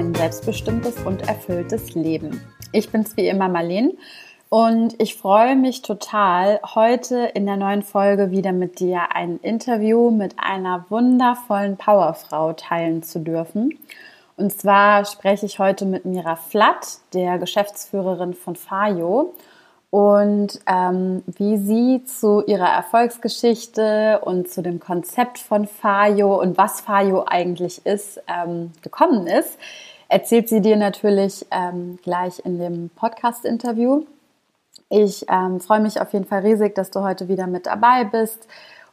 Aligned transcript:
ein 0.00 0.14
selbstbestimmtes 0.14 0.96
und 1.04 1.28
erfülltes 1.28 1.94
Leben. 1.94 2.40
Ich 2.72 2.90
bin's 2.90 3.18
wie 3.18 3.28
immer 3.28 3.50
Marlene 3.50 3.92
und 4.48 4.94
ich 4.98 5.14
freue 5.14 5.56
mich 5.56 5.82
total, 5.82 6.58
heute 6.74 7.30
in 7.34 7.44
der 7.44 7.58
neuen 7.58 7.82
Folge 7.82 8.30
wieder 8.30 8.52
mit 8.52 8.80
dir 8.80 9.14
ein 9.14 9.36
Interview 9.42 10.10
mit 10.10 10.36
einer 10.38 10.86
wundervollen 10.88 11.76
Powerfrau 11.76 12.54
teilen 12.54 13.02
zu 13.02 13.18
dürfen. 13.18 13.78
Und 14.38 14.50
zwar 14.54 15.04
spreche 15.04 15.44
ich 15.44 15.58
heute 15.58 15.84
mit 15.84 16.06
Mira 16.06 16.36
Flatt, 16.36 17.00
der 17.12 17.38
Geschäftsführerin 17.38 18.32
von 18.32 18.56
Fayo 18.56 19.34
und 19.90 20.60
ähm, 20.66 21.24
wie 21.26 21.58
sie 21.58 22.04
zu 22.04 22.42
ihrer 22.46 22.68
Erfolgsgeschichte 22.68 24.20
und 24.22 24.48
zu 24.48 24.62
dem 24.62 24.80
Konzept 24.80 25.38
von 25.38 25.66
Fayo 25.66 26.40
und 26.40 26.56
was 26.56 26.80
Fayo 26.80 27.24
eigentlich 27.26 27.84
ist, 27.84 28.22
ähm, 28.28 28.70
gekommen 28.82 29.26
ist, 29.26 29.58
erzählt 30.10 30.48
sie 30.48 30.60
dir 30.60 30.76
natürlich 30.76 31.46
ähm, 31.50 31.98
gleich 32.02 32.44
in 32.44 32.58
dem 32.58 32.90
Podcast-Interview. 32.90 34.04
Ich 34.88 35.24
ähm, 35.28 35.60
freue 35.60 35.80
mich 35.80 36.00
auf 36.00 36.12
jeden 36.12 36.26
Fall 36.26 36.40
riesig, 36.40 36.74
dass 36.74 36.90
du 36.90 37.00
heute 37.00 37.28
wieder 37.28 37.46
mit 37.46 37.66
dabei 37.66 38.04
bist 38.04 38.48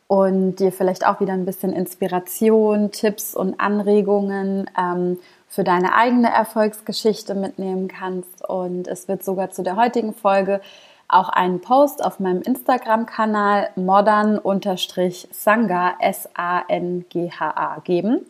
und 0.08 0.58
dir 0.58 0.72
vielleicht 0.72 1.06
auch 1.06 1.20
wieder 1.20 1.34
ein 1.34 1.46
bisschen 1.46 1.74
Inspiration, 1.74 2.92
Tipps 2.92 3.36
und 3.36 3.60
Anregungen 3.60 4.70
ähm, 4.78 5.18
für 5.50 5.64
deine 5.64 5.96
eigene 5.96 6.32
Erfolgsgeschichte 6.32 7.34
mitnehmen 7.34 7.88
kannst. 7.88 8.48
Und 8.48 8.88
es 8.88 9.08
wird 9.08 9.26
sogar 9.26 9.50
zu 9.50 9.64
der 9.64 9.76
heutigen 9.76 10.14
Folge 10.14 10.62
auch 11.08 11.30
einen 11.30 11.62
Post 11.62 12.06
auf 12.06 12.20
meinem 12.20 12.44
Instagram-Kanal 12.44 13.70
modern-sangha, 13.76 15.96
S-A-N-G-H-A 16.00 17.80
geben. 17.84 18.26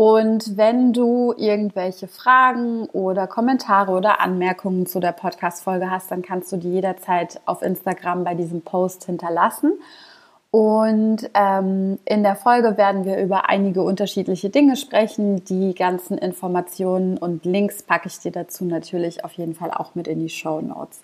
Und 0.00 0.56
wenn 0.56 0.92
du 0.92 1.34
irgendwelche 1.36 2.06
Fragen 2.06 2.84
oder 2.92 3.26
Kommentare 3.26 3.90
oder 3.90 4.20
Anmerkungen 4.20 4.86
zu 4.86 5.00
der 5.00 5.10
Podcast-Folge 5.10 5.90
hast, 5.90 6.12
dann 6.12 6.22
kannst 6.22 6.52
du 6.52 6.56
die 6.56 6.70
jederzeit 6.70 7.40
auf 7.46 7.62
Instagram 7.62 8.22
bei 8.22 8.36
diesem 8.36 8.62
Post 8.62 9.06
hinterlassen. 9.06 9.72
Und 10.52 11.28
ähm, 11.34 11.98
in 12.04 12.22
der 12.22 12.36
Folge 12.36 12.76
werden 12.76 13.06
wir 13.06 13.18
über 13.18 13.48
einige 13.48 13.82
unterschiedliche 13.82 14.50
Dinge 14.50 14.76
sprechen. 14.76 15.44
Die 15.46 15.74
ganzen 15.74 16.16
Informationen 16.16 17.18
und 17.18 17.44
Links 17.44 17.82
packe 17.82 18.06
ich 18.06 18.20
dir 18.20 18.30
dazu 18.30 18.66
natürlich 18.66 19.24
auf 19.24 19.32
jeden 19.32 19.56
Fall 19.56 19.72
auch 19.72 19.96
mit 19.96 20.06
in 20.06 20.20
die 20.20 20.28
Show 20.28 20.60
Notes. 20.60 21.00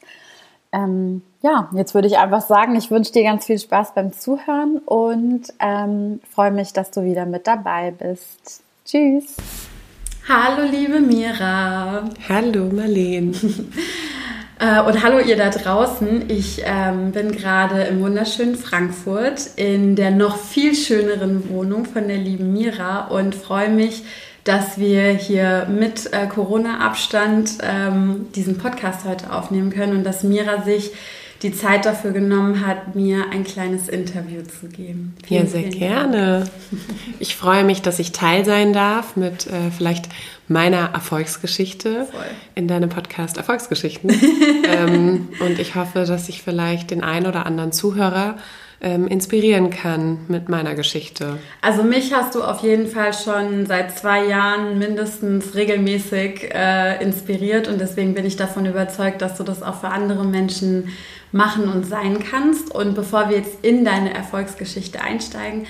Ähm, 0.71 1.23
ja, 1.43 1.69
jetzt 1.75 1.95
würde 1.95 2.07
ich 2.07 2.19
einfach 2.19 2.43
sagen, 2.43 2.77
ich 2.77 2.93
wünsche 2.93 3.11
dir 3.11 3.25
ganz 3.25 3.45
viel 3.47 3.59
Spaß 3.59 3.95
beim 3.95 4.13
Zuhören 4.13 4.79
und 4.79 5.53
ähm, 5.59 6.21
freue 6.31 6.53
mich, 6.53 6.73
dass 6.73 6.93
du 6.93 7.03
wieder 7.03 7.27
mit 7.27 7.49
dabei 7.49 7.91
bist. 7.91 8.64
Tschüss. 8.85 9.37
Hallo, 10.29 10.69
liebe 10.71 11.01
Mira. 11.01 12.05
Hallo, 12.29 12.71
Marlene. 12.71 13.33
Äh, 14.61 14.81
und 14.83 15.03
hallo 15.03 15.19
ihr 15.19 15.37
da 15.37 15.51
draußen. 15.51 16.31
Ich 16.31 16.63
ähm, 16.65 17.11
bin 17.11 17.33
gerade 17.33 17.83
im 17.83 18.01
wunderschönen 18.01 18.55
Frankfurt 18.55 19.51
in 19.57 19.97
der 19.97 20.13
noch 20.13 20.37
viel 20.37 20.77
schöneren 20.77 21.51
Wohnung 21.51 21.85
von 21.87 22.07
der 22.07 22.19
lieben 22.19 22.53
Mira 22.53 23.09
und 23.09 23.35
freue 23.35 23.69
mich, 23.69 24.05
dass 24.45 24.79
wir 24.79 25.09
hier 25.09 25.67
mit 25.69 26.13
äh, 26.13 26.29
Corona-Abstand 26.29 27.59
ähm, 27.63 28.29
diesen 28.37 28.57
Podcast 28.57 29.05
heute 29.05 29.33
aufnehmen 29.33 29.71
können 29.71 29.97
und 29.97 30.05
dass 30.05 30.23
Mira 30.23 30.63
sich 30.63 30.93
die 31.45 31.53
Zeit 31.53 31.85
dafür 31.85 32.11
genommen 32.11 32.67
hat, 32.67 32.97
mir 32.97 33.27
ein 33.31 33.45
kleines 33.45 33.89
Interview 33.89 34.43
zu 34.43 34.67
geben. 34.67 35.15
Vielen, 35.27 35.45
ja, 35.45 35.49
sehr 35.49 35.69
gerne. 35.69 36.45
Ich 37.21 37.37
freue 37.37 37.65
mich, 37.65 37.83
dass 37.83 37.99
ich 37.99 38.13
Teil 38.13 38.47
sein 38.47 38.73
darf 38.73 39.15
mit 39.15 39.47
äh, 39.47 39.71
vielleicht 39.71 40.09
meiner 40.49 40.91
Erfolgsgeschichte 40.95 42.07
Voll. 42.11 42.25
in 42.55 42.67
deinem 42.67 42.89
Podcast 42.89 43.37
Erfolgsgeschichten. 43.37 44.11
ähm, 44.65 45.29
und 45.41 45.59
ich 45.59 45.75
hoffe, 45.75 46.05
dass 46.07 46.31
ich 46.31 46.43
vielleicht 46.43 46.91
den 46.91 47.05
einen 47.05 47.27
oder 47.27 47.45
anderen 47.45 47.73
Zuhörer 47.73 48.37
ähm, 48.81 49.07
inspirieren 49.07 49.71
kann 49.71 50.21
mit 50.29 50.49
meiner 50.49 50.75
Geschichte. 50.75 51.39
Also 51.61 51.83
mich 51.83 52.13
hast 52.13 52.35
du 52.35 52.43
auf 52.43 52.63
jeden 52.63 52.87
Fall 52.87 53.13
schon 53.13 53.67
seit 53.67 53.97
zwei 53.99 54.27
Jahren 54.27 54.79
mindestens 54.79 55.55
regelmäßig 55.55 56.55
äh, 56.55 57.03
inspiriert 57.03 57.69
und 57.69 57.81
deswegen 57.81 58.15
bin 58.15 58.25
ich 58.25 58.37
davon 58.37 58.67
überzeugt, 58.67 59.23
dass 59.23 59.37
du 59.37 59.43
das 59.43 59.63
auch 59.63 59.81
für 59.81 59.89
andere 59.89 60.25
Menschen 60.25 60.89
machen 61.35 61.69
und 61.69 61.85
sein 61.85 62.19
kannst. 62.21 62.75
Und 62.75 62.95
bevor 62.95 63.29
wir 63.29 63.37
jetzt 63.37 63.59
in 63.63 63.85
deine 63.85 64.15
Erfolgsgeschichte 64.15 65.01
einsteigen, 65.01 65.67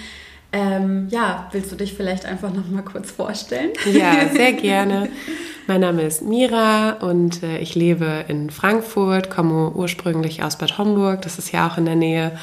ähm, 0.52 1.08
ja, 1.10 1.48
willst 1.50 1.72
du 1.72 1.76
dich 1.76 1.94
vielleicht 1.94 2.26
einfach 2.26 2.52
noch 2.52 2.68
mal 2.68 2.82
kurz 2.82 3.10
vorstellen? 3.10 3.70
Ja, 3.92 4.28
sehr 4.28 4.52
gerne. 4.70 5.08
Mein 5.66 5.80
Name 5.80 6.02
ist 6.02 6.22
Mira 6.22 6.92
und 7.00 7.42
äh, 7.42 7.58
ich 7.58 7.74
lebe 7.74 8.24
in 8.28 8.50
Frankfurt, 8.50 9.30
komme 9.30 9.70
ursprünglich 9.70 10.44
aus 10.44 10.58
Bad 10.58 10.78
Homburg, 10.78 11.22
das 11.22 11.38
ist 11.38 11.52
ja 11.52 11.66
auch 11.66 11.78
in 11.78 11.86
der 11.86 11.96
Nähe 11.96 12.38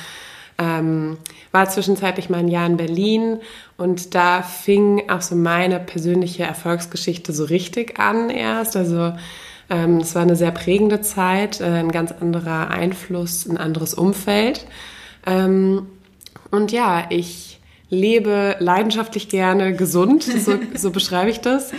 ähm, 0.61 1.17
war 1.51 1.67
zwischenzeitlich 1.69 2.29
mal 2.29 2.39
ein 2.39 2.47
Jahr 2.47 2.67
in 2.67 2.77
Berlin 2.77 3.39
und 3.77 4.15
da 4.15 4.41
fing 4.41 5.09
auch 5.09 5.21
so 5.21 5.35
meine 5.35 5.79
persönliche 5.79 6.43
Erfolgsgeschichte 6.43 7.33
so 7.33 7.45
richtig 7.45 7.99
an 7.99 8.29
erst. 8.29 8.77
Also 8.77 9.13
es 10.01 10.15
war 10.15 10.23
eine 10.23 10.35
sehr 10.35 10.51
prägende 10.51 11.01
Zeit, 11.01 11.61
äh, 11.61 11.65
ein 11.65 11.91
ganz 11.91 12.11
anderer 12.11 12.69
Einfluss, 12.69 13.47
ein 13.47 13.57
anderes 13.57 13.93
Umfeld. 13.93 14.65
Ähm, 15.25 15.87
und 16.51 16.71
ja, 16.71 17.05
ich 17.09 17.59
lebe 17.89 18.55
leidenschaftlich 18.59 19.29
gerne 19.29 19.73
gesund, 19.75 20.23
so, 20.23 20.53
so 20.75 20.91
beschreibe 20.91 21.29
ich 21.29 21.39
das. 21.39 21.71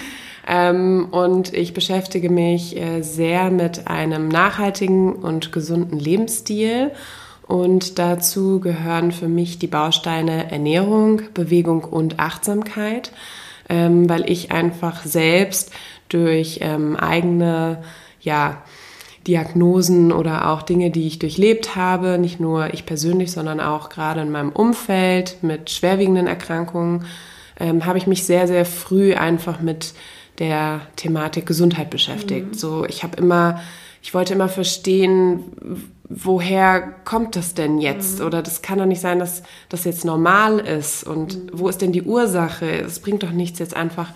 Ähm, 0.47 1.09
und 1.11 1.55
ich 1.55 1.75
beschäftige 1.75 2.31
mich 2.31 2.77
äh, 2.77 3.03
sehr 3.03 3.51
mit 3.51 3.87
einem 3.87 4.29
nachhaltigen 4.29 5.13
und 5.13 5.53
gesunden 5.53 5.99
Lebensstil 5.99 6.91
und 7.47 7.99
dazu 7.99 8.61
gehören 8.61 9.13
für 9.13 9.29
mich 9.29 9.59
die 9.59 9.67
Bausteine 9.67 10.51
Ernährung, 10.51 11.23
Bewegung 11.35 11.85
und 11.85 12.19
Achtsamkeit, 12.19 13.13
ähm, 13.69 14.09
weil 14.09 14.29
ich 14.31 14.51
einfach 14.51 15.05
selbst 15.05 15.71
durch 16.13 16.59
ähm, 16.63 16.97
eigene 16.97 17.83
ja, 18.21 18.63
Diagnosen 19.27 20.13
oder 20.13 20.51
auch 20.51 20.63
Dinge, 20.63 20.91
die 20.91 21.07
ich 21.07 21.19
durchlebt 21.19 21.77
habe, 21.77 22.19
nicht 22.19 22.41
nur 22.41 22.75
ich 22.75 22.87
persönlich, 22.87 23.31
sondern 23.31 23.61
auch 23.61 23.89
gerade 23.89 24.21
in 24.21 24.31
meinem 24.31 24.51
Umfeld 24.51 25.39
mit 25.43 25.71
schwerwiegenden 25.71 26.27
Erkrankungen, 26.27 27.05
ähm, 27.61 27.87
habe 27.87 27.99
ich 27.99 28.07
mich 28.07 28.25
sehr, 28.25 28.49
sehr 28.49 28.65
früh 28.65 29.15
einfach 29.15 29.61
mit 29.61 29.95
der 30.39 30.81
Thematik 30.97 31.47
Gesundheit 31.47 31.91
beschäftigt. 31.91 32.49
Mhm. 32.49 32.55
So, 32.55 32.85
ich 32.87 33.05
habe 33.05 33.17
immer, 33.17 33.61
ich 34.03 34.13
wollte 34.13 34.35
immer 34.35 34.49
verstehen, 34.49 35.45
woher 36.09 36.81
kommt 37.05 37.37
das 37.37 37.55
denn 37.55 37.79
jetzt? 37.79 38.19
Mhm. 38.19 38.27
Oder 38.27 38.43
das 38.43 38.63
kann 38.63 38.79
doch 38.79 38.87
nicht 38.87 39.01
sein, 39.01 39.19
dass 39.21 39.43
das 39.69 39.85
jetzt 39.85 40.05
normal 40.05 40.59
ist. 40.59 41.05
Und 41.05 41.37
mhm. 41.37 41.51
wo 41.53 41.69
ist 41.69 41.81
denn 41.81 41.93
die 41.93 42.03
Ursache? 42.03 42.67
Es 42.67 42.99
bringt 42.99 43.23
doch 43.23 43.31
nichts, 43.31 43.61
jetzt 43.61 43.77
einfach 43.77 44.09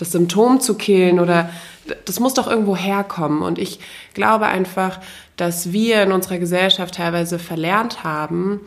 das 0.00 0.12
Symptom 0.12 0.60
zu 0.60 0.74
killen 0.74 1.20
oder 1.20 1.50
das 2.04 2.20
muss 2.20 2.34
doch 2.34 2.46
irgendwo 2.46 2.76
herkommen. 2.76 3.42
Und 3.42 3.58
ich 3.58 3.80
glaube 4.14 4.46
einfach, 4.46 5.00
dass 5.36 5.72
wir 5.72 6.02
in 6.02 6.12
unserer 6.12 6.38
Gesellschaft 6.38 6.94
teilweise 6.94 7.38
verlernt 7.38 8.04
haben, 8.04 8.60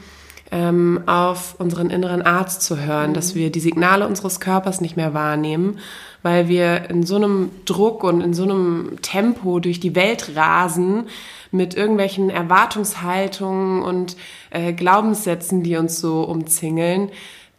ähm, 0.51 1.03
auf 1.07 1.55
unseren 1.59 1.89
inneren 1.89 2.21
Arzt 2.21 2.61
zu 2.61 2.79
hören, 2.79 3.11
mhm. 3.11 3.13
dass 3.15 3.35
wir 3.35 3.51
die 3.51 3.59
Signale 3.59 4.07
unseres 4.07 4.39
Körpers 4.39 4.81
nicht 4.81 4.97
mehr 4.97 5.13
wahrnehmen, 5.13 5.79
weil 6.21 6.47
wir 6.47 6.89
in 6.89 7.03
so 7.03 7.15
einem 7.15 7.51
Druck 7.65 8.03
und 8.03 8.21
in 8.21 8.33
so 8.33 8.43
einem 8.43 8.97
Tempo 9.01 9.59
durch 9.59 9.79
die 9.79 9.95
Welt 9.95 10.35
rasen, 10.35 11.07
mit 11.51 11.75
irgendwelchen 11.75 12.31
Erwartungshaltungen 12.31 13.83
und 13.83 14.17
äh, 14.49 14.73
Glaubenssätzen, 14.73 15.61
die 15.61 15.75
uns 15.75 15.99
so 15.99 16.23
umzingeln, 16.23 17.11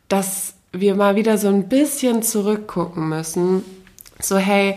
dass 0.08 0.53
wir 0.80 0.94
mal 0.94 1.16
wieder 1.16 1.38
so 1.38 1.48
ein 1.48 1.68
bisschen 1.68 2.22
zurückgucken 2.22 3.08
müssen. 3.08 3.64
So, 4.18 4.36
hey, 4.36 4.76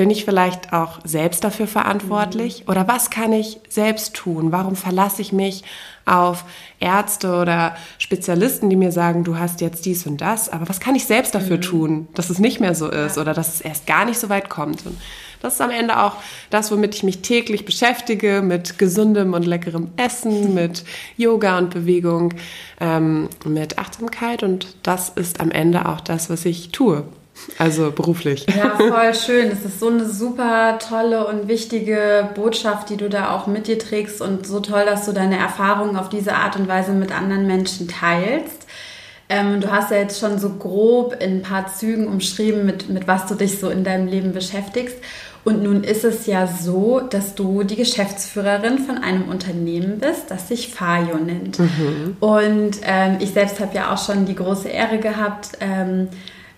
bin 0.00 0.08
ich 0.08 0.24
vielleicht 0.24 0.72
auch 0.72 1.00
selbst 1.04 1.44
dafür 1.44 1.66
verantwortlich? 1.66 2.62
Mhm. 2.64 2.70
Oder 2.70 2.88
was 2.88 3.10
kann 3.10 3.34
ich 3.34 3.60
selbst 3.68 4.14
tun? 4.14 4.50
Warum 4.50 4.74
verlasse 4.74 5.20
ich 5.20 5.32
mich 5.32 5.62
auf 6.06 6.44
Ärzte 6.78 7.34
oder 7.34 7.76
Spezialisten, 7.98 8.70
die 8.70 8.76
mir 8.76 8.92
sagen, 8.92 9.24
du 9.24 9.38
hast 9.38 9.60
jetzt 9.60 9.84
dies 9.84 10.06
und 10.06 10.22
das? 10.22 10.48
Aber 10.48 10.68
was 10.70 10.80
kann 10.80 10.94
ich 10.94 11.04
selbst 11.04 11.34
dafür 11.34 11.58
mhm. 11.58 11.62
tun, 11.62 12.08
dass 12.14 12.30
es 12.30 12.38
nicht 12.38 12.60
mehr 12.60 12.74
so 12.74 12.88
ist 12.90 13.18
oder 13.18 13.34
dass 13.34 13.52
es 13.52 13.60
erst 13.60 13.86
gar 13.86 14.06
nicht 14.06 14.18
so 14.18 14.30
weit 14.30 14.48
kommt? 14.48 14.86
Und 14.86 14.96
das 15.40 15.54
ist 15.54 15.60
am 15.60 15.70
Ende 15.70 16.02
auch 16.02 16.14
das, 16.50 16.70
womit 16.70 16.94
ich 16.94 17.02
mich 17.02 17.22
täglich 17.22 17.64
beschäftige, 17.64 18.42
mit 18.42 18.78
gesundem 18.78 19.34
und 19.34 19.46
leckerem 19.46 19.90
Essen, 19.96 20.54
mit 20.54 20.84
Yoga 21.16 21.58
und 21.58 21.70
Bewegung, 21.70 22.34
ähm, 22.80 23.28
mit 23.44 23.78
Achtsamkeit. 23.78 24.42
Und 24.42 24.76
das 24.82 25.10
ist 25.10 25.40
am 25.40 25.50
Ende 25.50 25.86
auch 25.86 26.00
das, 26.00 26.30
was 26.30 26.44
ich 26.44 26.70
tue. 26.70 27.04
Also 27.58 27.90
beruflich. 27.90 28.46
Ja, 28.54 28.76
voll 28.76 29.14
schön. 29.26 29.50
Das 29.50 29.64
ist 29.64 29.80
so 29.80 29.88
eine 29.88 30.06
super 30.06 30.78
tolle 30.78 31.26
und 31.26 31.48
wichtige 31.48 32.28
Botschaft, 32.34 32.90
die 32.90 32.96
du 32.96 33.08
da 33.08 33.34
auch 33.34 33.46
mit 33.46 33.66
dir 33.66 33.78
trägst 33.78 34.20
und 34.20 34.46
so 34.46 34.60
toll, 34.60 34.84
dass 34.84 35.06
du 35.06 35.12
deine 35.12 35.38
Erfahrungen 35.38 35.96
auf 35.96 36.08
diese 36.08 36.34
Art 36.34 36.56
und 36.56 36.68
Weise 36.68 36.92
mit 36.92 37.12
anderen 37.12 37.46
Menschen 37.46 37.88
teilst. 37.88 38.66
Ähm, 39.28 39.60
du 39.60 39.70
hast 39.70 39.92
ja 39.92 39.98
jetzt 39.98 40.18
schon 40.18 40.38
so 40.38 40.50
grob 40.50 41.14
in 41.20 41.38
ein 41.38 41.42
paar 41.42 41.68
Zügen 41.68 42.08
umschrieben, 42.08 42.66
mit, 42.66 42.88
mit 42.88 43.06
was 43.06 43.26
du 43.26 43.36
dich 43.36 43.60
so 43.60 43.70
in 43.70 43.84
deinem 43.84 44.08
Leben 44.08 44.32
beschäftigst. 44.32 44.96
Und 45.44 45.62
nun 45.62 45.84
ist 45.84 46.04
es 46.04 46.26
ja 46.26 46.46
so, 46.46 47.00
dass 47.00 47.34
du 47.34 47.62
die 47.62 47.76
Geschäftsführerin 47.76 48.78
von 48.78 48.98
einem 48.98 49.28
Unternehmen 49.28 49.98
bist, 49.98 50.30
das 50.30 50.48
sich 50.48 50.68
Fayo 50.68 51.16
nennt. 51.16 51.58
Mhm. 51.58 52.16
Und 52.20 52.72
ähm, 52.82 53.16
ich 53.20 53.30
selbst 53.30 53.60
habe 53.60 53.74
ja 53.74 53.92
auch 53.92 54.04
schon 54.04 54.26
die 54.26 54.34
große 54.34 54.68
Ehre 54.68 54.98
gehabt, 54.98 55.52
ähm, 55.60 56.08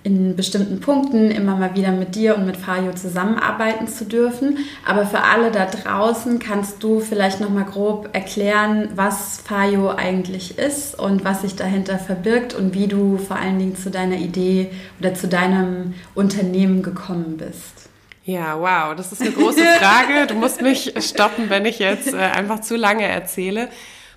in 0.04 0.34
bestimmten 0.34 0.80
Punkten 0.80 1.30
immer 1.30 1.56
mal 1.56 1.76
wieder 1.76 1.92
mit 1.92 2.14
dir 2.14 2.36
und 2.36 2.44
mit 2.44 2.56
Fayo 2.56 2.92
zusammenarbeiten 2.92 3.86
zu 3.86 4.04
dürfen. 4.04 4.58
Aber 4.84 5.06
für 5.06 5.22
alle 5.22 5.50
da 5.50 5.66
draußen 5.66 6.38
kannst 6.38 6.82
du 6.82 7.00
vielleicht 7.00 7.40
noch 7.40 7.50
mal 7.50 7.64
grob 7.64 8.08
erklären, 8.12 8.88
was 8.96 9.40
Fayo 9.44 9.90
eigentlich 9.90 10.58
ist 10.58 10.98
und 10.98 11.24
was 11.24 11.42
sich 11.42 11.54
dahinter 11.54 11.98
verbirgt 11.98 12.54
und 12.54 12.74
wie 12.74 12.88
du 12.88 13.16
vor 13.16 13.36
allen 13.36 13.58
Dingen 13.58 13.76
zu 13.76 13.90
deiner 13.90 14.16
Idee 14.16 14.70
oder 14.98 15.14
zu 15.14 15.28
deinem 15.28 15.94
Unternehmen 16.14 16.82
gekommen 16.82 17.36
bist. 17.36 17.91
Ja, 18.24 18.58
wow, 18.60 18.94
das 18.94 19.10
ist 19.10 19.20
eine 19.20 19.32
große 19.32 19.64
Frage. 19.80 20.26
Du 20.28 20.34
musst 20.34 20.62
mich 20.62 20.94
stoppen, 21.00 21.50
wenn 21.50 21.66
ich 21.66 21.78
jetzt 21.80 22.12
äh, 22.14 22.18
einfach 22.18 22.60
zu 22.60 22.76
lange 22.76 23.04
erzähle, 23.04 23.68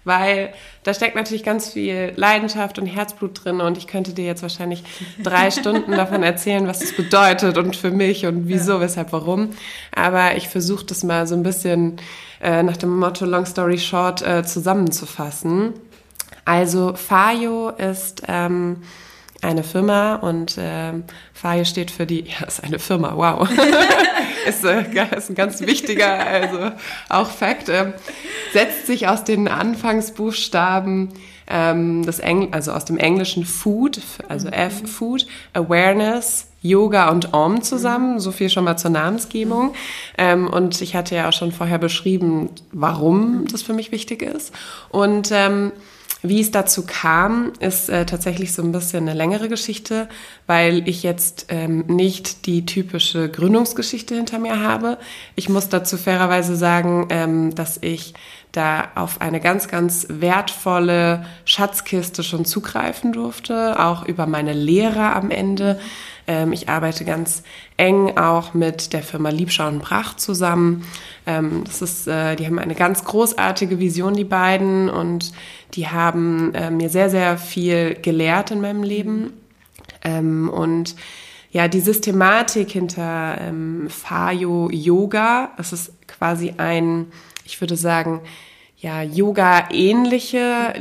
weil 0.03 0.53
da 0.83 0.93
steckt 0.93 1.15
natürlich 1.15 1.43
ganz 1.43 1.73
viel 1.73 2.13
Leidenschaft 2.15 2.77
und 2.77 2.85
Herzblut 2.85 3.43
drin 3.43 3.61
und 3.61 3.79
ich 3.79 3.87
könnte 3.87 4.13
dir 4.13 4.25
jetzt 4.25 4.43
wahrscheinlich 4.43 4.83
drei 5.23 5.49
Stunden 5.49 5.91
davon 5.93 6.21
erzählen, 6.21 6.67
was 6.67 6.79
das 6.79 6.93
bedeutet 6.93 7.57
und 7.57 7.75
für 7.75 7.89
mich 7.89 8.27
und 8.27 8.47
wieso, 8.47 8.73
ja. 8.73 8.81
weshalb, 8.81 9.11
warum. 9.11 9.49
Aber 9.95 10.35
ich 10.35 10.49
versuche 10.49 10.85
das 10.85 11.03
mal 11.03 11.25
so 11.25 11.33
ein 11.33 11.41
bisschen 11.41 11.97
äh, 12.39 12.61
nach 12.61 12.77
dem 12.77 12.99
Motto 12.99 13.25
Long 13.25 13.47
Story 13.47 13.79
Short 13.79 14.21
äh, 14.21 14.43
zusammenzufassen. 14.43 15.73
Also 16.45 16.93
Fayo 16.93 17.69
ist 17.69 18.21
ähm, 18.27 18.83
eine 19.45 19.63
Firma 19.63 20.15
und 20.15 20.57
äh, 20.57 20.93
FAIE 21.33 21.65
steht 21.65 21.91
für 21.91 22.05
die, 22.05 22.21
ja, 22.39 22.45
ist 22.45 22.63
eine 22.63 22.79
Firma, 22.79 23.13
wow. 23.15 23.47
ist, 24.47 24.63
äh, 24.63 24.83
ist 25.15 25.29
ein 25.29 25.35
ganz 25.35 25.61
wichtiger, 25.61 26.19
also 26.25 26.71
auch 27.09 27.29
Fakt. 27.29 27.69
Äh, 27.69 27.93
setzt 28.53 28.87
sich 28.87 29.07
aus 29.07 29.23
den 29.23 29.47
Anfangsbuchstaben 29.47 31.13
ähm, 31.47 32.03
des 32.05 32.19
Engl 32.19 32.49
also 32.51 32.71
aus 32.71 32.85
dem 32.85 32.97
englischen 32.97 33.45
Food, 33.45 34.01
also 34.29 34.47
F, 34.47 34.89
Food, 34.89 35.27
Awareness, 35.53 36.47
Yoga 36.61 37.09
und 37.09 37.33
Om 37.33 37.61
zusammen. 37.61 38.19
So 38.19 38.31
viel 38.31 38.49
schon 38.49 38.63
mal 38.63 38.77
zur 38.77 38.91
Namensgebung. 38.91 39.73
Ähm, 40.17 40.47
und 40.47 40.81
ich 40.81 40.95
hatte 40.95 41.15
ja 41.15 41.29
auch 41.29 41.33
schon 41.33 41.51
vorher 41.51 41.77
beschrieben, 41.77 42.49
warum 42.71 43.45
das 43.51 43.61
für 43.61 43.73
mich 43.73 43.91
wichtig 43.91 44.21
ist. 44.21 44.53
Und 44.89 45.29
ähm, 45.31 45.71
wie 46.29 46.41
es 46.41 46.51
dazu 46.51 46.85
kam, 46.85 47.53
ist 47.59 47.89
äh, 47.89 48.05
tatsächlich 48.05 48.53
so 48.53 48.61
ein 48.61 48.71
bisschen 48.71 49.07
eine 49.07 49.17
längere 49.17 49.49
Geschichte, 49.49 50.07
weil 50.47 50.87
ich 50.87 51.03
jetzt 51.03 51.47
ähm, 51.49 51.85
nicht 51.87 52.45
die 52.45 52.65
typische 52.65 53.29
Gründungsgeschichte 53.29 54.15
hinter 54.15 54.39
mir 54.39 54.61
habe. 54.61 54.97
Ich 55.35 55.49
muss 55.49 55.69
dazu 55.69 55.97
fairerweise 55.97 56.55
sagen, 56.55 57.07
ähm, 57.09 57.55
dass 57.55 57.77
ich 57.81 58.13
da 58.51 58.89
auf 58.95 59.21
eine 59.21 59.39
ganz, 59.39 59.67
ganz 59.67 60.07
wertvolle 60.09 61.25
Schatzkiste 61.43 62.23
schon 62.23 62.45
zugreifen 62.45 63.11
durfte, 63.11 63.79
auch 63.79 64.05
über 64.05 64.27
meine 64.27 64.53
Lehrer 64.53 65.15
am 65.15 65.31
Ende. 65.31 65.79
Ähm, 66.27 66.53
ich 66.53 66.69
arbeite 66.69 67.05
ganz 67.05 67.43
eng 67.77 68.17
auch 68.17 68.53
mit 68.53 68.93
der 68.93 69.03
Firma 69.03 69.29
Liebschau 69.29 69.67
und 69.67 69.79
Pracht 69.79 70.19
zusammen. 70.19 70.85
Ähm, 71.25 71.63
das 71.65 71.81
ist, 71.81 72.07
äh, 72.07 72.35
die 72.35 72.45
haben 72.45 72.59
eine 72.59 72.75
ganz 72.75 73.03
großartige 73.03 73.79
Vision, 73.79 74.13
die 74.13 74.23
beiden, 74.23 74.89
und 74.89 75.31
die 75.73 75.87
haben 75.87 76.53
äh, 76.53 76.71
mir 76.71 76.89
sehr, 76.89 77.09
sehr 77.09 77.37
viel 77.37 77.95
gelehrt 78.01 78.51
in 78.51 78.61
meinem 78.61 78.83
Leben. 78.83 79.33
Ähm, 80.03 80.49
und 80.49 80.95
ja, 81.51 81.67
die 81.67 81.79
Systematik 81.79 82.71
hinter 82.71 83.37
ähm, 83.39 83.87
Fayo 83.89 84.69
Yoga, 84.71 85.51
das 85.57 85.71
ist 85.73 85.93
quasi 86.07 86.55
ein, 86.57 87.07
ich 87.45 87.61
würde 87.61 87.77
sagen, 87.77 88.21
ja, 88.77 89.01
Yoga-ähnliche 89.01 90.73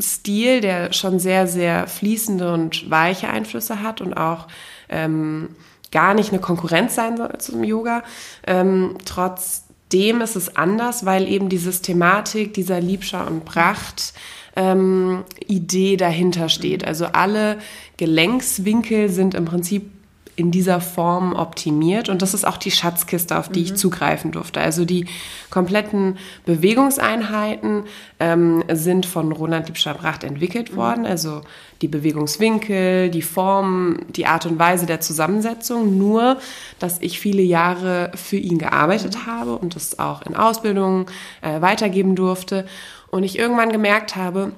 Stil, 0.00 0.60
der 0.60 0.92
schon 0.92 1.18
sehr, 1.18 1.46
sehr 1.46 1.86
fließende 1.86 2.52
und 2.52 2.90
weiche 2.90 3.28
Einflüsse 3.28 3.82
hat 3.82 4.00
und 4.00 4.14
auch 4.14 4.46
ähm, 4.88 5.50
gar 5.90 6.14
nicht 6.14 6.30
eine 6.30 6.40
Konkurrenz 6.40 6.94
sein 6.94 7.16
soll 7.16 7.38
zum 7.38 7.64
Yoga. 7.64 8.02
Ähm, 8.46 8.96
trotzdem 9.04 10.20
ist 10.20 10.36
es 10.36 10.56
anders, 10.56 11.06
weil 11.06 11.28
eben 11.28 11.48
die 11.48 11.58
Systematik 11.58 12.54
dieser 12.54 12.80
Liebscher 12.80 13.26
und 13.26 13.44
Pracht 13.44 14.12
ähm, 14.56 15.24
Idee 15.46 15.96
dahinter 15.96 16.48
steht. 16.48 16.84
Also 16.84 17.06
alle 17.06 17.58
Gelenkswinkel 17.96 19.08
sind 19.08 19.34
im 19.34 19.44
Prinzip 19.44 19.90
in 20.38 20.52
dieser 20.52 20.80
Form 20.80 21.34
optimiert. 21.34 22.08
Und 22.08 22.22
das 22.22 22.32
ist 22.32 22.46
auch 22.46 22.58
die 22.58 22.70
Schatzkiste, 22.70 23.36
auf 23.36 23.48
die 23.48 23.58
mhm. 23.58 23.66
ich 23.66 23.74
zugreifen 23.74 24.30
durfte. 24.30 24.60
Also 24.60 24.84
die 24.84 25.06
kompletten 25.50 26.16
Bewegungseinheiten 26.46 27.82
ähm, 28.20 28.62
sind 28.72 29.04
von 29.04 29.32
Roland 29.32 29.66
Liebscher-Bracht 29.66 30.22
entwickelt 30.22 30.70
mhm. 30.70 30.76
worden. 30.76 31.06
Also 31.06 31.40
die 31.82 31.88
Bewegungswinkel, 31.88 33.10
die 33.10 33.22
Form, 33.22 33.98
die 34.10 34.26
Art 34.26 34.46
und 34.46 34.60
Weise 34.60 34.86
der 34.86 35.00
Zusammensetzung. 35.00 35.98
Nur, 35.98 36.36
dass 36.78 37.00
ich 37.00 37.18
viele 37.18 37.42
Jahre 37.42 38.12
für 38.14 38.36
ihn 38.36 38.58
gearbeitet 38.58 39.16
mhm. 39.16 39.26
habe 39.26 39.56
und 39.56 39.74
das 39.74 39.98
auch 39.98 40.22
in 40.22 40.36
Ausbildungen 40.36 41.06
äh, 41.42 41.60
weitergeben 41.60 42.14
durfte. 42.14 42.64
Und 43.10 43.24
ich 43.24 43.36
irgendwann 43.36 43.72
gemerkt 43.72 44.14
habe, 44.14 44.52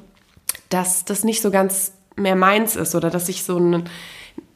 dass 0.69 1.07
das 1.07 1.25
nicht 1.25 1.41
so 1.41 1.51
ganz 1.51 1.93
mehr 2.17 2.37
meins 2.37 2.77
ist 2.77 2.95
oder 2.95 3.09
dass 3.09 3.31
ich 3.31 3.45
so 3.45 3.57
ein 3.57 3.89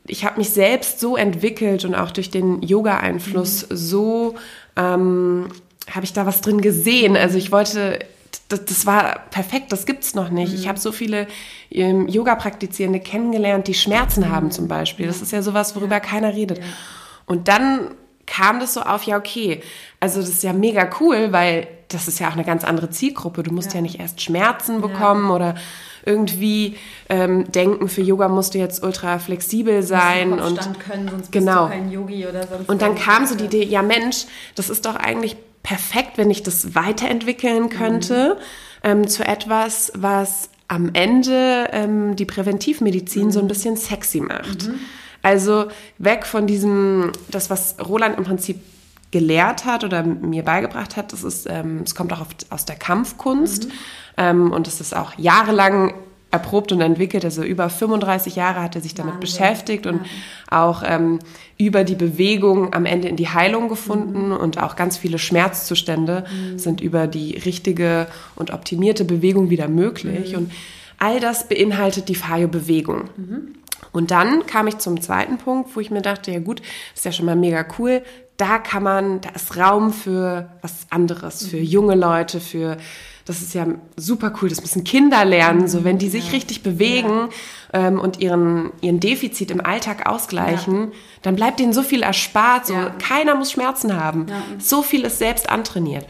ich 0.06 0.24
habe 0.24 0.38
mich 0.38 0.50
selbst 0.50 1.00
so 1.00 1.16
entwickelt 1.16 1.84
und 1.84 1.94
auch 1.94 2.10
durch 2.10 2.30
den 2.30 2.62
Yoga-Einfluss 2.62 3.68
mhm. 3.68 3.76
so 3.76 4.34
ähm, 4.76 5.48
habe 5.90 6.04
ich 6.04 6.12
da 6.12 6.26
was 6.26 6.40
drin 6.40 6.60
gesehen. 6.60 7.16
Also 7.16 7.38
ich 7.38 7.50
wollte, 7.52 7.98
das, 8.48 8.64
das 8.66 8.86
war 8.86 9.20
perfekt, 9.30 9.73
das 9.73 9.87
gibt's 9.87 10.14
noch 10.14 10.30
nicht. 10.30 10.52
Mhm. 10.52 10.58
Ich 10.58 10.68
habe 10.68 10.78
so 10.78 10.92
viele 10.92 11.26
ähm, 11.70 12.06
Yoga-Praktizierende 12.08 13.00
kennengelernt, 13.00 13.66
die 13.66 13.75
Schmerzen 13.75 14.20
mhm. 14.25 14.30
haben 14.30 14.50
zum 14.50 14.68
Beispiel. 14.68 15.06
Das 15.06 15.23
ist 15.23 15.32
ja 15.32 15.42
sowas, 15.42 15.75
worüber 15.75 15.96
ja. 15.96 16.00
keiner 16.00 16.34
redet. 16.34 16.58
Ja. 16.58 16.64
Und 17.26 17.49
dann 17.49 17.94
kam 18.26 18.61
das 18.61 18.75
so 18.75 18.82
auf, 18.82 19.04
ja, 19.04 19.16
okay, 19.16 19.62
also 20.00 20.20
das 20.20 20.28
ist 20.28 20.42
ja 20.42 20.52
mega 20.52 20.88
cool, 21.00 21.32
weil 21.32 21.66
das 21.88 22.08
ist 22.08 22.18
ja 22.18 22.28
auch 22.28 22.32
eine 22.32 22.44
ganz 22.44 22.64
andere 22.64 22.90
Zielgruppe. 22.90 23.42
Du 23.42 23.52
musst 23.52 23.70
ja, 23.70 23.76
ja 23.76 23.82
nicht 23.82 24.00
erst 24.00 24.20
Schmerzen 24.20 24.80
bekommen 24.80 25.30
oder 25.30 25.54
irgendwie 26.06 26.76
ähm, 27.08 27.50
denken, 27.50 27.88
für 27.88 28.02
Yoga 28.02 28.28
musst 28.28 28.54
du 28.54 28.58
jetzt 28.58 28.82
ultra 28.82 29.18
flexibel 29.18 29.82
sein 29.82 30.32
und 30.32 30.78
können, 30.78 31.08
sonst 31.08 31.32
genau. 31.32 31.66
bist 31.66 31.75
du 31.75 31.80
kein 31.80 31.90
Yogi 31.90 32.26
oder 32.26 32.46
sonst 32.46 32.68
Und 32.68 32.82
dann 32.82 32.94
kam 32.94 33.26
so 33.26 33.34
die 33.34 33.44
Idee, 33.44 33.64
ja 33.64 33.82
Mensch, 33.82 34.26
das 34.54 34.70
ist 34.70 34.87
doch 34.87 34.96
eigentlich 34.96 35.37
perfekt, 35.62 36.18
wenn 36.18 36.30
ich 36.30 36.42
das 36.42 36.75
weiterentwickeln 36.75 37.70
könnte 37.70 38.37
mhm. 38.37 38.40
ähm, 38.82 39.08
zu 39.08 39.25
etwas, 39.25 39.92
was 39.94 40.50
am 40.68 40.90
Ende 40.92 41.68
ähm, 41.73 42.16
die 42.16 42.25
Präventivmedizin 42.25 43.26
mhm. 43.26 43.30
so 43.30 43.38
ein 43.40 43.44
mhm. 43.44 43.49
bisschen 43.49 43.76
sexy 43.76 44.20
macht. 44.20 44.68
Mhm. 44.68 44.80
Also 45.23 45.66
weg 45.99 46.26
von 46.26 46.46
diesem, 46.46 47.12
das, 47.28 47.49
was 47.49 47.76
Roland 47.80 48.18
im 48.18 48.25
Prinzip 48.25 48.61
gelehrt 49.14 49.64
hat 49.64 49.85
oder 49.85 50.02
mir 50.02 50.42
beigebracht 50.42 50.97
hat, 50.97 51.12
das 51.12 51.23
ist, 51.23 51.47
ähm, 51.49 51.83
es 51.85 51.94
kommt 51.94 52.12
auch 52.12 52.21
auf, 52.21 52.28
aus 52.50 52.64
der 52.64 52.75
Kampfkunst 52.75 53.68
mhm. 53.68 53.73
ähm, 54.16 54.50
und 54.50 54.66
es 54.66 54.80
ist 54.80 54.94
auch 54.94 55.16
jahrelang 55.16 55.94
erprobt 56.33 56.73
und 56.73 56.80
entwickelt. 56.80 57.25
Also 57.25 57.44
über 57.44 57.71
35 57.71 58.35
Jahre 58.35 58.61
hat 58.61 58.75
er 58.75 58.83
sich 58.83 58.94
damit 58.94 59.14
Wahnsinn. 59.14 59.38
beschäftigt 59.38 59.87
und 59.87 60.00
ja. 60.00 60.66
auch 60.66 60.83
ähm, 60.85 61.21
über 61.59 61.85
die 61.85 61.94
Bewegung 61.94 62.75
am 62.75 62.87
Ende 62.87 63.06
in 63.06 63.14
die 63.14 63.28
Heilung 63.28 63.68
gefunden 63.68 64.30
mhm. 64.30 64.37
und 64.37 64.61
auch 64.61 64.75
ganz 64.75 64.99
viele 64.99 65.21
Schmerzzustände 65.21 66.25
mhm. 66.28 66.59
sind 66.59 66.80
über 66.80 67.06
die 67.06 67.38
richtige 67.38 68.09
und 68.35 68.50
optimierte 68.50 69.04
Bewegung 69.04 69.49
wieder 69.49 69.68
möglich. 69.68 70.33
Mhm. 70.33 70.38
Und 70.38 70.52
all 70.99 71.21
das 71.21 71.47
beinhaltet 71.47 72.09
die 72.09 72.16
Fayo-Bewegung. 72.16 73.11
Mhm. 73.16 73.54
Und 73.92 74.11
dann 74.11 74.44
kam 74.47 74.66
ich 74.66 74.78
zum 74.78 75.00
zweiten 75.00 75.38
Punkt, 75.38 75.76
wo 75.76 75.80
ich 75.80 75.92
mir 75.92 76.02
dachte, 76.02 76.33
ja 76.33 76.40
gut, 76.40 76.61
ist 76.97 77.04
ja 77.04 77.12
schon 77.12 77.26
mal 77.26 77.37
mega 77.37 77.64
cool. 77.78 78.02
Da 78.37 78.59
kann 78.59 78.83
man, 78.83 79.21
da 79.21 79.31
ist 79.31 79.57
Raum 79.57 79.93
für 79.93 80.49
was 80.61 80.87
anderes, 80.91 81.47
für 81.47 81.59
mhm. 81.59 81.62
junge 81.64 81.95
Leute, 81.95 82.41
für, 82.41 82.76
das 83.25 83.43
ist 83.43 83.55
ja 83.55 83.67
super 83.97 84.33
cool, 84.41 84.49
das 84.49 84.61
müssen 84.61 84.83
Kinder 84.83 85.25
lernen, 85.25 85.69
so 85.69 85.85
wenn 85.85 85.99
die 85.99 86.09
sich 86.09 86.26
ja. 86.26 86.33
richtig 86.33 86.62
bewegen 86.62 87.29
ja. 87.73 87.87
ähm, 87.87 88.00
und 88.00 88.21
ihren, 88.21 88.73
ihren 88.81 88.99
Defizit 88.99 89.53
im 89.53 89.64
Alltag 89.64 90.07
ausgleichen, 90.07 90.81
ja. 90.81 90.88
dann 91.23 91.37
bleibt 91.37 91.61
denen 91.61 91.73
so 91.73 91.83
viel 91.83 92.03
erspart, 92.03 92.67
so 92.67 92.75
keiner 92.99 93.37
muss 93.37 93.53
Schmerzen 93.53 93.97
haben. 93.97 94.26
So 94.59 94.83
viel 94.83 95.05
ist 95.05 95.19
selbst 95.19 95.49
antrainiert. 95.49 96.07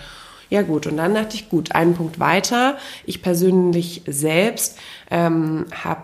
Ja 0.51 0.63
gut, 0.63 0.87
und 0.87 0.97
dann 0.97 1.15
dachte 1.15 1.35
ich, 1.35 1.49
gut, 1.49 1.73
einen 1.73 1.95
Punkt 1.95 2.21
weiter. 2.21 2.79
Ich 3.05 3.23
persönlich 3.23 4.03
selbst 4.07 4.79
ähm, 5.11 5.67
habe 5.83 6.03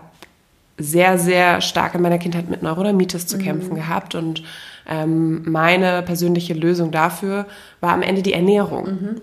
sehr, 0.77 1.17
sehr 1.17 1.61
stark 1.61 1.95
in 1.95 2.01
meiner 2.01 2.17
Kindheit 2.17 2.49
mit 2.49 2.61
Neurodermitis 2.61 3.27
zu 3.27 3.37
mhm. 3.37 3.43
kämpfen 3.43 3.75
gehabt 3.75 4.15
und 4.15 4.43
ähm, 4.91 5.49
meine 5.49 6.01
persönliche 6.03 6.53
Lösung 6.53 6.91
dafür 6.91 7.45
war 7.79 7.93
am 7.93 8.01
Ende 8.01 8.21
die 8.21 8.33
Ernährung. 8.33 8.85
Mhm. 8.85 9.21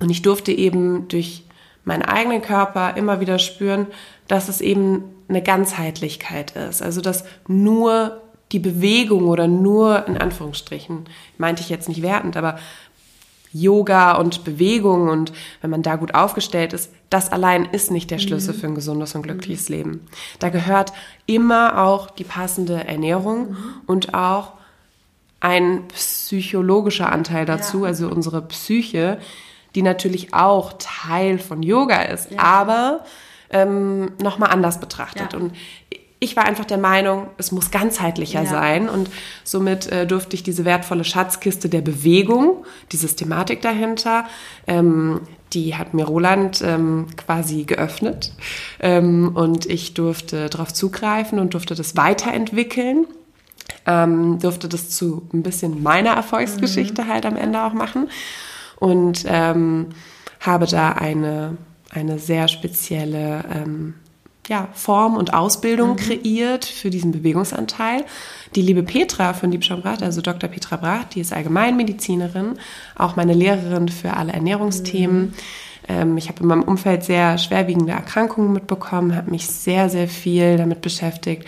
Und 0.00 0.10
ich 0.10 0.22
durfte 0.22 0.50
eben 0.50 1.08
durch 1.08 1.44
meinen 1.84 2.02
eigenen 2.02 2.40
Körper 2.40 2.96
immer 2.96 3.20
wieder 3.20 3.38
spüren, 3.38 3.86
dass 4.28 4.48
es 4.48 4.62
eben 4.62 5.04
eine 5.28 5.42
Ganzheitlichkeit 5.42 6.52
ist. 6.52 6.82
Also 6.82 7.02
dass 7.02 7.24
nur 7.46 8.22
die 8.52 8.58
Bewegung 8.58 9.28
oder 9.28 9.46
nur 9.46 10.08
in 10.08 10.16
Anführungsstrichen, 10.16 11.04
meinte 11.36 11.62
ich 11.62 11.68
jetzt 11.68 11.88
nicht 11.88 12.02
wertend, 12.02 12.36
aber 12.36 12.58
Yoga 13.52 14.12
und 14.16 14.44
Bewegung 14.44 15.08
und 15.08 15.32
wenn 15.60 15.70
man 15.70 15.82
da 15.82 15.96
gut 15.96 16.14
aufgestellt 16.14 16.72
ist, 16.72 16.92
das 17.10 17.30
allein 17.30 17.66
ist 17.66 17.90
nicht 17.90 18.10
der 18.10 18.18
Schlüssel 18.18 18.54
mhm. 18.54 18.58
für 18.58 18.66
ein 18.68 18.74
gesundes 18.74 19.14
und 19.14 19.22
glückliches 19.22 19.68
mhm. 19.68 19.74
Leben. 19.74 20.00
Da 20.38 20.48
gehört 20.48 20.92
immer 21.26 21.84
auch 21.84 22.10
die 22.10 22.24
passende 22.24 22.84
Ernährung 22.84 23.50
mhm. 23.50 23.56
und 23.86 24.14
auch 24.14 24.52
ein 25.40 25.88
psychologischer 25.88 27.10
Anteil 27.10 27.46
dazu, 27.46 27.82
ja. 27.82 27.88
also 27.88 28.08
unsere 28.08 28.42
Psyche, 28.42 29.18
die 29.74 29.82
natürlich 29.82 30.34
auch 30.34 30.74
Teil 30.78 31.38
von 31.38 31.62
Yoga 31.62 32.02
ist, 32.02 32.30
ja. 32.30 32.38
aber 32.38 33.04
ähm, 33.50 34.12
nochmal 34.22 34.50
anders 34.50 34.80
betrachtet. 34.80 35.32
Ja. 35.32 35.38
Und 35.38 35.52
ich 36.22 36.36
war 36.36 36.44
einfach 36.44 36.66
der 36.66 36.78
Meinung, 36.78 37.28
es 37.38 37.50
muss 37.50 37.70
ganzheitlicher 37.70 38.44
sein 38.44 38.90
und 38.90 39.10
somit 39.42 39.90
äh, 39.90 40.06
durfte 40.06 40.36
ich 40.36 40.42
diese 40.42 40.66
wertvolle 40.66 41.04
Schatzkiste 41.04 41.70
der 41.70 41.80
Bewegung, 41.80 42.66
die 42.92 42.98
Systematik 42.98 43.62
dahinter, 43.62 44.26
ähm, 44.66 45.22
die 45.54 45.76
hat 45.76 45.94
mir 45.94 46.04
Roland 46.04 46.62
ähm, 46.62 47.06
quasi 47.16 47.64
geöffnet 47.64 48.32
ähm, 48.80 49.32
und 49.34 49.64
ich 49.64 49.94
durfte 49.94 50.50
darauf 50.50 50.74
zugreifen 50.74 51.38
und 51.38 51.54
durfte 51.54 51.74
das 51.74 51.96
weiterentwickeln. 51.96 53.06
Ähm, 53.86 54.38
durfte 54.38 54.68
das 54.68 54.90
zu 54.90 55.28
ein 55.32 55.42
bisschen 55.42 55.82
meiner 55.82 56.10
Erfolgsgeschichte 56.10 57.02
mhm. 57.02 57.08
halt 57.08 57.26
am 57.26 57.36
Ende 57.36 57.62
auch 57.62 57.72
machen 57.72 58.08
und 58.78 59.24
ähm, 59.26 59.88
habe 60.40 60.66
da 60.66 60.92
eine, 60.92 61.56
eine 61.90 62.18
sehr 62.18 62.48
spezielle 62.48 63.44
ähm, 63.54 63.94
ja, 64.48 64.68
Form 64.72 65.16
und 65.16 65.32
Ausbildung 65.32 65.90
mhm. 65.90 65.96
kreiert 65.96 66.64
für 66.64 66.90
diesen 66.90 67.12
Bewegungsanteil. 67.12 68.04
Die 68.56 68.62
liebe 68.62 68.82
Petra 68.82 69.32
von 69.32 69.52
Liebscham 69.52 69.80
Brath, 69.80 70.02
also 70.02 70.20
Dr. 70.20 70.50
Petra 70.50 70.76
Brath, 70.76 71.14
die 71.14 71.20
ist 71.20 71.32
Allgemeinmedizinerin, 71.32 72.58
auch 72.96 73.16
meine 73.16 73.32
Lehrerin 73.32 73.88
für 73.88 74.16
alle 74.16 74.32
Ernährungsthemen. 74.32 75.20
Mhm. 75.20 75.32
Ähm, 75.88 76.16
ich 76.16 76.28
habe 76.28 76.40
in 76.40 76.46
meinem 76.46 76.62
Umfeld 76.62 77.04
sehr 77.04 77.38
schwerwiegende 77.38 77.92
Erkrankungen 77.92 78.52
mitbekommen, 78.52 79.14
habe 79.14 79.30
mich 79.30 79.46
sehr, 79.46 79.88
sehr 79.88 80.08
viel 80.08 80.56
damit 80.56 80.80
beschäftigt, 80.80 81.46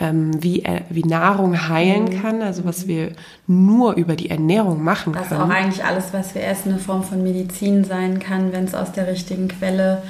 ähm, 0.00 0.42
wie, 0.42 0.64
äh, 0.64 0.80
wie 0.88 1.02
Nahrung 1.02 1.68
heilen 1.68 2.04
mhm. 2.04 2.22
kann, 2.22 2.42
also 2.42 2.64
was 2.64 2.88
wir 2.88 3.12
nur 3.46 3.94
über 3.94 4.16
die 4.16 4.30
Ernährung 4.30 4.82
machen 4.82 5.14
was 5.14 5.28
können. 5.28 5.40
Was 5.40 5.48
auch 5.48 5.54
eigentlich 5.54 5.84
alles, 5.84 6.12
was 6.12 6.34
wir 6.34 6.42
essen, 6.44 6.70
eine 6.70 6.78
Form 6.78 7.02
von 7.02 7.22
Medizin 7.22 7.84
sein 7.84 8.18
kann, 8.18 8.52
wenn 8.52 8.64
es 8.64 8.74
aus 8.74 8.92
der 8.92 9.06
richtigen 9.06 9.48
Quelle 9.48 10.02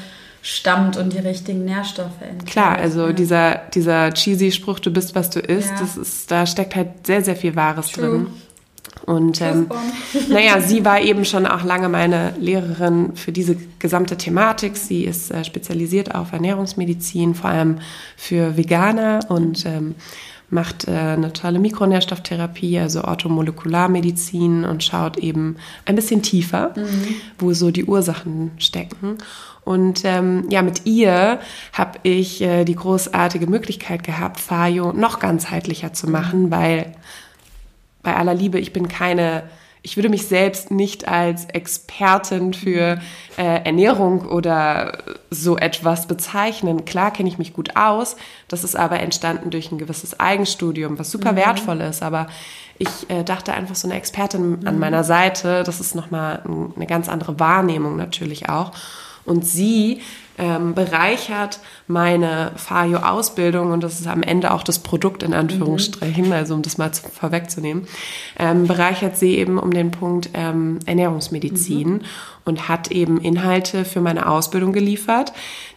stammt 0.42 0.96
und 0.96 1.12
die 1.12 1.18
richtigen 1.18 1.64
Nährstoffe 1.64 2.22
enthält. 2.22 2.46
Klar, 2.46 2.78
also 2.78 3.08
ja. 3.08 3.12
dieser, 3.12 3.60
dieser 3.74 4.12
cheesy 4.14 4.52
Spruch, 4.52 4.78
du 4.78 4.90
bist, 4.90 5.14
was 5.14 5.28
du 5.28 5.40
isst, 5.40 5.70
ja. 5.70 5.80
das 5.80 5.96
ist, 5.96 6.30
da 6.30 6.46
steckt 6.46 6.76
halt 6.76 7.06
sehr, 7.06 7.22
sehr 7.22 7.36
viel 7.36 7.56
Wahres 7.56 7.88
True. 7.88 8.08
drin. 8.08 8.26
Und 9.06 9.40
ähm, 9.40 9.68
naja, 10.28 10.60
sie 10.60 10.84
war 10.84 11.00
eben 11.00 11.24
schon 11.24 11.46
auch 11.46 11.64
lange 11.64 11.88
meine 11.88 12.34
Lehrerin 12.38 13.16
für 13.16 13.32
diese 13.32 13.56
gesamte 13.78 14.16
Thematik. 14.16 14.76
Sie 14.76 15.04
ist 15.04 15.30
äh, 15.30 15.44
spezialisiert 15.44 16.14
auf 16.14 16.32
Ernährungsmedizin, 16.32 17.34
vor 17.34 17.50
allem 17.50 17.78
für 18.16 18.56
Veganer 18.56 19.20
und 19.28 19.66
ähm, 19.66 19.94
macht 20.50 20.88
äh, 20.88 20.90
eine 20.90 21.32
tolle 21.32 21.58
Mikronährstofftherapie, 21.58 22.78
also 22.78 23.04
Orthomolekularmedizin 23.04 24.64
und 24.64 24.82
schaut 24.84 25.16
eben 25.16 25.56
ein 25.86 25.94
bisschen 25.94 26.22
tiefer, 26.22 26.72
mhm. 26.76 27.14
wo 27.38 27.52
so 27.52 27.70
die 27.70 27.84
Ursachen 27.84 28.50
stecken. 28.58 29.18
Und 29.64 30.02
ähm, 30.04 30.46
ja, 30.50 30.62
mit 30.62 30.86
ihr 30.86 31.38
habe 31.72 31.98
ich 32.02 32.40
äh, 32.42 32.64
die 32.64 32.74
großartige 32.74 33.46
Möglichkeit 33.46 34.02
gehabt, 34.02 34.40
Fayo 34.40 34.92
noch 34.92 35.20
ganzheitlicher 35.20 35.92
zu 35.92 36.08
machen, 36.08 36.50
weil 36.50 36.92
bei 38.02 38.16
aller 38.16 38.34
Liebe, 38.34 38.58
ich 38.58 38.72
bin 38.72 38.88
keine 38.88 39.44
ich 39.82 39.96
würde 39.96 40.08
mich 40.08 40.26
selbst 40.26 40.70
nicht 40.70 41.08
als 41.08 41.46
Expertin 41.46 42.52
für 42.52 43.00
äh, 43.38 43.64
Ernährung 43.64 44.26
oder 44.26 44.98
so 45.30 45.56
etwas 45.56 46.06
bezeichnen. 46.06 46.84
Klar 46.84 47.12
kenne 47.12 47.28
ich 47.28 47.38
mich 47.38 47.54
gut 47.54 47.76
aus, 47.76 48.16
das 48.48 48.64
ist 48.64 48.76
aber 48.76 49.00
entstanden 49.00 49.50
durch 49.50 49.72
ein 49.72 49.78
gewisses 49.78 50.20
Eigenstudium, 50.20 50.98
was 50.98 51.10
super 51.10 51.32
mhm. 51.32 51.36
wertvoll 51.36 51.80
ist, 51.80 52.02
aber 52.02 52.26
ich 52.78 53.08
äh, 53.08 53.24
dachte 53.24 53.54
einfach 53.54 53.74
so 53.74 53.88
eine 53.88 53.96
Expertin 53.96 54.60
mhm. 54.60 54.66
an 54.66 54.78
meiner 54.78 55.04
Seite, 55.04 55.62
das 55.64 55.80
ist 55.80 55.94
nochmal 55.94 56.42
eine 56.76 56.86
ganz 56.86 57.08
andere 57.08 57.40
Wahrnehmung 57.40 57.96
natürlich 57.96 58.48
auch. 58.48 58.72
Und 59.24 59.44
sie 59.44 60.00
ähm, 60.40 60.74
bereichert 60.74 61.60
meine 61.86 62.52
Fajo-Ausbildung 62.56 63.72
und 63.72 63.84
das 63.84 64.00
ist 64.00 64.06
am 64.06 64.22
Ende 64.22 64.52
auch 64.52 64.62
das 64.62 64.78
Produkt 64.78 65.22
in 65.22 65.34
Anführungsstrichen, 65.34 66.26
mhm. 66.26 66.32
also 66.32 66.54
um 66.54 66.62
das 66.62 66.78
mal 66.78 66.92
zu, 66.92 67.08
vorwegzunehmen, 67.10 67.86
ähm, 68.38 68.66
bereichert 68.66 69.18
sie 69.18 69.36
eben 69.36 69.58
um 69.58 69.70
den 69.70 69.90
Punkt 69.90 70.30
ähm, 70.32 70.78
Ernährungsmedizin 70.86 71.88
mhm. 71.88 72.00
und 72.46 72.68
hat 72.68 72.90
eben 72.90 73.20
Inhalte 73.20 73.84
für 73.84 74.00
meine 74.00 74.28
Ausbildung 74.30 74.72
geliefert, 74.72 75.34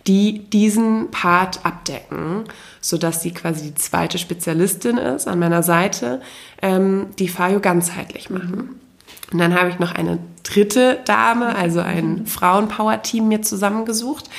die 0.07 0.39
diesen 0.49 1.11
Part 1.11 1.65
abdecken, 1.65 2.45
sodass 2.79 3.21
sie 3.21 3.31
quasi 3.31 3.65
die 3.65 3.75
zweite 3.75 4.17
Spezialistin 4.17 4.97
ist 4.97 5.27
an 5.27 5.39
meiner 5.39 5.63
Seite, 5.63 6.21
ähm, 6.61 7.07
die 7.19 7.27
Fajo 7.27 7.59
ganzheitlich 7.59 8.29
machen. 8.29 8.55
Mhm. 8.55 8.82
Und 9.31 9.39
dann 9.39 9.53
habe 9.55 9.69
ich 9.69 9.79
noch 9.79 9.93
eine 9.93 10.19
dritte 10.43 10.99
Dame, 11.05 11.55
also 11.55 11.79
ein 11.79 12.25
Frauenpower-Team 12.27 13.27
mir 13.27 13.41
zusammengesucht. 13.41 14.29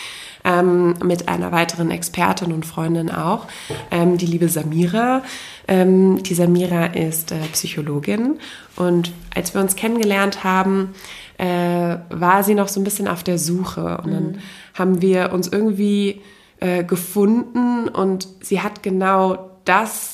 Ähm, 0.47 0.97
mit 1.03 1.31
einer 1.31 1.53
weiteren 1.53 1.91
Expertin 1.91 2.53
und 2.53 2.67
Freundin 2.67 3.11
auch, 3.11 3.47
ähm, 3.91 4.19
die 4.19 4.27
liebe 4.27 4.51
Samira. 4.51 5.23
Ähm, 5.67 6.23
die 6.23 6.35
Samira 6.35 6.85
ist 6.85 7.33
äh, 7.33 7.39
Psychologin 7.53 8.39
und 8.77 9.11
als 9.35 9.55
wir 9.55 9.63
uns 9.63 9.75
kennengelernt 9.75 10.45
haben, 10.45 10.91
äh, 11.39 11.97
war 12.11 12.45
sie 12.45 12.55
noch 12.55 12.69
so 12.69 12.79
ein 12.79 12.85
bisschen 12.85 13.09
auf 13.09 13.23
der 13.23 13.39
Suche 13.39 14.03
und 14.05 14.13
dann 14.13 14.27
mhm. 14.33 14.39
haben 14.75 15.01
wir 15.01 15.33
uns 15.33 15.49
irgendwie 15.49 16.21
äh, 16.61 16.85
gefunden 16.85 17.89
und 17.89 18.29
sie 18.41 18.61
hat 18.61 18.83
genau 18.83 19.51
das 19.65 20.14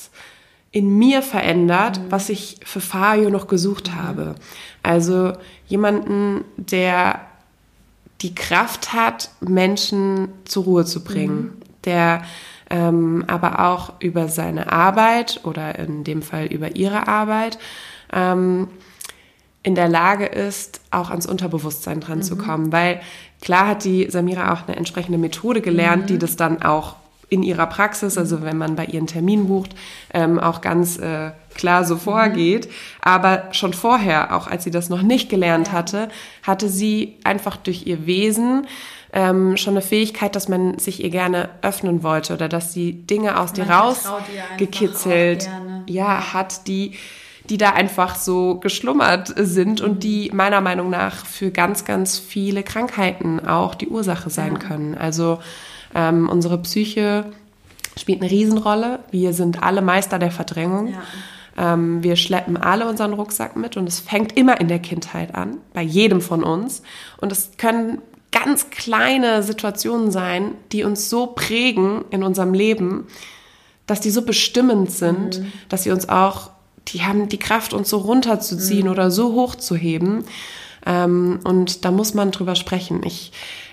in 0.72 0.98
mir 0.98 1.22
verändert, 1.22 1.98
mhm. 1.98 2.10
was 2.10 2.28
ich 2.28 2.58
für 2.64 2.80
Fario 2.80 3.30
noch 3.30 3.48
gesucht 3.48 3.88
mhm. 3.88 3.96
habe. 3.96 4.34
Also 4.82 5.32
jemanden, 5.66 6.44
der 6.56 7.20
die 8.20 8.34
Kraft 8.34 8.92
hat, 8.92 9.30
Menschen 9.40 10.28
zur 10.44 10.64
Ruhe 10.64 10.84
zu 10.84 11.02
bringen, 11.02 11.42
mhm. 11.42 11.52
der 11.84 12.22
ähm, 12.70 13.24
aber 13.26 13.66
auch 13.66 13.94
über 13.98 14.28
seine 14.28 14.70
Arbeit 14.70 15.40
oder 15.42 15.76
in 15.78 16.04
dem 16.04 16.22
Fall 16.22 16.46
über 16.46 16.76
ihre 16.76 17.08
Arbeit 17.08 17.58
ähm, 18.12 18.68
in 19.62 19.74
der 19.74 19.88
Lage 19.88 20.26
ist, 20.26 20.80
auch 20.90 21.10
ans 21.10 21.26
Unterbewusstsein 21.26 22.00
dran 22.00 22.18
mhm. 22.18 22.22
zu 22.22 22.36
kommen. 22.36 22.72
Weil 22.72 23.00
klar 23.40 23.66
hat 23.66 23.84
die 23.84 24.08
Samira 24.08 24.52
auch 24.52 24.66
eine 24.66 24.76
entsprechende 24.76 25.18
Methode 25.18 25.60
gelernt, 25.60 26.04
mhm. 26.04 26.06
die 26.06 26.18
das 26.18 26.36
dann 26.36 26.62
auch 26.62 26.96
in 27.30 27.42
ihrer 27.42 27.66
Praxis, 27.66 28.18
also 28.18 28.42
wenn 28.42 28.58
man 28.58 28.76
bei 28.76 28.84
ihren 28.84 29.06
Termin 29.06 29.46
bucht, 29.46 29.70
ähm, 30.12 30.38
auch 30.38 30.60
ganz 30.60 30.99
äh, 30.99 31.30
klar 31.54 31.84
so 31.84 31.96
vorgeht. 31.96 32.68
Aber 33.00 33.44
schon 33.52 33.72
vorher, 33.72 34.37
auch 34.37 34.49
als 34.49 34.64
sie 34.64 34.70
das 34.70 34.90
noch 34.90 35.02
nicht 35.02 35.30
gelernt 35.30 35.72
hatte, 35.72 36.08
hatte 36.42 36.68
sie 36.68 37.16
einfach 37.25 37.56
durch 37.56 37.87
ihr 37.87 38.04
Wesen 38.06 38.66
ähm, 39.12 39.56
schon 39.56 39.75
eine 39.75 39.82
Fähigkeit, 39.82 40.37
dass 40.37 40.49
man 40.49 40.78
sich 40.78 41.02
ihr 41.02 41.10
gerne 41.10 41.49
öffnen 41.62 42.02
wollte 42.02 42.34
oder 42.34 42.49
dass 42.49 42.72
sie 42.72 42.92
Dinge 42.92 43.38
aus 43.38 43.52
dir 43.52 43.70
rausgekitzelt 43.70 45.49
ja, 45.87 46.32
hat, 46.32 46.66
die 46.66 46.92
die 47.49 47.56
da 47.56 47.70
einfach 47.70 48.14
so 48.14 48.60
geschlummert 48.60 49.32
sind 49.37 49.80
und 49.80 50.04
die 50.04 50.30
meiner 50.32 50.60
Meinung 50.60 50.88
nach 50.88 51.26
für 51.26 51.50
ganz, 51.50 51.84
ganz 51.84 52.18
viele 52.18 52.62
Krankheiten 52.62 53.44
auch 53.44 53.75
die 53.75 53.88
Ursache 53.88 54.30
sein 54.30 54.60
können. 54.60 54.96
Also 54.96 55.40
ähm, 55.94 56.28
unsere 56.28 56.59
Psyche 56.59 57.26
spielt 57.97 58.23
eine 58.23 58.30
Riesenrolle. 58.30 59.00
Wir 59.11 59.32
sind 59.32 59.62
alle 59.62 59.82
Meister 59.82 60.18
der 60.18 60.30
Verdrängung. 60.30 60.88
Ja. 60.88 61.75
Ähm, 61.75 62.02
wir 62.02 62.16
schleppen 62.16 62.56
alle 62.56 62.88
unseren 62.88 63.12
Rucksack 63.12 63.56
mit 63.56 63.76
und 63.76 63.88
es 63.88 64.00
fängt 64.00 64.37
immer 64.37 64.61
in 64.61 64.68
der 64.68 64.78
Kindheit 64.78 65.35
an, 65.35 65.59
bei 65.75 65.82
jedem 65.82 66.20
von 66.20 66.44
uns. 66.44 66.82
Und 67.20 67.32
es 67.32 67.52
können 67.59 68.00
ganz 68.32 68.70
kleine 68.70 69.42
Situationen 69.42 70.11
sein, 70.11 70.54
die 70.73 70.85
uns 70.85 71.11
so 71.11 71.26
prägen 71.26 72.04
in 72.11 72.23
unserem 72.23 72.54
Leben, 72.54 73.06
dass 73.87 74.00
die 74.00 74.11
so 74.11 74.23
bestimmend 74.23 74.92
sind, 74.92 75.40
mhm. 75.40 75.52
dass 75.68 75.82
sie 75.82 75.90
uns 75.90 76.09
auch, 76.09 76.50
die 76.88 77.02
haben 77.02 77.28
die 77.28 77.38
Kraft, 77.38 77.75
uns 77.75 77.90
so 77.90 77.99
runterzuziehen 77.99 78.87
mhm. 78.87 78.92
oder 78.92 79.11
so 79.11 79.32
hochzuheben. 79.32 80.25
Ähm, 80.87 81.40
und 81.44 81.84
da 81.84 81.90
muss 81.90 82.14
man 82.14 82.30
drüber 82.30 82.54
sprechen. 82.54 83.02
Ich 83.04 83.32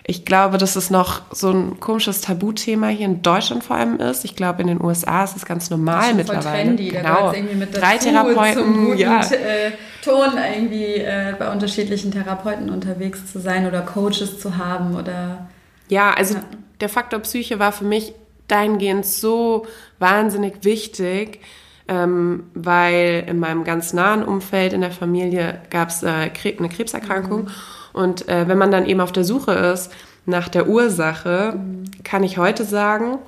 ich 0.09 0.23
glaube, 0.23 0.57
dass 0.57 0.77
es 0.77 0.89
noch 0.89 1.21
so 1.31 1.51
ein 1.51 1.81
komisches 1.81 2.21
Tabuthema 2.21 2.87
hier 2.87 3.05
in 3.07 3.21
Deutschland 3.21 3.65
vor 3.65 3.75
allem 3.75 3.99
ist. 3.99 4.23
Ich 4.23 4.37
glaube, 4.37 4.61
in 4.61 4.69
den 4.69 4.81
USA 4.81 5.25
ist 5.25 5.35
es 5.35 5.45
ganz 5.45 5.69
normal 5.69 6.13
mittlerweile. 6.13 6.63
Trendy. 6.63 6.87
Genau. 6.87 7.31
Da 7.31 7.33
irgendwie 7.33 7.55
mit 7.55 7.75
Drei 7.75 7.97
Therapeuten, 7.97 8.97
ja. 8.97 9.19
Äh, 9.19 9.71
Ton 10.01 10.29
irgendwie 10.37 10.95
äh, 10.95 11.35
bei 11.37 11.51
unterschiedlichen 11.51 12.11
Therapeuten 12.11 12.69
unterwegs 12.69 13.29
zu 13.29 13.41
sein 13.41 13.67
oder 13.67 13.81
Coaches 13.81 14.39
zu 14.39 14.55
haben 14.55 14.95
oder 14.95 15.49
Ja, 15.89 16.13
also 16.13 16.35
ja. 16.35 16.43
der 16.79 16.87
Faktor 16.87 17.19
Psyche 17.19 17.59
war 17.59 17.73
für 17.73 17.83
mich 17.83 18.13
dahingehend 18.47 19.05
so 19.05 19.67
wahnsinnig 19.99 20.63
wichtig, 20.63 21.41
ähm, 21.87 22.43
weil 22.53 23.25
in 23.27 23.39
meinem 23.39 23.63
ganz 23.63 23.93
nahen 23.93 24.23
Umfeld 24.23 24.73
in 24.73 24.81
der 24.81 24.91
Familie 24.91 25.61
gab 25.69 25.89
es 25.89 26.03
äh, 26.03 26.29
eine 26.57 26.69
Krebserkrankung. 26.69 27.43
Mhm. 27.43 27.49
Und 27.93 28.27
äh, 28.27 28.47
wenn 28.47 28.57
man 28.57 28.71
dann 28.71 28.85
eben 28.85 29.01
auf 29.01 29.11
der 29.11 29.23
Suche 29.23 29.53
ist 29.53 29.91
nach 30.25 30.49
der 30.49 30.67
Ursache, 30.67 31.55
mhm. 31.55 31.85
kann 32.03 32.23
ich 32.23 32.37
heute 32.37 32.63
sagen, 32.63 33.19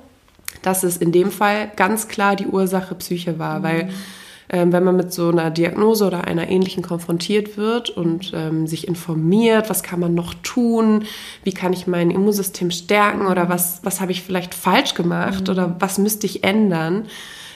dass 0.62 0.84
es 0.84 0.96
in 0.96 1.12
dem 1.12 1.30
Fall 1.30 1.70
ganz 1.76 2.08
klar 2.08 2.36
die 2.36 2.46
Ursache 2.46 2.94
Psyche 2.94 3.38
war, 3.38 3.60
mhm. 3.60 3.62
weil 3.62 3.90
ähm, 4.52 4.72
wenn 4.72 4.82
man 4.82 4.96
mit 4.96 5.12
so 5.12 5.28
einer 5.28 5.50
Diagnose 5.50 6.04
oder 6.04 6.24
einer 6.24 6.48
ähnlichen 6.48 6.82
konfrontiert 6.82 7.56
wird 7.56 7.88
und 7.88 8.32
ähm, 8.34 8.66
sich 8.66 8.88
informiert, 8.88 9.70
was 9.70 9.82
kann 9.82 10.00
man 10.00 10.14
noch 10.14 10.34
tun, 10.42 11.04
wie 11.44 11.52
kann 11.52 11.72
ich 11.72 11.86
mein 11.86 12.10
Immunsystem 12.10 12.72
stärken 12.72 13.28
oder 13.28 13.48
was, 13.48 13.80
was 13.84 14.00
habe 14.00 14.10
ich 14.12 14.22
vielleicht 14.22 14.54
falsch 14.54 14.94
gemacht 14.94 15.44
mhm. 15.44 15.50
oder 15.50 15.76
was 15.78 15.98
müsste 15.98 16.26
ich 16.26 16.42
ändern, 16.42 17.06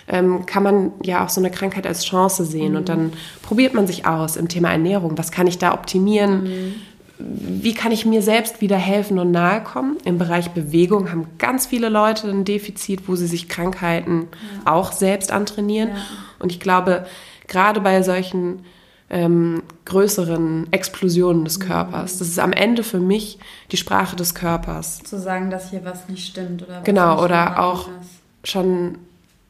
ähm, 0.09 0.47
kann 0.47 0.63
man 0.63 0.93
ja 1.03 1.25
auch 1.25 1.29
so 1.29 1.41
eine 1.41 1.51
Krankheit 1.51 1.87
als 1.87 2.05
Chance 2.05 2.45
sehen. 2.45 2.73
Mhm. 2.73 2.79
Und 2.79 2.89
dann 2.89 3.13
probiert 3.43 3.75
man 3.75 3.87
sich 3.87 4.07
aus 4.07 4.37
im 4.37 4.49
Thema 4.49 4.71
Ernährung. 4.71 5.17
Was 5.17 5.31
kann 5.31 5.47
ich 5.47 5.59
da 5.59 5.73
optimieren? 5.75 6.45
Mhm. 6.45 6.75
Wie 7.19 7.75
kann 7.75 7.93
ich 7.93 8.05
mir 8.05 8.23
selbst 8.23 8.61
wieder 8.61 8.77
helfen 8.77 9.19
und 9.19 9.31
nahe 9.31 9.63
kommen? 9.63 9.97
Im 10.05 10.19
Bereich 10.19 10.51
Bewegung 10.51 11.11
haben 11.11 11.27
ganz 11.39 11.67
viele 11.67 11.89
Leute 11.89 12.29
ein 12.29 12.45
Defizit, 12.45 13.09
wo 13.09 13.15
sie 13.15 13.29
sich 13.29 13.49
Krankheiten 13.49 14.29
ja. 14.65 14.73
auch 14.73 14.93
selbst 14.93 15.31
antrainieren. 15.31 15.91
Ja. 15.91 15.97
Und 16.41 16.51
ich 16.51 16.61
glaube, 16.61 17.07
gerade 17.47 17.81
bei 17.81 18.03
solchen 18.03 18.65
ähm, 19.11 19.63
größeren 19.85 20.73
Explosionen 20.73 21.45
des. 21.45 21.61
Körpers. 21.61 22.19
Das 22.19 22.29
ist 22.29 22.39
am 22.39 22.53
Ende 22.53 22.83
für 22.83 22.99
mich 22.99 23.39
die 23.71 23.77
Sprache 23.77 24.17
des 24.17 24.35
Körpers. 24.35 25.03
Zu 25.05 25.21
sagen, 25.21 25.51
dass 25.51 25.71
hier 25.71 25.85
was 25.85 26.09
nicht 26.09 26.27
stimmt 26.27 26.63
oder 26.63 26.79
was 26.79 26.85
Genau, 26.85 27.23
oder 27.23 27.63
auch 27.63 27.89
ist. 27.89 28.51
schon 28.51 28.99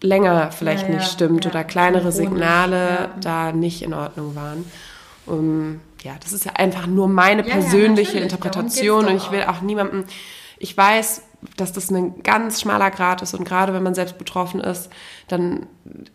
länger 0.05 0.53
vielleicht 0.53 0.89
ja, 0.89 0.97
nicht 0.97 1.11
stimmt 1.11 1.47
oder 1.47 1.65
kleinere 1.65 2.13
Signale 2.13 3.11
da 3.21 3.53
nicht 3.53 3.83
in 3.83 3.95
Ordnung 3.95 4.37
waren. 4.37 4.65
Um, 5.27 5.81
ja, 6.03 6.13
das 6.23 6.35
ist 6.35 6.45
ja 6.45 6.53
einfach 6.53 6.87
nur 6.87 7.09
meine 7.09 7.43
persönliche 7.43 8.19
Interpretation 8.19 9.07
und 9.07 9.17
ich 9.17 9.31
will 9.31 9.45
auch 9.45 9.63
niemandem, 9.63 10.05
ich 10.59 10.77
weiß, 10.77 11.23
dass 11.57 11.73
das 11.73 11.91
ein 11.91 12.23
ganz 12.23 12.61
schmaler 12.61 12.91
Grad 12.91 13.23
ist 13.23 13.35
und 13.35 13.45
gerade 13.45 13.73
wenn 13.75 13.83
man 13.83 13.95
selbst 13.95 14.19
betroffen 14.19 14.61
ist, 14.61 14.91
dann 15.29 15.67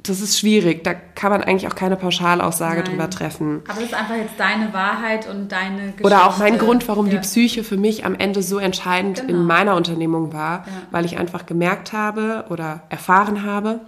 das 0.04 0.22
ist 0.22 0.40
schwierig. 0.40 0.84
Da 0.84 0.94
kann 0.94 1.32
man 1.32 1.44
eigentlich 1.44 1.68
auch 1.68 1.76
keine 1.76 1.96
Pauschalaussage 1.96 2.82
Nein. 2.82 2.86
drüber 2.86 3.10
treffen. 3.10 3.62
Aber 3.68 3.76
das 3.80 3.90
ist 3.90 3.94
einfach 3.94 4.16
jetzt 4.16 4.40
deine 4.40 4.74
Wahrheit 4.74 5.30
und 5.30 5.52
deine 5.52 5.78
Geschichte. 5.78 6.04
Oder 6.04 6.28
auch 6.28 6.38
mein 6.38 6.58
Grund, 6.58 6.88
warum 6.88 7.06
ja. 7.08 7.14
die 7.14 7.20
Psyche 7.20 7.64
für 7.64 7.78
mich 7.78 8.06
am 8.06 8.16
Ende 8.16 8.42
so 8.42 8.58
entscheidend 8.58 9.22
genau. 9.22 9.40
in 9.40 9.46
meiner 9.46 9.76
Unternehmung 9.76 10.34
war, 10.34 10.60
ja. 10.60 10.74
weil 10.92 11.06
ich 11.06 11.18
einfach 11.18 11.46
gemerkt 11.46 11.94
habe 11.94 12.46
oder 12.50 12.84
erfahren 12.90 13.44
habe, 13.46 13.82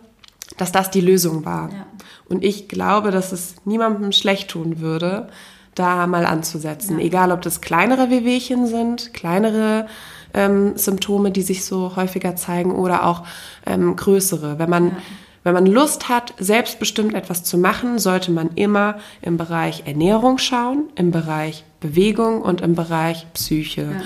dass 0.57 0.71
das 0.71 0.91
die 0.91 1.01
Lösung 1.01 1.45
war. 1.45 1.69
Ja. 1.71 1.85
Und 2.29 2.43
ich 2.43 2.69
glaube, 2.69 3.11
dass 3.11 3.31
es 3.31 3.55
niemandem 3.65 4.11
schlecht 4.11 4.49
tun 4.49 4.79
würde, 4.79 5.29
da 5.75 6.05
mal 6.07 6.25
anzusetzen. 6.25 6.99
Egal, 6.99 7.31
ob 7.31 7.41
das 7.41 7.61
kleinere 7.61 8.09
Wehwehchen 8.09 8.67
sind, 8.67 9.13
kleinere 9.13 9.87
ähm, 10.33 10.77
Symptome, 10.77 11.31
die 11.31 11.41
sich 11.41 11.65
so 11.65 11.95
häufiger 11.95 12.35
zeigen 12.35 12.71
oder 12.71 13.05
auch 13.05 13.23
ähm, 13.65 13.95
größere. 13.95 14.59
Wenn 14.59 14.69
man, 14.69 14.87
ja. 14.87 14.97
wenn 15.43 15.53
man 15.53 15.65
Lust 15.65 16.09
hat, 16.09 16.33
selbstbestimmt 16.39 17.13
etwas 17.13 17.43
zu 17.43 17.57
machen, 17.57 17.99
sollte 17.99 18.31
man 18.31 18.51
immer 18.55 18.95
im 19.21 19.37
Bereich 19.37 19.83
Ernährung 19.85 20.37
schauen, 20.37 20.89
im 20.95 21.11
Bereich 21.11 21.63
Bewegung 21.79 22.41
und 22.41 22.61
im 22.61 22.75
Bereich 22.75 23.25
Psyche. 23.33 23.81
Ja. 23.81 24.01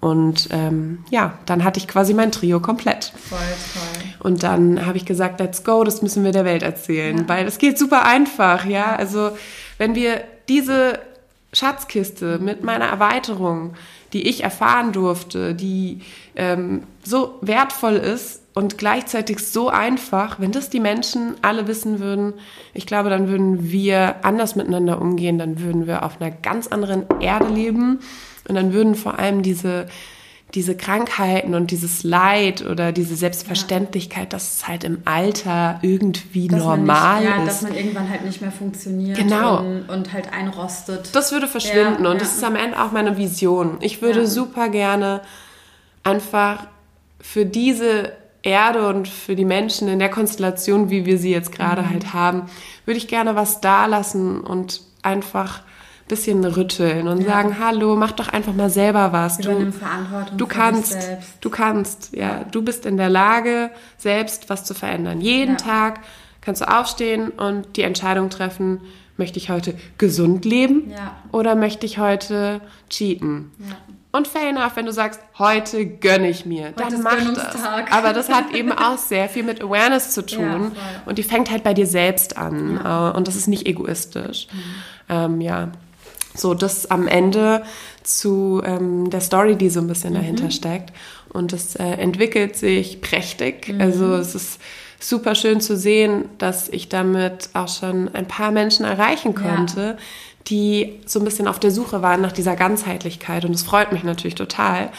Und 0.00 0.48
ähm, 0.50 1.04
ja, 1.10 1.34
dann 1.44 1.62
hatte 1.62 1.78
ich 1.78 1.86
quasi 1.86 2.14
mein 2.14 2.32
Trio 2.32 2.58
komplett. 2.60 3.12
Voll 3.28 3.38
toll. 3.38 4.14
Und 4.20 4.42
dann 4.42 4.86
habe 4.86 4.96
ich 4.96 5.04
gesagt, 5.04 5.40
let's 5.40 5.62
go, 5.62 5.84
das 5.84 6.00
müssen 6.00 6.24
wir 6.24 6.32
der 6.32 6.46
Welt 6.46 6.62
erzählen, 6.62 7.18
ja. 7.18 7.28
weil 7.28 7.46
es 7.46 7.58
geht 7.58 7.78
super 7.78 8.06
einfach, 8.06 8.64
ja. 8.64 8.96
Also 8.96 9.32
wenn 9.76 9.94
wir 9.94 10.24
diese 10.48 10.98
Schatzkiste 11.52 12.38
mit 12.38 12.62
meiner 12.62 12.86
Erweiterung 12.86 13.74
die 14.12 14.28
ich 14.28 14.42
erfahren 14.42 14.92
durfte, 14.92 15.54
die 15.54 16.00
ähm, 16.34 16.82
so 17.04 17.38
wertvoll 17.40 17.94
ist 17.94 18.42
und 18.54 18.78
gleichzeitig 18.78 19.38
so 19.38 19.68
einfach, 19.68 20.40
wenn 20.40 20.52
das 20.52 20.70
die 20.70 20.80
Menschen 20.80 21.34
alle 21.42 21.68
wissen 21.68 22.00
würden, 22.00 22.34
ich 22.74 22.86
glaube, 22.86 23.10
dann 23.10 23.28
würden 23.28 23.70
wir 23.70 24.16
anders 24.24 24.56
miteinander 24.56 25.00
umgehen, 25.00 25.38
dann 25.38 25.60
würden 25.60 25.86
wir 25.86 26.04
auf 26.04 26.20
einer 26.20 26.30
ganz 26.30 26.66
anderen 26.66 27.04
Erde 27.20 27.48
leben 27.48 28.00
und 28.48 28.54
dann 28.54 28.72
würden 28.72 28.94
vor 28.94 29.18
allem 29.18 29.42
diese 29.42 29.86
diese 30.54 30.76
Krankheiten 30.76 31.54
und 31.54 31.70
dieses 31.70 32.02
Leid 32.02 32.64
oder 32.66 32.92
diese 32.92 33.14
Selbstverständlichkeit, 33.16 34.24
ja. 34.24 34.28
dass 34.30 34.54
es 34.54 34.68
halt 34.68 34.84
im 34.84 35.02
Alter 35.04 35.78
irgendwie 35.82 36.48
dass 36.48 36.60
normal 36.60 37.20
nicht, 37.20 37.30
ja, 37.30 37.42
ist. 37.42 37.46
Dass 37.46 37.62
man 37.62 37.74
irgendwann 37.74 38.10
halt 38.10 38.24
nicht 38.24 38.40
mehr 38.40 38.50
funktioniert 38.50 39.16
genau. 39.16 39.60
und, 39.60 39.88
und 39.88 40.12
halt 40.12 40.32
einrostet. 40.32 41.10
Das 41.12 41.32
würde 41.32 41.46
verschwinden 41.46 42.04
ja, 42.04 42.10
und 42.10 42.20
das 42.20 42.36
ist 42.36 42.44
am 42.44 42.56
Ende 42.56 42.82
auch 42.82 42.92
meine 42.92 43.16
Vision. 43.16 43.78
Ich 43.80 44.02
würde 44.02 44.26
super 44.26 44.68
gerne 44.68 45.22
einfach 46.02 46.66
für 47.20 47.46
diese 47.46 48.12
Erde 48.42 48.88
und 48.88 49.06
für 49.06 49.36
die 49.36 49.44
Menschen 49.44 49.88
in 49.88 49.98
der 49.98 50.08
Konstellation, 50.08 50.90
wie 50.90 51.04
wir 51.04 51.18
sie 51.18 51.30
jetzt 51.30 51.52
gerade 51.52 51.82
mhm. 51.82 51.90
halt 51.90 52.12
haben, 52.12 52.42
würde 52.86 52.98
ich 52.98 53.08
gerne 53.08 53.36
was 53.36 53.60
da 53.60 53.86
lassen 53.86 54.40
und 54.40 54.80
einfach 55.02 55.62
bisschen 56.10 56.44
rütteln 56.44 57.08
und 57.08 57.22
ja. 57.22 57.28
sagen, 57.28 57.56
hallo, 57.58 57.96
mach 57.96 58.12
doch 58.12 58.28
einfach 58.28 58.52
mal 58.52 58.68
selber 58.68 59.12
was. 59.12 59.38
Du, 59.38 59.72
Verantwortung 59.72 60.36
du 60.36 60.46
kannst, 60.46 60.98
du 61.40 61.50
kannst, 61.50 62.14
ja, 62.14 62.44
du 62.50 62.62
bist 62.62 62.84
in 62.84 62.96
der 62.96 63.08
Lage, 63.08 63.70
selbst 63.96 64.50
was 64.50 64.64
zu 64.64 64.74
verändern. 64.74 65.20
Jeden 65.20 65.52
ja. 65.52 65.56
Tag 65.56 66.00
kannst 66.40 66.60
du 66.60 66.68
aufstehen 66.68 67.30
und 67.30 67.76
die 67.76 67.82
Entscheidung 67.82 68.28
treffen, 68.28 68.80
möchte 69.16 69.38
ich 69.38 69.50
heute 69.50 69.74
gesund 69.98 70.44
leben 70.44 70.90
ja. 70.90 71.16
oder 71.32 71.54
möchte 71.54 71.86
ich 71.86 71.98
heute 71.98 72.60
cheaten? 72.88 73.52
Ja. 73.58 73.76
Und 74.12 74.26
fair 74.26 74.48
enough, 74.48 74.74
wenn 74.74 74.86
du 74.86 74.92
sagst, 74.92 75.20
heute 75.38 75.86
gönne 75.86 76.28
ich 76.28 76.44
mir, 76.44 76.68
heute 76.68 76.74
dann 76.90 77.02
mach 77.02 77.32
das. 77.32 77.54
Aber 77.92 78.12
das 78.12 78.28
hat 78.28 78.50
eben 78.54 78.72
auch 78.72 78.98
sehr 78.98 79.28
viel 79.28 79.44
mit 79.44 79.62
Awareness 79.62 80.10
zu 80.10 80.26
tun. 80.26 80.72
Ja, 80.74 81.02
und 81.06 81.18
die 81.18 81.22
fängt 81.22 81.48
halt 81.48 81.62
bei 81.62 81.74
dir 81.74 81.86
selbst 81.86 82.36
an. 82.36 82.80
Äh, 82.84 83.16
und 83.16 83.28
das 83.28 83.36
ist 83.36 83.46
nicht 83.46 83.68
egoistisch. 83.68 84.48
Mhm. 84.50 84.58
Ähm, 85.08 85.40
ja. 85.40 85.68
So, 86.34 86.54
das 86.54 86.90
am 86.90 87.08
Ende 87.08 87.64
zu 88.02 88.62
ähm, 88.64 89.10
der 89.10 89.20
Story, 89.20 89.56
die 89.56 89.70
so 89.70 89.80
ein 89.80 89.86
bisschen 89.86 90.10
mhm. 90.10 90.18
dahinter 90.18 90.50
steckt. 90.50 90.92
Und 91.28 91.52
das 91.52 91.76
äh, 91.76 91.84
entwickelt 91.84 92.56
sich 92.56 93.00
prächtig. 93.00 93.68
Mhm. 93.68 93.80
Also 93.80 94.14
es 94.14 94.34
ist 94.34 94.60
super 95.00 95.34
schön 95.34 95.60
zu 95.60 95.76
sehen, 95.76 96.26
dass 96.38 96.68
ich 96.68 96.88
damit 96.88 97.50
auch 97.54 97.68
schon 97.68 98.14
ein 98.14 98.28
paar 98.28 98.50
Menschen 98.50 98.84
erreichen 98.84 99.34
konnte, 99.34 99.80
ja. 99.80 99.96
die 100.48 101.00
so 101.06 101.18
ein 101.18 101.24
bisschen 101.24 101.48
auf 101.48 101.58
der 101.58 101.70
Suche 101.70 102.02
waren 102.02 102.20
nach 102.20 102.32
dieser 102.32 102.56
Ganzheitlichkeit. 102.56 103.44
Und 103.44 103.54
es 103.54 103.62
freut 103.62 103.92
mich 103.92 104.04
natürlich 104.04 104.34
total, 104.34 104.90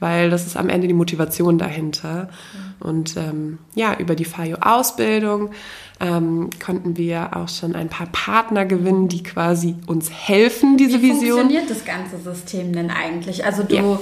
weil 0.00 0.30
das 0.30 0.46
ist 0.46 0.56
am 0.56 0.68
Ende 0.68 0.88
die 0.88 0.94
Motivation 0.94 1.58
dahinter. 1.58 2.28
Mhm. 2.52 2.88
Und 2.88 3.16
ähm, 3.16 3.58
ja, 3.74 3.96
über 3.98 4.14
die 4.14 4.24
FAYO-Ausbildung 4.24 5.50
ähm, 6.00 6.48
konnten 6.64 6.96
wir 6.96 7.36
auch 7.36 7.48
schon 7.48 7.76
ein 7.76 7.90
paar 7.90 8.06
Partner 8.06 8.64
gewinnen, 8.64 9.08
die 9.08 9.22
quasi 9.22 9.76
uns 9.86 10.10
helfen, 10.10 10.78
diese 10.78 10.98
Wie 10.98 11.10
Vision. 11.10 11.22
Wie 11.22 11.28
funktioniert 11.28 11.70
das 11.70 11.84
ganze 11.84 12.18
System 12.18 12.72
denn 12.72 12.90
eigentlich? 12.90 13.44
Also 13.44 13.62
du 13.62 13.74
ja. 13.74 14.00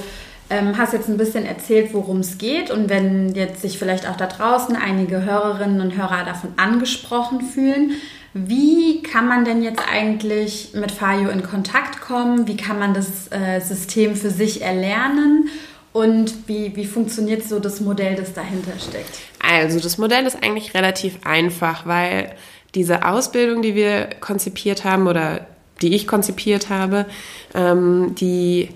ähm, 0.51 0.79
hast 0.79 0.93
jetzt 0.93 1.09
ein 1.09 1.17
bisschen 1.17 1.45
erzählt, 1.45 1.93
worum 1.93 2.21
es 2.21 2.39
geht 2.39 2.71
und 2.71 2.89
wenn 2.89 3.35
jetzt 3.35 3.63
sich 3.63 3.79
vielleicht 3.79 4.09
auch 4.09 4.17
da 4.17 4.27
draußen 4.27 4.77
einige 4.77 5.25
Hörerinnen 5.25 5.81
und 5.81 5.97
Hörer 5.97 6.25
davon 6.25 6.51
angesprochen 6.57 7.41
fühlen, 7.41 7.93
wie 8.35 9.03
kann 9.03 9.27
man 9.27 9.45
denn 9.45 9.63
jetzt 9.63 9.83
eigentlich 9.91 10.71
mit 10.75 10.93
Fayo 10.93 11.31
in 11.31 11.43
Kontakt 11.43 12.01
kommen? 12.01 12.47
Wie 12.47 12.57
kann 12.57 12.79
man 12.79 12.95
das 12.95 13.33
äh, 13.33 13.59
System 13.61 14.15
für 14.15 14.31
sich 14.31 14.63
erlernen? 14.63 15.49
Und 15.93 16.49
wie, 16.49 16.77
wie 16.77 16.85
funktioniert 16.85 17.45
so 17.45 17.59
das 17.59 17.81
Modell, 17.81 18.15
das 18.15 18.35
dahinter 18.35 18.73
steckt? 18.79 19.19
Also 19.41 19.81
das 19.81 19.99
Modell 19.99 20.27
ist 20.27 20.43
eigentlich 20.43 20.75
relativ 20.75 21.19
einfach, 21.25 21.87
weil 21.87 22.35
diese 22.75 23.07
Ausbildung, 23.07 23.63
die 23.63 23.75
wir 23.75 24.11
konzipiert 24.21 24.85
haben 24.85 25.07
oder 25.07 25.47
die 25.81 25.95
ich 25.95 26.07
konzipiert 26.07 26.69
habe, 26.69 27.07
ähm, 27.55 28.15
die 28.17 28.69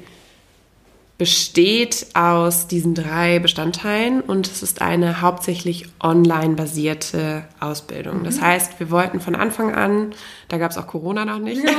besteht 1.23 2.07
aus 2.15 2.67
diesen 2.67 2.97
drei 2.97 3.39
Bestandteilen 3.39 4.23
und 4.23 4.49
es 4.49 4.61
ist 4.61 4.83
eine 4.83 5.21
hauptsächlich 5.21 5.87
online 6.03 6.57
basierte 6.57 7.45
Ausbildung. 7.61 8.19
Mhm. 8.19 8.25
Das 8.25 8.41
heißt, 8.41 8.81
wir 8.81 8.91
wollten 8.91 9.21
von 9.21 9.37
Anfang 9.37 9.73
an, 9.73 10.15
da 10.49 10.59
gab 10.59 10.73
es 10.73 10.79
auch 10.79 10.89
Corona 10.89 11.25
noch 11.25 11.39
nicht, 11.39 11.63
ja. 11.63 11.71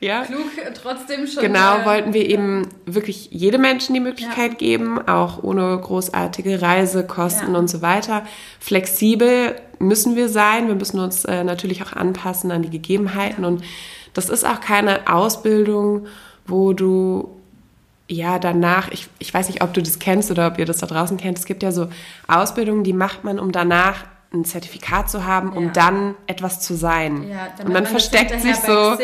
ja. 0.00 0.24
Klug 0.24 0.50
trotzdem 0.82 1.28
schon. 1.28 1.44
Genau, 1.44 1.84
wollten 1.84 2.12
wir 2.12 2.28
eben 2.28 2.66
wirklich 2.86 3.28
jedem 3.30 3.60
Menschen 3.60 3.94
die 3.94 4.00
Möglichkeit 4.00 4.50
ja. 4.54 4.58
geben, 4.58 4.98
auch 5.06 5.44
ohne 5.44 5.78
großartige 5.80 6.60
Reisekosten 6.60 7.52
ja. 7.52 7.58
und 7.60 7.70
so 7.70 7.82
weiter. 7.82 8.26
Flexibel 8.58 9.54
müssen 9.78 10.16
wir 10.16 10.28
sein, 10.28 10.66
wir 10.66 10.74
müssen 10.74 10.98
uns 10.98 11.24
äh, 11.24 11.44
natürlich 11.44 11.84
auch 11.84 11.92
anpassen 11.92 12.50
an 12.50 12.62
die 12.62 12.70
Gegebenheiten 12.70 13.44
und 13.44 13.62
das 14.12 14.28
ist 14.28 14.44
auch 14.44 14.58
keine 14.58 15.08
Ausbildung, 15.08 16.08
wo 16.48 16.72
du 16.72 17.35
ja, 18.08 18.38
danach, 18.38 18.90
ich, 18.90 19.08
ich 19.18 19.32
weiß 19.32 19.48
nicht, 19.48 19.62
ob 19.62 19.74
du 19.74 19.82
das 19.82 19.98
kennst 19.98 20.30
oder 20.30 20.46
ob 20.46 20.58
ihr 20.58 20.64
das 20.64 20.78
da 20.78 20.86
draußen 20.86 21.16
kennt, 21.16 21.38
es 21.38 21.44
gibt 21.44 21.62
ja 21.62 21.72
so 21.72 21.88
Ausbildungen, 22.28 22.84
die 22.84 22.92
macht 22.92 23.24
man, 23.24 23.38
um 23.38 23.52
danach 23.52 24.04
ein 24.32 24.44
Zertifikat 24.44 25.08
zu 25.08 25.24
haben, 25.24 25.52
um 25.52 25.66
ja. 25.66 25.70
dann 25.70 26.14
etwas 26.26 26.60
zu 26.60 26.74
sein. 26.74 27.28
Ja, 27.28 27.48
und 27.64 27.72
man 27.72 27.86
versteckt 27.86 28.40
sich 28.40 28.56
so, 28.56 28.96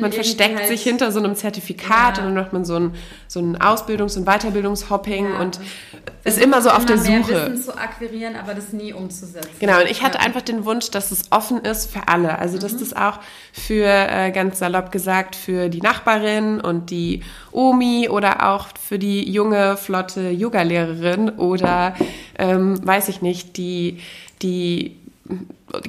man 0.00 0.12
versteckt 0.12 0.58
halt 0.58 0.68
sich 0.68 0.82
hinter 0.82 1.10
so 1.10 1.18
einem 1.18 1.34
Zertifikat 1.34 2.18
ja. 2.18 2.22
und 2.22 2.34
dann 2.34 2.34
macht 2.34 2.52
man 2.52 2.64
so 2.64 2.76
ein, 2.76 2.94
so 3.26 3.40
ein 3.40 3.56
Ausbildungs- 3.58 4.16
und 4.16 4.26
Weiterbildungshopping 4.26 5.34
und 5.34 5.58
ist 6.24 6.40
immer 6.40 6.62
so 6.62 6.70
auf 6.70 6.86
der 6.86 6.98
Suche. 6.98 7.32
Mehr 7.32 7.52
Wissen 7.52 7.62
zu 7.62 7.76
akquirieren, 7.76 8.36
aber 8.36 8.54
das 8.54 8.72
nie 8.72 8.92
umzusetzen. 8.92 9.50
Genau, 9.58 9.80
und 9.80 9.90
ich 9.90 10.02
hatte 10.02 10.20
einfach 10.20 10.42
den 10.42 10.64
Wunsch, 10.64 10.90
dass 10.90 11.10
es 11.10 11.24
offen 11.30 11.58
ist 11.58 11.90
für 11.90 12.06
alle. 12.06 12.38
Also, 12.38 12.58
dass 12.58 12.74
mhm. 12.74 12.78
das 12.78 12.96
auch 12.96 13.18
für, 13.52 13.86
äh, 13.86 14.30
ganz 14.30 14.58
salopp 14.58 14.92
gesagt, 14.92 15.36
für 15.36 15.68
die 15.68 15.80
Nachbarin 15.80 16.60
und 16.60 16.90
die 16.90 17.22
Omi 17.50 18.08
oder 18.08 18.48
auch 18.48 18.68
für 18.80 18.98
die 18.98 19.30
junge, 19.30 19.76
flotte 19.76 20.30
Yoga-Lehrerin 20.30 21.30
oder, 21.30 21.94
ähm, 22.38 22.78
weiß 22.86 23.08
ich 23.08 23.22
nicht, 23.22 23.56
die 23.56 23.98
die 24.42 24.96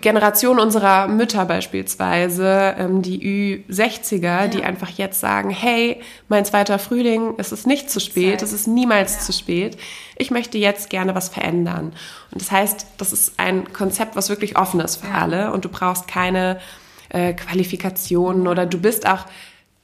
Generation 0.01 0.59
unserer 0.59 1.07
Mütter 1.07 1.45
beispielsweise, 1.45 2.75
ähm, 2.77 3.01
die 3.01 3.63
Ü60er, 3.69 4.21
ja. 4.21 4.47
die 4.47 4.63
einfach 4.63 4.89
jetzt 4.89 5.21
sagen, 5.21 5.49
hey, 5.49 6.01
mein 6.27 6.43
zweiter 6.43 6.79
Frühling, 6.79 7.35
es 7.38 7.53
ist 7.53 7.65
nicht 7.65 7.89
zu 7.89 8.01
spät, 8.01 8.41
es 8.41 8.51
ist 8.51 8.67
niemals 8.67 9.15
ja. 9.15 9.19
zu 9.21 9.33
spät. 9.33 9.77
Ich 10.17 10.31
möchte 10.31 10.57
jetzt 10.57 10.89
gerne 10.89 11.15
was 11.15 11.29
verändern. 11.29 11.93
Und 12.31 12.41
das 12.41 12.51
heißt, 12.51 12.88
das 12.97 13.13
ist 13.13 13.33
ein 13.38 13.71
Konzept, 13.71 14.17
was 14.17 14.29
wirklich 14.29 14.57
offen 14.57 14.81
ist 14.81 14.97
für 14.97 15.07
ja. 15.07 15.13
alle 15.13 15.53
und 15.53 15.63
du 15.63 15.69
brauchst 15.69 16.07
keine 16.07 16.59
äh, 17.07 17.33
Qualifikationen 17.33 18.47
oder 18.47 18.65
du 18.65 18.79
bist 18.79 19.07
auch 19.07 19.25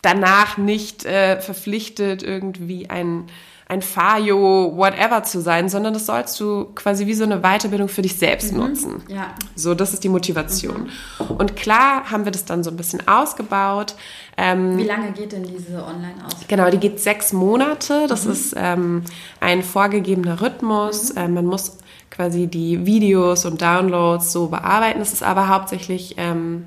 danach 0.02 0.58
nicht 0.58 1.06
äh, 1.06 1.40
verpflichtet, 1.40 2.22
irgendwie 2.22 2.90
ein 2.90 3.28
ein 3.68 3.82
Fajo, 3.82 4.74
whatever 4.76 5.24
zu 5.24 5.42
sein, 5.42 5.70
sondern 5.70 5.94
das 5.94 6.06
sollst 6.06 6.40
du 6.40 6.66
quasi 6.76 7.08
wie 7.08 7.16
so 7.16 7.24
eine 7.24 7.40
Weiterbildung 7.40 7.88
für 7.88 8.04
dich 8.04 8.16
selbst 8.16 8.54
mhm. 8.54 8.60
nutzen. 8.60 9.04
Ja. 9.08 9.34
So, 9.56 9.74
das 9.74 9.94
ist 9.94 10.04
die 10.04 10.10
Motivation. 10.10 10.92
Mhm. 11.20 11.36
Und 11.38 11.56
klar 11.56 12.12
haben 12.12 12.26
wir 12.26 12.32
das 12.32 12.46
dann 12.46 12.64
so 12.64 12.70
ein 12.70 12.78
bisschen 12.78 13.08
ausgebaut. 13.08 13.96
Ähm, 14.38 14.78
wie 14.78 14.84
lange 14.84 15.12
geht 15.14 15.32
denn 15.32 15.44
diese 15.44 15.84
Online-Ausbildung? 15.84 16.48
Genau, 16.48 16.70
die 16.70 16.78
geht 16.78 17.00
sechs 17.00 17.34
Monate. 17.34 18.06
Das 18.08 18.26
mhm. 18.26 18.32
ist 18.32 18.54
ähm, 18.56 19.04
ein 19.40 19.64
vorgegebener 19.64 20.42
Rhythmus. 20.42 21.16
Ähm, 21.16 21.34
man 21.34 21.46
muss 21.46 21.78
quasi 22.12 22.46
die 22.46 22.86
Videos 22.86 23.46
und 23.46 23.64
Downloads 23.64 24.32
so 24.32 24.48
bearbeiten. 24.48 25.00
Das 25.00 25.12
ist 25.12 25.24
aber 25.24 25.48
hauptsächlich 25.48 26.16
ähm, 26.18 26.66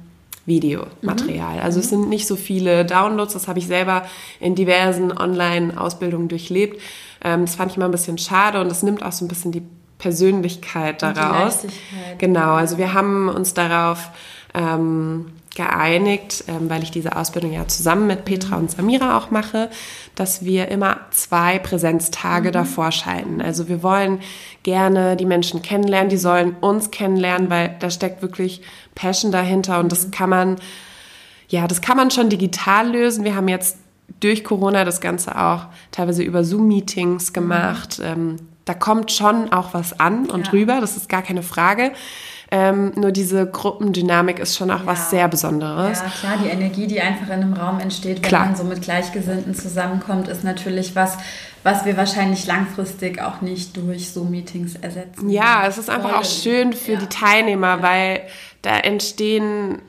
Videomaterial. 0.48 1.56
Mhm. 1.56 1.62
Also 1.62 1.80
es 1.80 1.90
sind 1.90 2.08
nicht 2.08 2.26
so 2.26 2.34
viele 2.34 2.84
Downloads, 2.84 3.34
das 3.34 3.46
habe 3.46 3.58
ich 3.58 3.66
selber 3.66 4.02
in 4.40 4.54
diversen 4.54 5.16
Online-Ausbildungen 5.16 6.28
durchlebt. 6.28 6.80
Ähm, 7.22 7.42
das 7.42 7.54
fand 7.54 7.70
ich 7.70 7.76
immer 7.76 7.86
ein 7.86 7.92
bisschen 7.92 8.18
schade 8.18 8.60
und 8.60 8.66
es 8.66 8.82
nimmt 8.82 9.04
auch 9.04 9.12
so 9.12 9.24
ein 9.24 9.28
bisschen 9.28 9.52
die 9.52 9.62
Persönlichkeit 9.98 11.02
daraus. 11.02 11.62
Die 11.62 11.68
genau, 12.18 12.54
also 12.54 12.78
wir 12.78 12.94
haben 12.94 13.28
uns 13.28 13.54
darauf 13.54 14.10
ähm, 14.54 15.26
geeinigt, 15.58 16.44
ähm, 16.46 16.70
weil 16.70 16.84
ich 16.84 16.92
diese 16.92 17.16
Ausbildung 17.16 17.52
ja 17.52 17.66
zusammen 17.66 18.06
mit 18.06 18.24
Petra 18.24 18.56
und 18.56 18.70
Samira 18.70 19.18
auch 19.18 19.32
mache, 19.32 19.70
dass 20.14 20.44
wir 20.44 20.68
immer 20.68 21.00
zwei 21.10 21.58
Präsenztage 21.58 22.50
mhm. 22.50 22.52
davor 22.52 22.92
schalten. 22.92 23.42
Also 23.42 23.68
wir 23.68 23.82
wollen 23.82 24.20
gerne 24.62 25.16
die 25.16 25.26
Menschen 25.26 25.60
kennenlernen, 25.60 26.10
die 26.10 26.16
sollen 26.16 26.54
uns 26.60 26.92
kennenlernen, 26.92 27.50
weil 27.50 27.74
da 27.80 27.90
steckt 27.90 28.22
wirklich 28.22 28.62
Passion 28.94 29.32
dahinter 29.32 29.80
und 29.80 29.90
das 29.90 30.06
mhm. 30.06 30.10
kann 30.12 30.30
man, 30.30 30.56
ja, 31.48 31.66
das 31.66 31.80
kann 31.80 31.96
man 31.96 32.12
schon 32.12 32.30
digital 32.30 32.92
lösen. 32.92 33.24
Wir 33.24 33.34
haben 33.34 33.48
jetzt 33.48 33.78
durch 34.20 34.44
Corona 34.44 34.84
das 34.84 35.00
Ganze 35.00 35.36
auch 35.40 35.66
teilweise 35.90 36.22
über 36.22 36.44
Zoom-Meetings 36.44 37.32
gemacht. 37.32 37.98
Mhm. 37.98 38.36
Da 38.64 38.74
kommt 38.74 39.10
schon 39.10 39.52
auch 39.52 39.74
was 39.74 39.98
an 39.98 40.30
und 40.30 40.46
ja. 40.46 40.52
rüber, 40.52 40.80
das 40.80 40.96
ist 40.96 41.08
gar 41.08 41.22
keine 41.22 41.42
Frage. 41.42 41.90
Ähm, 42.50 42.92
nur 42.96 43.12
diese 43.12 43.46
Gruppendynamik 43.46 44.38
ist 44.38 44.56
schon 44.56 44.70
auch 44.70 44.80
ja. 44.80 44.86
was 44.86 45.10
sehr 45.10 45.28
Besonderes. 45.28 46.00
Ja, 46.00 46.08
klar, 46.08 46.38
die 46.42 46.48
Energie, 46.48 46.86
die 46.86 46.98
einfach 46.98 47.26
in 47.26 47.42
einem 47.42 47.52
Raum 47.52 47.78
entsteht, 47.78 48.22
wenn 48.22 48.22
klar. 48.22 48.46
man 48.46 48.56
so 48.56 48.64
mit 48.64 48.80
Gleichgesinnten 48.80 49.54
zusammenkommt, 49.54 50.28
ist 50.28 50.44
natürlich 50.44 50.96
was, 50.96 51.18
was 51.62 51.84
wir 51.84 51.98
wahrscheinlich 51.98 52.46
langfristig 52.46 53.20
auch 53.20 53.42
nicht 53.42 53.76
durch 53.76 54.10
Zoom-Meetings 54.10 54.76
ersetzen. 54.76 55.28
Ja, 55.28 55.66
es 55.66 55.76
ist 55.76 55.90
einfach 55.90 56.10
wollen. 56.10 56.20
auch 56.20 56.24
schön 56.24 56.72
für 56.72 56.92
ja. 56.92 56.98
die 57.00 57.08
Teilnehmer, 57.08 57.82
weil 57.82 58.22
da 58.62 58.78
entstehen 58.78 59.82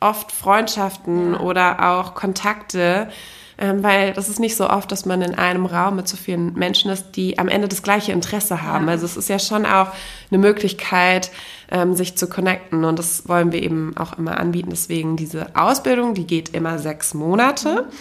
oft 0.00 0.32
Freundschaften 0.32 1.34
oder 1.34 1.92
auch 1.92 2.14
Kontakte 2.14 3.08
weil 3.56 4.12
das 4.12 4.28
ist 4.28 4.40
nicht 4.40 4.56
so 4.56 4.68
oft, 4.68 4.90
dass 4.90 5.06
man 5.06 5.22
in 5.22 5.34
einem 5.34 5.66
Raum 5.66 5.96
mit 5.96 6.08
so 6.08 6.16
vielen 6.16 6.54
Menschen 6.54 6.90
ist, 6.90 7.12
die 7.12 7.38
am 7.38 7.48
Ende 7.48 7.68
das 7.68 7.82
gleiche 7.82 8.12
Interesse 8.12 8.62
haben. 8.62 8.86
Ja. 8.86 8.92
Also 8.92 9.06
es 9.06 9.16
ist 9.16 9.28
ja 9.28 9.38
schon 9.38 9.64
auch 9.66 9.88
eine 10.30 10.38
Möglichkeit, 10.38 11.30
ähm, 11.70 11.94
sich 11.94 12.16
zu 12.16 12.28
connecten 12.28 12.84
und 12.84 12.98
das 12.98 13.28
wollen 13.28 13.52
wir 13.52 13.62
eben 13.62 13.96
auch 13.96 14.18
immer 14.18 14.38
anbieten. 14.38 14.70
Deswegen 14.70 15.16
diese 15.16 15.54
Ausbildung, 15.54 16.14
die 16.14 16.26
geht 16.26 16.50
immer 16.50 16.78
sechs 16.78 17.14
Monate. 17.14 17.86
Mhm. 17.86 17.92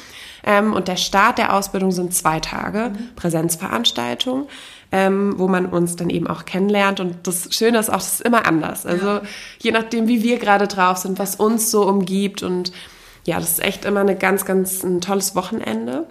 Ähm, 0.45 0.73
und 0.73 0.87
der 0.87 0.97
Start 0.97 1.37
der 1.37 1.53
Ausbildung 1.53 1.91
sind 1.91 2.13
zwei 2.13 2.39
Tage 2.39 2.89
mhm. 2.89 3.15
Präsenzveranstaltung. 3.15 4.47
Ähm, 4.95 5.33
wo 5.39 5.47
man 5.47 5.65
uns 5.65 5.95
dann 5.95 6.11
eben 6.11 6.27
auch 6.27 6.45
kennenlernt. 6.45 6.99
Und 6.99 7.25
das 7.25 7.47
Schöne 7.49 7.79
ist 7.79 7.89
auch, 7.89 7.97
es 7.97 8.13
ist 8.13 8.21
immer 8.21 8.45
anders. 8.45 8.85
Also 8.85 9.07
ja. 9.07 9.21
je 9.57 9.71
nachdem, 9.71 10.07
wie 10.07 10.21
wir 10.21 10.37
gerade 10.37 10.67
drauf 10.67 10.97
sind, 10.97 11.17
was 11.17 11.35
uns 11.35 11.71
so 11.71 11.87
umgibt 11.87 12.43
und 12.43 12.71
ja, 13.25 13.39
das 13.39 13.51
ist 13.51 13.63
echt 13.63 13.85
immer 13.85 14.01
eine 14.01 14.15
ganz, 14.15 14.45
ganz 14.45 14.83
ein 14.83 15.01
tolles 15.01 15.35
Wochenende. 15.35 16.05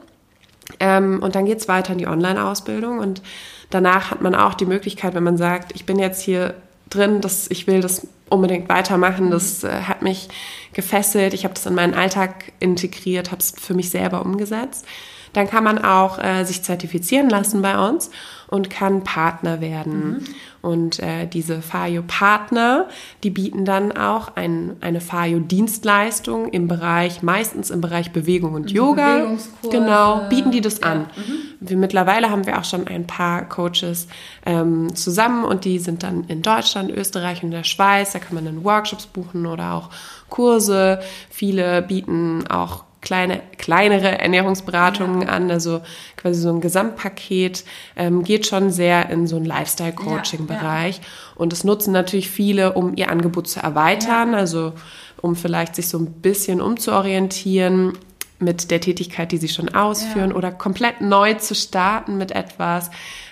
Ähm, 0.81 1.20
und 1.22 1.35
dann 1.35 1.44
geht 1.44 1.59
es 1.59 1.68
weiter 1.68 1.92
in 1.92 1.98
die 1.98 2.07
Online-Ausbildung 2.07 2.98
und 2.98 3.22
danach 3.70 4.11
hat 4.11 4.22
man 4.22 4.35
auch 4.35 4.55
die 4.55 4.64
Möglichkeit, 4.64 5.14
wenn 5.14 5.25
man 5.25 5.37
sagt, 5.37 5.72
ich 5.75 5.85
bin 5.85 5.98
jetzt 5.98 6.22
hier 6.22 6.55
drin, 6.88 7.20
dass 7.20 7.51
ich 7.51 7.66
will 7.66 7.81
das 7.81 8.07
unbedingt 8.29 8.68
weitermachen, 8.68 9.31
das 9.31 9.64
äh, 9.64 9.83
hat 9.83 10.03
mich 10.03 10.29
gefesselt, 10.72 11.35
ich 11.35 11.44
habe 11.44 11.55
das 11.55 11.66
in 11.66 11.75
meinen 11.75 11.94
Alltag 11.94 12.53
integriert, 12.61 13.31
habe 13.31 13.40
es 13.40 13.53
für 13.59 13.75
mich 13.75 13.90
selber 13.90 14.25
umgesetzt. 14.25 14.87
Dann 15.33 15.48
kann 15.48 15.64
man 15.64 15.83
auch 15.83 16.18
äh, 16.18 16.44
sich 16.44 16.62
zertifizieren 16.62 17.31
lassen 17.31 17.62
bei 17.62 17.79
uns 17.88 18.11
und 18.48 18.70
kann 18.70 19.03
Partner 19.03 19.61
werden. 19.61 20.11
Mhm. 20.11 20.25
Und 20.62 21.01
äh, 21.01 21.27
diese 21.27 21.61
FAJO-Partner, 21.61 22.88
die 23.25 23.31
bieten 23.31 23.64
dann 23.64 23.90
auch 23.90 24.37
ein, 24.37 24.77
eine 24.81 25.01
FAJO-Dienstleistung 25.01 26.48
im 26.51 26.68
Bereich, 26.68 27.20
meistens 27.20 27.70
im 27.70 27.81
Bereich 27.81 28.12
Bewegung 28.12 28.55
und 28.55 28.70
Yoga. 28.70 29.27
Genau, 29.68 30.29
bieten 30.29 30.53
die 30.53 30.61
das 30.61 30.79
ja. 30.79 30.92
an. 30.92 30.98
Mhm. 31.16 31.35
Wir, 31.59 31.77
mittlerweile 31.77 32.31
haben 32.31 32.46
wir 32.46 32.59
auch 32.61 32.64
schon 32.64 32.87
ein 32.87 33.09
paar 33.09 33.48
Coaches 33.48 34.07
ähm, 34.46 34.94
zusammen 34.94 35.44
und 35.44 35.64
die 35.64 35.81
sind 35.81 36.05
dann 36.05 36.25
in 36.29 36.42
Deutschland, 36.42 36.92
Österreich 36.92 37.42
und 37.42 37.51
der 37.51 37.64
Schweiz. 37.64 38.12
Da 38.12 38.20
kann 38.20 38.37
man 38.37 38.44
dann 38.44 38.62
Workshops 38.62 39.07
buchen 39.07 39.46
oder 39.46 39.75
auch 39.75 39.90
Kurse. 40.29 41.01
Viele 41.29 41.83
bieten 41.83 42.46
auch 42.46 42.85
kleine, 43.03 43.43
kleinere 43.59 44.19
Ernährungsberatungen 44.19 45.23
ja. 45.23 45.29
an, 45.29 45.51
also 45.51 45.83
quasi 46.17 46.41
so 46.41 46.49
ein 46.49 46.62
Gesamtpaket, 46.62 47.65
ähm, 47.97 48.23
geht 48.23 48.47
schon 48.47 48.71
sehr 48.71 49.11
in 49.11 49.27
so 49.27 49.37
einen 49.37 49.45
Lifestyle-Coaching-Bereich. 49.45 50.97
Ja, 50.97 51.03
ja. 51.03 51.09
Und 51.35 51.53
das 51.53 51.65
nutzen 51.65 51.93
natürlich 51.93 52.31
viele, 52.31 52.73
um 52.73 52.97
ihr 52.97 53.11
Angebot 53.11 53.49
zu 53.49 53.61
erweitern, 53.61 54.35
also 54.35 54.73
um 55.21 55.37
vielleicht 55.37 55.75
sich 55.75 55.88
so 55.88 55.99
ein 55.99 56.12
bisschen 56.12 56.62
umzuorientieren 56.62 57.99
mit 58.38 58.71
der 58.71 58.81
Tätigkeit, 58.81 59.31
die 59.31 59.38
sie 59.38 59.49
schon 59.49 59.69
ausführen 59.69 60.33
oder 60.33 60.51
komplett 60.51 61.01
neu 61.01 61.35
zu 61.35 61.55
starten 61.55 62.19
mit 62.19 62.33
etwas, 62.33 62.91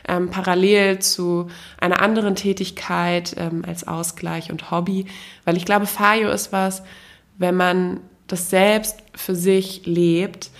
ähm, 0.09 0.31
parallel 0.31 1.01
zu 1.01 1.49
einer 1.81 2.01
anderen 2.01 2.37
Tätigkeit 2.37 3.35
ähm, 3.37 3.65
als 3.67 3.87
Ausgleich 3.87 4.51
und 4.53 4.71
Hobby. 4.71 5.07
Weil 5.45 5.57
ich 5.57 5.65
glaube, 5.65 5.87
Fayo 5.87 6.31
ist 6.31 6.53
was, 6.53 6.83
wenn 7.39 7.57
man 7.57 8.01
das 8.33 8.51
selbst 8.51 8.97
für 9.15 9.35
sich 9.35 9.83
lebt, 9.87 10.51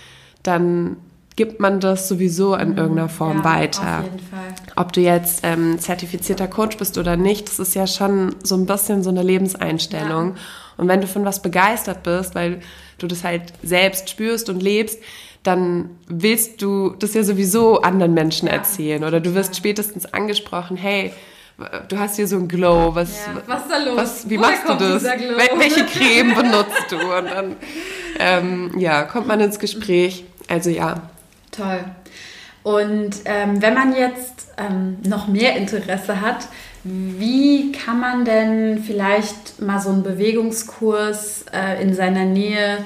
dann 0.43 0.97
gibt 1.35 1.59
man 1.59 1.79
das 1.79 2.07
sowieso 2.07 2.55
in 2.55 2.71
mhm. 2.71 2.77
irgendeiner 2.77 3.09
Form 3.09 3.39
ja, 3.39 3.43
weiter. 3.43 3.99
Auf 3.99 4.03
jeden 4.03 4.19
Fall. 4.19 4.55
Ob 4.75 4.93
du 4.93 5.01
jetzt 5.01 5.41
ähm, 5.43 5.79
zertifizierter 5.79 6.47
Coach 6.47 6.77
bist 6.77 6.97
oder 6.97 7.15
nicht, 7.15 7.47
das 7.47 7.59
ist 7.59 7.73
ja 7.73 7.87
schon 7.87 8.35
so 8.43 8.55
ein 8.55 8.65
bisschen 8.65 9.01
so 9.01 9.09
eine 9.09 9.23
Lebenseinstellung. 9.23 10.29
Ja. 10.29 10.35
Und 10.77 10.87
wenn 10.87 11.01
du 11.01 11.07
von 11.07 11.25
was 11.25 11.41
begeistert 11.41 12.03
bist, 12.03 12.35
weil 12.35 12.61
du 12.97 13.07
das 13.07 13.23
halt 13.23 13.53
selbst 13.63 14.09
spürst 14.09 14.49
und 14.49 14.61
lebst, 14.61 14.99
dann 15.43 15.89
willst 16.07 16.61
du 16.61 16.91
das 16.99 17.13
ja 17.13 17.23
sowieso 17.23 17.81
anderen 17.81 18.13
Menschen 18.13 18.47
ja. 18.47 18.53
erzählen. 18.53 19.03
Oder 19.03 19.19
du 19.19 19.33
wirst 19.33 19.55
spätestens 19.55 20.05
angesprochen, 20.05 20.77
hey, 20.77 21.13
du 21.87 21.99
hast 21.99 22.15
hier 22.15 22.27
so 22.27 22.37
ein 22.37 22.47
Glow, 22.47 22.93
was, 22.93 23.25
ja, 23.25 23.41
was 23.47 23.61
ist 23.61 23.71
da 23.71 23.77
los? 23.77 23.97
Was, 23.97 24.29
wie 24.29 24.39
Woher 24.39 24.51
machst 24.51 24.69
du 24.69 24.73
das? 24.75 25.03
Welche 25.03 25.85
Creme 25.85 26.35
benutzt 26.35 26.85
du? 26.89 26.97
Und 26.97 27.25
dann 27.25 27.55
ähm, 28.19 28.71
ja, 28.77 29.03
kommt 29.03 29.27
man 29.27 29.39
ins 29.39 29.59
Gespräch. 29.59 30.25
Also 30.47 30.69
ja. 30.69 31.09
Toll. 31.51 31.83
Und 32.63 33.11
ähm, 33.25 33.61
wenn 33.61 33.73
man 33.73 33.95
jetzt 33.95 34.49
ähm, 34.57 34.97
noch 35.07 35.27
mehr 35.27 35.55
Interesse 35.55 36.21
hat, 36.21 36.47
wie 36.83 37.71
kann 37.71 37.99
man 37.99 38.25
denn 38.25 38.83
vielleicht 38.83 39.61
mal 39.61 39.79
so 39.79 39.89
einen 39.89 40.03
Bewegungskurs 40.03 41.45
äh, 41.53 41.81
in 41.81 41.93
seiner 41.93 42.25
Nähe 42.25 42.79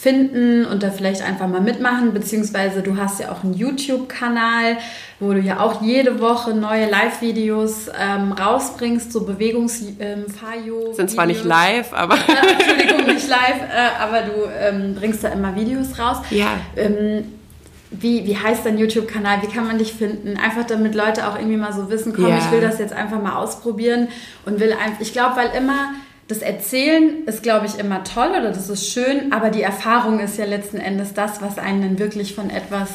finden 0.00 0.64
und 0.64 0.82
da 0.82 0.90
vielleicht 0.90 1.22
einfach 1.22 1.48
mal 1.48 1.60
mitmachen, 1.60 2.14
beziehungsweise 2.14 2.82
du 2.82 2.96
hast 2.96 3.18
ja 3.18 3.32
auch 3.32 3.42
einen 3.42 3.54
YouTube-Kanal, 3.54 4.76
wo 5.18 5.32
du 5.32 5.40
ja 5.40 5.58
auch 5.58 5.82
jede 5.82 6.20
Woche 6.20 6.54
neue 6.54 6.88
Live-Videos 6.88 7.88
ähm, 8.00 8.32
rausbringst, 8.32 9.12
so 9.12 9.24
Bewegungs-Fayo. 9.24 10.88
Ähm, 10.88 10.94
Sind 10.94 11.10
zwar 11.10 11.26
nicht 11.26 11.44
live, 11.44 11.92
aber... 11.92 12.14
Äh, 12.14 12.52
Entschuldigung, 12.52 13.06
nicht 13.12 13.28
live, 13.28 13.60
äh, 13.74 14.02
aber 14.02 14.20
du 14.22 14.32
ähm, 14.60 14.94
bringst 14.94 15.24
da 15.24 15.30
immer 15.30 15.56
Videos 15.56 15.98
raus. 15.98 16.18
Ja. 16.30 16.60
Ähm, 16.76 17.24
wie, 17.90 18.24
wie 18.26 18.36
heißt 18.36 18.66
dein 18.66 18.78
YouTube-Kanal? 18.78 19.38
Wie 19.42 19.46
kann 19.48 19.66
man 19.66 19.78
dich 19.78 19.94
finden? 19.94 20.36
Einfach 20.36 20.64
damit 20.64 20.94
Leute 20.94 21.26
auch 21.26 21.36
irgendwie 21.36 21.56
mal 21.56 21.72
so 21.72 21.90
wissen, 21.90 22.12
komm, 22.14 22.28
Ja. 22.28 22.38
ich 22.38 22.50
will 22.52 22.60
das 22.60 22.78
jetzt 22.78 22.92
einfach 22.92 23.20
mal 23.20 23.36
ausprobieren 23.36 24.08
und 24.44 24.60
will 24.60 24.72
einfach, 24.72 25.00
ich 25.00 25.12
glaube, 25.12 25.36
weil 25.36 25.50
immer 25.56 25.94
das 26.28 26.38
Erzählen 26.38 27.24
ist, 27.24 27.42
glaube 27.42 27.66
ich, 27.66 27.78
immer 27.78 28.04
toll 28.04 28.28
oder 28.30 28.50
das 28.50 28.68
ist 28.68 28.92
schön, 28.92 29.32
aber 29.32 29.50
die 29.50 29.62
Erfahrung 29.62 30.20
ist 30.20 30.38
ja 30.38 30.44
letzten 30.44 30.76
Endes 30.76 31.14
das, 31.14 31.40
was 31.40 31.58
einen 31.58 31.82
dann 31.82 31.98
wirklich 31.98 32.34
von 32.34 32.50
etwas 32.50 32.90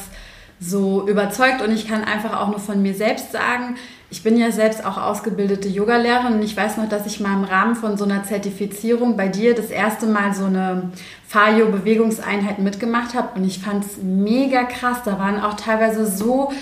so 0.60 1.06
überzeugt 1.08 1.60
und 1.60 1.72
ich 1.72 1.88
kann 1.88 2.04
einfach 2.04 2.40
auch 2.40 2.48
nur 2.48 2.60
von 2.60 2.80
mir 2.80 2.94
selbst 2.94 3.32
sagen, 3.32 3.76
ich 4.08 4.22
bin 4.22 4.36
ja 4.36 4.52
selbst 4.52 4.84
auch 4.86 4.96
ausgebildete 4.96 5.68
Yogalehrerin 5.68 6.34
und 6.34 6.42
ich 6.42 6.56
weiß 6.56 6.76
noch, 6.76 6.88
dass 6.88 7.06
ich 7.06 7.18
mal 7.18 7.34
im 7.34 7.42
Rahmen 7.42 7.74
von 7.74 7.96
so 7.96 8.04
einer 8.04 8.22
Zertifizierung 8.22 9.16
bei 9.16 9.26
dir 9.26 9.56
das 9.56 9.70
erste 9.70 10.06
Mal 10.06 10.32
so 10.32 10.44
eine 10.44 10.92
Fayo-Bewegungseinheit 11.26 12.60
mitgemacht 12.60 13.14
habe 13.14 13.30
und 13.34 13.44
ich 13.44 13.58
fand 13.58 13.84
es 13.84 13.96
mega 14.00 14.62
krass. 14.62 14.98
Da 15.04 15.18
waren 15.18 15.40
auch 15.40 15.54
teilweise 15.54 16.06
so 16.06 16.52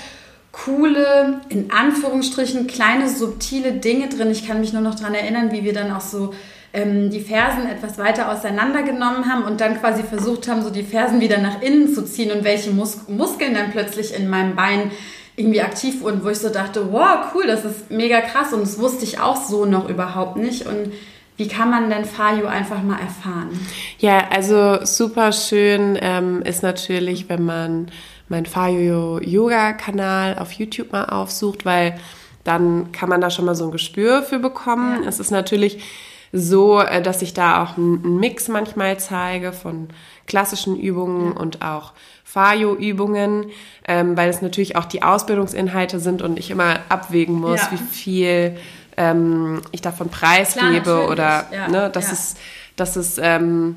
coole, 0.52 1.40
in 1.50 1.70
Anführungsstrichen, 1.70 2.66
kleine, 2.66 3.10
subtile 3.10 3.72
Dinge 3.72 4.08
drin. 4.08 4.30
Ich 4.30 4.46
kann 4.46 4.60
mich 4.60 4.72
nur 4.72 4.82
noch 4.82 4.94
daran 4.94 5.14
erinnern, 5.14 5.52
wie 5.52 5.64
wir 5.64 5.74
dann 5.74 5.92
auch 5.92 6.00
so 6.00 6.32
ähm, 6.72 7.10
die 7.10 7.20
Fersen 7.20 7.66
etwas 7.66 7.98
weiter 7.98 8.30
auseinandergenommen 8.30 9.30
haben 9.30 9.44
und 9.44 9.60
dann 9.60 9.78
quasi 9.78 10.02
versucht 10.02 10.48
haben, 10.48 10.62
so 10.62 10.70
die 10.70 10.82
Fersen 10.82 11.20
wieder 11.20 11.38
nach 11.38 11.60
innen 11.60 11.92
zu 11.92 12.04
ziehen 12.04 12.32
und 12.32 12.44
welche 12.44 12.70
Mus 12.70 13.08
Muskeln 13.08 13.54
dann 13.54 13.70
plötzlich 13.70 14.14
in 14.14 14.28
meinem 14.28 14.56
Bein 14.56 14.90
irgendwie 15.36 15.62
aktiv 15.62 16.02
wurden, 16.02 16.24
wo 16.24 16.28
ich 16.28 16.38
so 16.38 16.48
dachte, 16.48 16.92
wow, 16.92 17.26
cool, 17.34 17.46
das 17.46 17.64
ist 17.64 17.90
mega 17.90 18.20
krass 18.20 18.52
und 18.52 18.62
das 18.62 18.78
wusste 18.78 19.04
ich 19.04 19.20
auch 19.20 19.36
so 19.36 19.64
noch 19.64 19.88
überhaupt 19.88 20.36
nicht. 20.36 20.66
Und 20.66 20.92
wie 21.36 21.48
kann 21.48 21.70
man 21.70 21.88
denn 21.88 22.04
Fayo 22.04 22.46
einfach 22.46 22.82
mal 22.82 22.98
erfahren? 22.98 23.48
Ja, 23.98 24.28
also 24.30 24.84
super 24.84 25.32
schön 25.32 25.98
ähm, 26.00 26.42
ist 26.42 26.62
natürlich, 26.62 27.28
wenn 27.28 27.44
man 27.44 27.90
meinen 28.28 28.46
Fayo 28.46 29.18
Yoga 29.20 29.72
Kanal 29.72 30.38
auf 30.38 30.52
YouTube 30.52 30.92
mal 30.92 31.06
aufsucht, 31.06 31.64
weil 31.64 31.98
dann 32.44 32.92
kann 32.92 33.08
man 33.08 33.20
da 33.20 33.30
schon 33.30 33.44
mal 33.44 33.54
so 33.54 33.64
ein 33.64 33.70
Gespür 33.70 34.22
für 34.22 34.38
bekommen. 34.38 35.02
Ja. 35.02 35.08
Es 35.08 35.18
ist 35.18 35.30
natürlich 35.30 35.82
so, 36.32 36.80
äh, 36.80 37.02
dass 37.02 37.22
ich 37.22 37.34
da 37.34 37.62
auch 37.62 37.76
einen 37.76 38.18
Mix 38.18 38.48
manchmal 38.48 38.98
zeige 38.98 39.52
von 39.52 39.88
klassischen 40.26 40.78
Übungen 40.78 41.32
und 41.32 41.62
auch 41.62 41.92
Fayo-Übungen, 42.24 43.46
ähm, 43.86 44.16
weil 44.16 44.30
es 44.30 44.40
natürlich 44.40 44.76
auch 44.76 44.86
die 44.86 45.02
Ausbildungsinhalte 45.02 46.00
sind 46.00 46.22
und 46.22 46.38
ich 46.38 46.50
immer 46.50 46.78
abwägen 46.88 47.34
muss, 47.34 47.60
Ja. 47.60 47.68
wie 47.72 47.76
viel 47.76 48.56
ähm, 48.96 49.60
ich 49.72 49.82
davon 49.82 50.08
preisgebe 50.08 51.06
oder 51.08 51.46
Ja, 51.52 51.68
ne, 51.68 51.90
dass 51.90 52.06
ja. 52.06 52.12
es, 52.12 52.34
dass 52.76 52.96
es 52.96 53.18
ähm, 53.18 53.76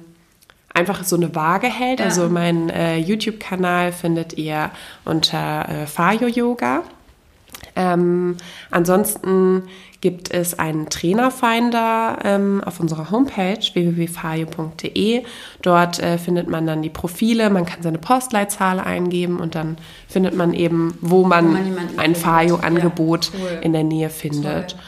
einfach 0.74 1.04
so 1.04 1.16
eine 1.16 1.34
Waage 1.36 1.68
hält. 1.68 2.00
Ja. 2.00 2.06
Also 2.06 2.30
mein 2.30 2.70
äh, 2.70 2.98
YouTube-Kanal 2.98 3.92
findet 3.92 4.38
ihr 4.38 4.72
unter 5.06 5.68
äh, 5.70 5.86
Fayo 5.88 6.28
Yoga. 6.28 6.84
Ähm, 7.76 8.38
ansonsten 8.72 9.64
gibt 10.06 10.30
es 10.32 10.60
einen 10.60 10.88
Trainerfinder 10.92 12.20
ähm, 12.24 12.62
auf 12.64 12.80
unserer 12.80 13.10
Homepage 13.10 13.58
www.fayo.de. 13.74 15.24
Dort 15.64 16.00
äh, 16.00 16.20
findet 16.20 16.48
man 16.48 16.68
dann 16.68 16.84
die 16.84 16.92
Profile, 16.92 17.50
man 17.50 17.66
kann 17.66 17.82
seine 17.82 17.98
Postleitzahl 17.98 18.80
eingeben 18.80 19.40
und 19.40 19.56
dann 19.56 19.78
findet 20.08 20.36
man 20.36 20.54
eben, 20.54 20.96
wo 21.02 21.24
man, 21.24 21.54
man 21.54 21.66
jemanden 21.66 21.98
ein. 22.00 22.14
Fayo-Angebot 22.14 23.32
Ja, 23.34 23.40
cool. 23.40 23.60
in 23.64 23.74
der 23.74 23.84
Nähe 23.84 24.12
findet. 24.12 24.74
Toll. 24.74 24.80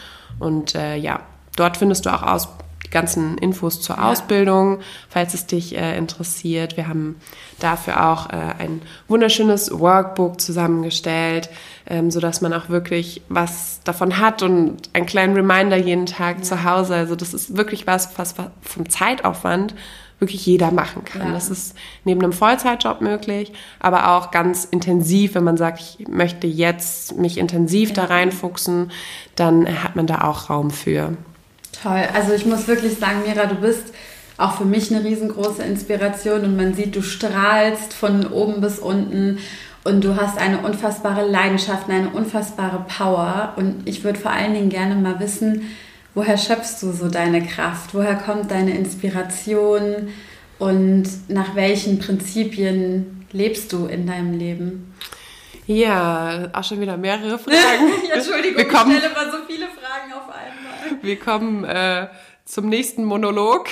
Und 0.49 0.75
äh, 0.75 0.97
ja, 0.97 1.21
dort 1.55 1.77
findest 1.77 2.05
du 2.05 2.13
auch 2.13 2.21
aus, 2.21 2.47
die 2.87 2.91
ganzen 2.91 3.37
Infos 3.37 3.81
zur 3.81 4.03
Ausbildung, 4.03 4.79
falls 5.09 5.33
es 5.33 5.45
dich 5.45 5.77
äh, 5.77 5.97
interessiert. 5.97 6.77
Wir 6.77 6.87
haben 6.87 7.17
dafür 7.59 8.09
auch 8.09 8.29
äh, 8.29 8.35
ein 8.59 8.81
wunderschönes 9.07 9.77
Workbook 9.77 10.39
zusammengestellt, 10.39 11.49
ähm, 11.85 12.11
sodass 12.11 12.41
man 12.41 12.53
auch 12.53 12.69
wirklich 12.69 13.21
was 13.27 13.81
davon 13.83 14.19
hat 14.19 14.41
und 14.41 14.89
einen 14.93 15.05
kleinen 15.05 15.35
Reminder 15.35 15.77
jeden 15.77 16.05
Tag 16.05 16.45
zu 16.45 16.63
Hause. 16.63 16.95
Also 16.95 17.15
das 17.15 17.33
ist 17.33 17.57
wirklich 17.57 17.87
was, 17.87 18.17
was 18.17 18.35
vom 18.61 18.89
Zeitaufwand 18.89 19.75
wirklich 20.19 20.45
jeder 20.45 20.71
machen 20.71 21.05
kann. 21.05 21.27
Ja. 21.27 21.33
Das 21.33 21.49
ist 21.49 21.75
neben 22.03 22.21
einem 22.21 22.33
Vollzeitjob 22.33 23.01
möglich, 23.01 23.53
aber 23.79 24.15
auch 24.15 24.31
ganz 24.31 24.65
intensiv, 24.65 25.35
wenn 25.35 25.43
man 25.43 25.57
sagt, 25.57 25.79
ich 25.79 26.07
möchte 26.07 26.47
jetzt 26.47 27.17
mich 27.17 27.37
intensiv 27.37 27.93
da 27.93 28.05
reinfuchsen, 28.05 28.91
dann 29.35 29.83
hat 29.83 29.95
man 29.95 30.07
da 30.07 30.21
auch 30.21 30.49
Raum 30.49 30.71
für. 30.71 31.15
Toll. 31.83 32.03
Also 32.13 32.33
ich 32.33 32.45
muss 32.45 32.67
wirklich 32.67 32.97
sagen, 32.97 33.21
Mira, 33.25 33.45
du 33.45 33.55
bist 33.55 33.93
auch 34.37 34.57
für 34.57 34.65
mich 34.65 34.93
eine 34.93 35.03
riesengroße 35.03 35.63
Inspiration 35.63 36.43
und 36.43 36.55
man 36.57 36.73
sieht, 36.73 36.95
du 36.95 37.01
strahlst 37.01 37.93
von 37.93 38.27
oben 38.27 38.61
bis 38.61 38.79
unten 38.79 39.39
und 39.83 40.03
du 40.03 40.15
hast 40.15 40.37
eine 40.37 40.59
unfassbare 40.59 41.25
Leidenschaft, 41.27 41.87
und 41.87 41.93
eine 41.93 42.09
unfassbare 42.09 42.85
Power 42.87 43.53
und 43.55 43.87
ich 43.87 44.03
würde 44.03 44.19
vor 44.19 44.31
allen 44.31 44.53
Dingen 44.53 44.69
gerne 44.69 44.95
mal 44.95 45.19
wissen, 45.19 45.69
woher 46.13 46.37
schöpfst 46.37 46.81
du 46.81 46.91
so 46.91 47.09
deine 47.09 47.43
Kraft? 47.45 47.93
Woher 47.93 48.15
kommt 48.15 48.51
deine 48.51 48.77
Inspiration 48.77 50.09
und 50.59 51.05
nach 51.29 51.55
welchen 51.55 51.99
Prinzipien 51.99 53.25
lebst 53.31 53.71
du 53.73 53.85
in 53.85 54.05
deinem 54.07 54.37
Leben? 54.37 54.93
Ja, 55.67 56.47
auch 56.53 56.63
schon 56.63 56.79
wieder 56.79 56.95
mehrere 56.97 57.37
Fragen. 57.37 57.57
Entschuldigung, 58.13 58.57
Wir 58.57 58.67
kommen- 58.67 58.91
ich 58.91 58.97
stelle 58.99 59.13
immer 59.13 59.31
so 59.31 59.37
viele 59.47 59.65
Fragen. 59.65 59.86
Wir 61.01 61.17
kommen 61.17 61.63
äh, 61.63 62.07
zum 62.45 62.69
nächsten 62.69 63.03
Monolog. 63.03 63.67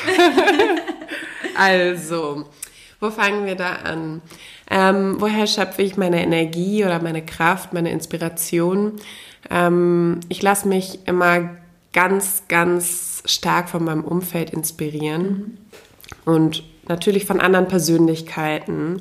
also, 1.55 2.45
wo 2.99 3.09
fangen 3.09 3.45
wir 3.45 3.55
da 3.55 3.73
an? 3.83 4.21
Ähm, 4.69 5.15
woher 5.19 5.47
schöpfe 5.47 5.81
ich 5.81 5.97
meine 5.97 6.23
Energie 6.23 6.83
oder 6.83 7.01
meine 7.01 7.25
Kraft, 7.25 7.73
meine 7.73 7.91
Inspiration? 7.91 8.93
Ähm, 9.49 10.19
ich 10.29 10.41
lasse 10.41 10.67
mich 10.67 11.07
immer 11.07 11.51
ganz, 11.93 12.43
ganz 12.47 13.23
stark 13.25 13.69
von 13.69 13.83
meinem 13.83 14.03
Umfeld 14.03 14.51
inspirieren 14.51 15.57
und 16.25 16.63
natürlich 16.87 17.25
von 17.25 17.39
anderen 17.39 17.67
Persönlichkeiten. 17.67 18.97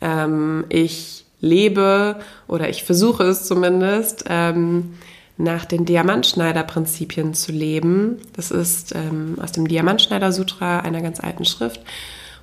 Ähm, 0.00 0.64
ich 0.68 1.24
lebe 1.40 2.20
oder 2.48 2.68
ich 2.68 2.84
versuche 2.84 3.24
es 3.24 3.44
zumindest, 3.44 4.24
ähm, 4.28 4.94
nach 5.38 5.64
den 5.64 5.84
Diamantschneider-Prinzipien 5.84 7.34
zu 7.34 7.52
leben. 7.52 8.18
Das 8.34 8.50
ist 8.50 8.94
ähm, 8.94 9.36
aus 9.42 9.52
dem 9.52 9.68
Diamantschneider-Sutra, 9.68 10.80
einer 10.80 11.02
ganz 11.02 11.20
alten 11.20 11.44
Schrift. 11.44 11.80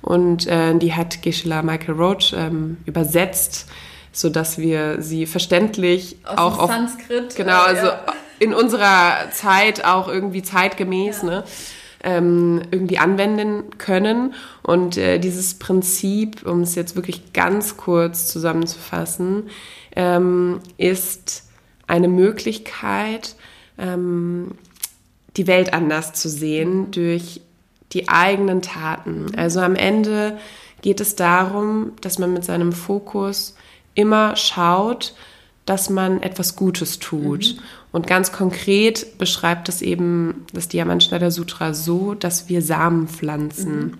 Und 0.00 0.46
äh, 0.46 0.76
die 0.78 0.94
hat 0.94 1.22
Geshe-la 1.22 1.62
Michael 1.62 1.94
Roach 1.94 2.34
ähm, 2.36 2.76
übersetzt, 2.84 3.66
sodass 4.12 4.58
wir 4.58 5.02
sie 5.02 5.26
verständlich 5.26 6.18
Aus 6.24 6.38
auch 6.38 6.58
auf 6.58 6.70
Sanskrit. 6.70 7.34
Genau, 7.34 7.64
äh, 7.64 7.68
also 7.68 7.86
ja. 7.86 8.04
in 8.38 8.54
unserer 8.54 9.30
Zeit 9.32 9.84
auch 9.84 10.08
irgendwie 10.08 10.42
zeitgemäß, 10.42 11.22
ne? 11.22 11.44
Ähm, 12.06 12.60
irgendwie 12.70 12.98
anwenden 12.98 13.78
können. 13.78 14.34
Und 14.62 14.98
äh, 14.98 15.18
dieses 15.18 15.54
Prinzip, 15.58 16.44
um 16.46 16.60
es 16.60 16.74
jetzt 16.74 16.96
wirklich 16.96 17.32
ganz 17.32 17.78
kurz 17.78 18.26
zusammenzufassen, 18.26 19.44
ähm, 19.96 20.60
ist 20.76 21.44
eine 21.86 22.08
Möglichkeit, 22.08 23.36
ähm, 23.78 24.52
die 25.36 25.46
Welt 25.46 25.74
anders 25.74 26.12
zu 26.12 26.28
sehen 26.28 26.90
durch 26.90 27.40
die 27.92 28.08
eigenen 28.08 28.62
Taten. 28.62 29.34
Also 29.36 29.60
am 29.60 29.76
Ende 29.76 30.38
geht 30.82 31.00
es 31.00 31.16
darum, 31.16 31.92
dass 32.00 32.18
man 32.18 32.32
mit 32.32 32.44
seinem 32.44 32.72
Fokus 32.72 33.56
immer 33.94 34.36
schaut, 34.36 35.14
dass 35.66 35.88
man 35.88 36.22
etwas 36.22 36.56
Gutes 36.56 36.98
tut. 36.98 37.56
Und 37.90 38.06
ganz 38.06 38.32
konkret 38.32 39.18
beschreibt 39.18 39.68
es 39.68 39.80
eben 39.80 40.44
das 40.52 40.68
Diamantschneider 40.68 41.30
Sutra 41.30 41.72
so, 41.72 42.14
dass 42.14 42.48
wir 42.48 42.60
Samen 42.60 43.08
pflanzen. 43.08 43.98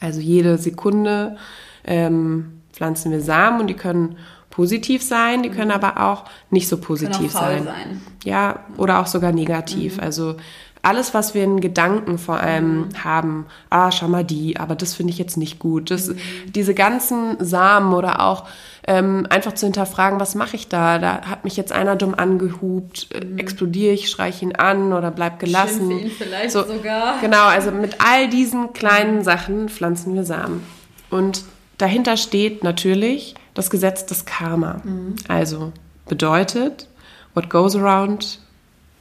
Also 0.00 0.20
jede 0.20 0.58
Sekunde 0.58 1.36
ähm, 1.84 2.60
pflanzen 2.72 3.12
wir 3.12 3.20
Samen 3.20 3.60
und 3.60 3.66
die 3.68 3.74
können 3.74 4.16
positiv 4.56 5.02
sein, 5.02 5.42
die 5.42 5.50
können 5.50 5.70
aber 5.70 6.00
auch 6.02 6.24
nicht 6.48 6.66
so 6.66 6.78
positiv 6.78 7.30
sein. 7.30 7.64
sein. 7.64 8.00
Ja, 8.24 8.60
oder 8.78 9.00
auch 9.00 9.06
sogar 9.06 9.30
negativ. 9.30 9.98
Also 9.98 10.36
alles, 10.80 11.12
was 11.12 11.34
wir 11.34 11.44
in 11.44 11.60
Gedanken 11.60 12.16
vor 12.16 12.40
allem 12.40 12.88
haben, 13.04 13.44
ah, 13.68 13.92
schau 13.92 14.08
mal 14.08 14.24
die, 14.24 14.56
aber 14.56 14.74
das 14.74 14.94
finde 14.94 15.12
ich 15.12 15.18
jetzt 15.18 15.36
nicht 15.36 15.58
gut. 15.58 15.90
Das, 15.90 16.10
Diese 16.46 16.72
ganzen 16.72 17.36
Samen 17.44 17.92
oder 17.92 18.20
auch 18.20 18.44
ähm, 18.86 19.26
einfach 19.28 19.52
zu 19.52 19.66
hinterfragen, 19.66 20.20
was 20.20 20.34
mache 20.34 20.56
ich 20.56 20.68
da? 20.68 20.98
Da 20.98 21.26
hat 21.26 21.44
mich 21.44 21.58
jetzt 21.58 21.72
einer 21.72 21.96
dumm 21.96 22.14
angehupt, 22.14 23.08
äh, 23.12 23.38
explodiere 23.38 23.92
ich, 23.92 24.08
schreie 24.08 24.30
ich 24.30 24.40
ihn 24.40 24.56
an 24.56 24.94
oder 24.94 25.10
bleib 25.10 25.38
gelassen. 25.38 25.90
Schimpfe 25.90 26.06
ihn 26.06 26.10
vielleicht 26.16 26.52
sogar. 26.52 27.20
Genau, 27.20 27.44
also 27.44 27.72
mit 27.72 27.96
all 27.98 28.30
diesen 28.30 28.72
kleinen 28.72 29.22
Sachen 29.22 29.68
pflanzen 29.68 30.14
wir 30.14 30.24
Samen. 30.24 30.62
Und 31.10 31.44
dahinter 31.76 32.16
steht 32.16 32.64
natürlich 32.64 33.34
das 33.56 33.70
Gesetz 33.70 34.06
des 34.06 34.24
Karma. 34.24 34.80
Mhm. 34.84 35.16
Also 35.26 35.72
bedeutet, 36.08 36.86
what 37.34 37.50
goes 37.50 37.74
around 37.74 38.40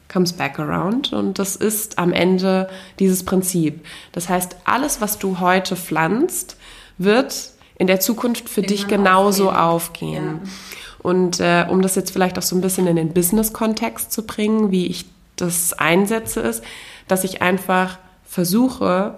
comes 0.07 0.33
back 0.33 0.59
around. 0.59 1.13
Und 1.13 1.39
das 1.39 1.55
ist 1.55 1.97
am 1.99 2.13
Ende 2.13 2.69
dieses 2.99 3.23
Prinzip. 3.23 3.85
Das 4.11 4.29
heißt, 4.29 4.55
alles, 4.65 5.01
was 5.01 5.19
du 5.19 5.39
heute 5.39 5.75
pflanzt, 5.75 6.57
wird 6.97 7.51
in 7.77 7.87
der 7.87 7.99
Zukunft 7.99 8.47
für 8.47 8.61
Irgendwann 8.61 8.77
dich 8.77 8.87
genauso 8.87 9.51
aufgehen. 9.51 10.39
aufgehen. 10.39 10.39
Ja. 10.43 10.51
Und 10.99 11.39
äh, 11.39 11.67
um 11.69 11.81
das 11.81 11.95
jetzt 11.95 12.11
vielleicht 12.11 12.37
auch 12.37 12.43
so 12.43 12.55
ein 12.55 12.61
bisschen 12.61 12.87
in 12.87 12.95
den 12.95 13.13
Business-Kontext 13.13 14.11
zu 14.11 14.25
bringen, 14.25 14.71
wie 14.71 14.87
ich 14.87 15.05
das 15.35 15.73
einsetze, 15.73 16.39
ist, 16.39 16.63
dass 17.07 17.23
ich 17.23 17.41
einfach 17.41 17.99
versuche, 18.23 19.17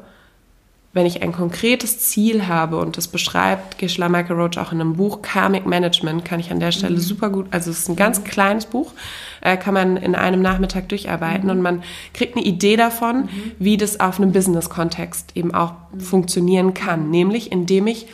wenn 0.97 1.05
ich 1.05 1.21
ein 1.21 1.31
konkretes 1.31 1.99
Ziel 1.99 2.47
habe 2.47 2.77
und 2.77 2.97
das 2.97 3.07
beschreibt 3.07 3.79
Michael 3.81 4.35
Roach 4.35 4.57
auch 4.57 4.71
in 4.71 4.81
einem 4.81 4.95
Buch 4.95 5.21
Karmic 5.21 5.67
Management, 5.67 6.25
kann 6.25 6.39
ich 6.39 6.49
an 6.49 6.59
der 6.59 6.71
Stelle 6.71 6.95
mhm. 6.95 7.01
super 7.01 7.29
gut, 7.29 7.45
also 7.51 7.69
es 7.69 7.81
ist 7.81 7.89
ein 7.89 7.95
ganz 7.95 8.23
kleines 8.23 8.65
Buch, 8.65 8.93
äh, 9.41 9.57
kann 9.57 9.75
man 9.75 9.95
in 9.97 10.15
einem 10.15 10.41
Nachmittag 10.41 10.89
durcharbeiten 10.89 11.45
mhm. 11.45 11.51
und 11.51 11.61
man 11.61 11.83
kriegt 12.15 12.35
eine 12.35 12.43
Idee 12.43 12.77
davon, 12.77 13.25
mhm. 13.25 13.51
wie 13.59 13.77
das 13.77 13.99
auf 13.99 14.19
einem 14.19 14.31
Business-Kontext 14.31 15.33
eben 15.35 15.53
auch 15.53 15.73
mhm. 15.93 15.99
funktionieren 15.99 16.73
kann, 16.73 17.11
nämlich 17.11 17.51
indem 17.51 17.85
ich 17.85 18.07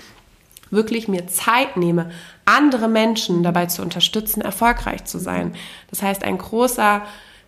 wirklich 0.70 1.08
mir 1.08 1.28
Zeit 1.28 1.78
nehme, 1.78 2.12
andere 2.44 2.90
Menschen 2.90 3.44
dabei 3.44 3.68
zu 3.68 3.82
unterstützen, 3.82 4.42
erfolgreich 4.42 5.06
zu 5.06 5.20
sein. 5.20 5.54
Das 5.90 6.02
heißt, 6.02 6.26
ein 6.26 6.38
großer 6.38 7.04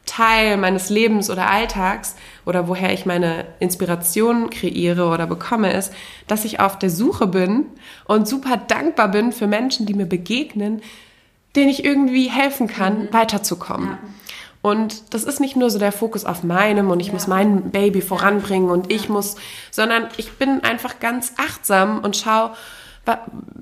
Teil 0.06 0.58
meines 0.58 0.89
Lebens 0.89 1.30
oder 1.30 1.50
Alltags 1.50 2.15
oder 2.46 2.68
woher 2.68 2.94
ich 2.94 3.06
meine 3.06 3.46
Inspiration 3.60 4.50
kreiere 4.50 5.08
oder 5.08 5.28
bekomme, 5.28 5.74
ist, 5.74 5.94
dass 6.28 6.46
ich 6.46 6.60
auf 6.60 6.78
der 6.80 6.89
Suche 6.89 7.28
bin 7.28 7.65
und 8.06 8.28
super 8.28 8.58
dankbar 8.58 9.10
bin 9.10 9.32
für 9.32 9.48
Menschen, 9.48 9.86
die 9.86 9.94
mir 9.94 10.06
begegnen, 10.06 10.82
denen 11.56 11.70
ich 11.70 11.84
irgendwie 11.84 12.30
helfen 12.30 12.68
kann, 12.68 13.04
mhm. 13.04 13.13
weiterzukommen. 13.13 13.89
Ja. 13.89 13.98
Und 14.62 15.13
das 15.13 15.24
ist 15.24 15.39
nicht 15.39 15.56
nur 15.56 15.70
so 15.70 15.78
der 15.78 15.91
Fokus 15.91 16.26
auf 16.26 16.44
meinem 16.44 16.89
und 16.89 17.00
ich 17.00 17.08
ja. 17.08 17.13
muss 17.13 17.28
mein 17.28 17.70
Baby 17.70 18.02
voranbringen 18.02 18.70
und 18.70 18.91
ich 18.91 19.10
muss, 19.10 19.36
sondern 19.70 20.08
ich 20.18 20.34
bin 20.34 20.63
einfach 20.63 21.00
ganz 21.00 21.34
achtsam 21.38 22.00
und 22.00 22.18
schaue, 22.18 22.56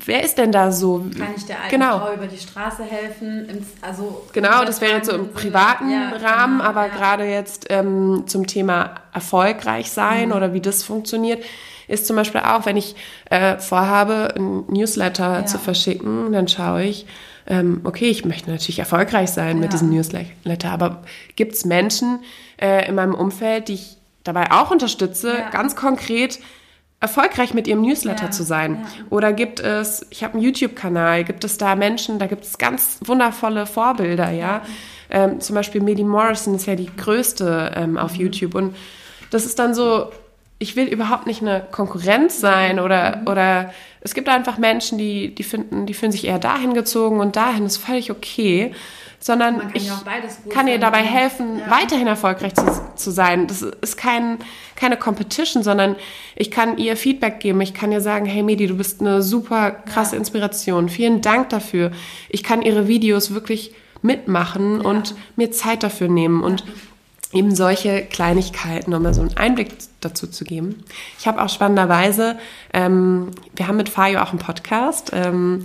wer 0.06 0.23
ist 0.23 0.38
denn 0.38 0.51
da 0.51 0.71
so? 0.71 1.06
Kann 1.17 1.34
ich 1.36 1.45
der 1.45 1.62
alten 1.62 1.69
genau. 1.69 1.99
Frau 1.99 2.13
über 2.13 2.27
die 2.27 2.38
Straße 2.38 2.84
helfen? 2.84 3.65
Also 3.82 4.25
genau, 4.32 4.63
das 4.65 4.82
wäre 4.82 4.93
jetzt 4.93 5.10
so 5.10 5.15
im 5.15 5.34
privaten 5.34 5.89
ja, 5.89 6.10
Rahmen, 6.10 6.60
genau, 6.60 6.69
aber 6.69 6.88
ja. 6.88 6.93
gerade 6.93 7.25
jetzt 7.25 7.67
ähm, 7.69 8.23
zum 8.25 8.47
Thema 8.47 8.95
erfolgreich 9.13 9.91
sein 9.91 10.29
mhm. 10.29 10.36
oder 10.36 10.53
wie 10.53 10.62
das 10.62 10.84
funktioniert, 10.84 11.43
ist 11.88 12.08
zum 12.08 12.15
Beispiel 12.15 12.41
auch, 12.41 12.65
wenn 12.65 12.77
ich 12.77 12.95
äh, 13.29 13.58
vorhabe, 13.58 14.34
ein 14.36 14.65
Newsletter 14.67 15.39
ja. 15.39 15.45
zu 15.45 15.58
verschicken, 15.58 16.32
dann 16.32 16.47
schaue 16.47 16.84
ich, 16.84 17.06
ähm, 17.45 17.82
okay, 17.84 18.10
ich 18.10 18.23
möchte 18.23 18.49
natürlich 18.49 18.79
erfolgreich 18.79 19.29
sein 19.32 19.60
mit 19.60 19.73
diesem 19.73 19.89
Newsletter, 19.89 20.71
aber 20.71 21.03
gibt 21.36 21.53
es 21.53 21.65
Menschen 21.65 22.19
äh, 22.62 22.88
in 22.88 22.95
meinem 22.95 23.13
Umfeld, 23.13 23.67
die 23.67 23.73
ich 23.73 23.97
dabei 24.23 24.51
auch 24.51 24.71
unterstütze, 24.71 25.36
ganz 25.51 25.75
konkret 25.75 26.39
erfolgreich 27.03 27.53
mit 27.53 27.67
ihrem 27.67 27.81
Newsletter 27.81 28.25
ja, 28.25 28.31
zu 28.31 28.43
sein? 28.43 28.75
Ja. 28.81 29.05
Oder 29.09 29.33
gibt 29.33 29.59
es, 29.59 30.07
ich 30.09 30.23
habe 30.23 30.35
einen 30.35 30.43
YouTube-Kanal, 30.43 31.25
gibt 31.25 31.43
es 31.43 31.57
da 31.57 31.75
Menschen, 31.75 32.17
da 32.17 32.27
gibt 32.27 32.45
es 32.45 32.57
ganz 32.57 32.99
wundervolle 33.05 33.65
Vorbilder, 33.65 34.31
ja. 34.31 34.61
Ähm, 35.09 35.41
zum 35.41 35.53
Beispiel 35.55 35.81
Medi 35.81 36.03
Morrison 36.03 36.55
ist 36.55 36.65
ja 36.65 36.75
die 36.75 36.89
größte 36.95 37.73
ähm, 37.75 37.97
auf 37.97 38.13
mhm. 38.13 38.21
YouTube 38.21 38.55
und 38.55 38.75
das 39.31 39.45
ist 39.45 39.59
dann 39.59 39.75
so, 39.75 40.11
ich 40.59 40.75
will 40.77 40.87
überhaupt 40.87 41.27
nicht 41.27 41.41
eine 41.41 41.61
Konkurrenz 41.71 42.39
sein 42.39 42.79
oder, 42.79 43.17
mhm. 43.17 43.27
oder 43.27 43.73
es 43.99 44.13
gibt 44.13 44.29
einfach 44.29 44.57
Menschen, 44.57 44.97
die, 44.97 45.35
die 45.35 45.43
finden, 45.43 45.85
die 45.85 45.93
fühlen 45.93 46.13
sich 46.13 46.25
eher 46.25 46.39
dahin 46.39 46.73
gezogen 46.73 47.19
und 47.19 47.35
dahin 47.35 47.65
ist 47.65 47.77
völlig 47.77 48.11
okay 48.11 48.73
sondern 49.23 49.59
kann 49.59 49.71
ich 49.73 49.89
kann 50.49 50.67
ihr 50.67 50.79
dabei 50.79 51.01
helfen, 51.01 51.59
ja. 51.59 51.71
weiterhin 51.71 52.07
erfolgreich 52.07 52.55
zu, 52.55 52.65
zu 52.95 53.09
sein. 53.09 53.47
Das 53.47 53.62
ist 53.62 53.95
kein, 53.95 54.39
keine 54.75 54.97
Competition, 54.97 55.63
sondern 55.63 55.95
ich 56.36 56.51
kann 56.51 56.77
ihr 56.77 56.97
Feedback 56.97 57.39
geben. 57.39 57.62
Ich 57.62 57.73
kann 57.73 57.93
ihr 57.93 58.01
sagen, 58.01 58.25
hey 58.25 58.43
Medi, 58.43 58.67
du 58.67 58.75
bist 58.75 58.99
eine 58.99 59.21
super 59.21 59.71
krasse 59.71 60.15
ja. 60.15 60.19
Inspiration. 60.19 60.89
Vielen 60.89 61.21
Dank 61.21 61.49
dafür. 61.49 61.91
Ich 62.27 62.43
kann 62.43 62.62
ihre 62.62 62.89
Videos 62.89 63.33
wirklich 63.33 63.73
mitmachen 64.01 64.81
ja. 64.81 64.89
und 64.89 65.15
mir 65.38 65.51
Zeit 65.51 65.83
dafür 65.83 66.09
nehmen 66.09 66.43
und 66.43 66.65
eben 67.31 67.55
solche 67.55 68.03
Kleinigkeiten, 68.03 68.93
um 68.93 69.03
mal 69.03 69.13
so 69.13 69.21
einen 69.21 69.38
Einblick 69.38 69.69
dazu 70.01 70.27
zu 70.27 70.43
geben. 70.43 70.83
Ich 71.17 71.27
habe 71.27 71.41
auch 71.41 71.49
spannenderweise, 71.49 72.38
ähm, 72.73 73.31
wir 73.55 73.69
haben 73.69 73.77
mit 73.77 73.88
Fayo 73.88 74.19
auch 74.19 74.31
einen 74.31 74.39
Podcast. 74.39 75.12
Ähm, 75.13 75.63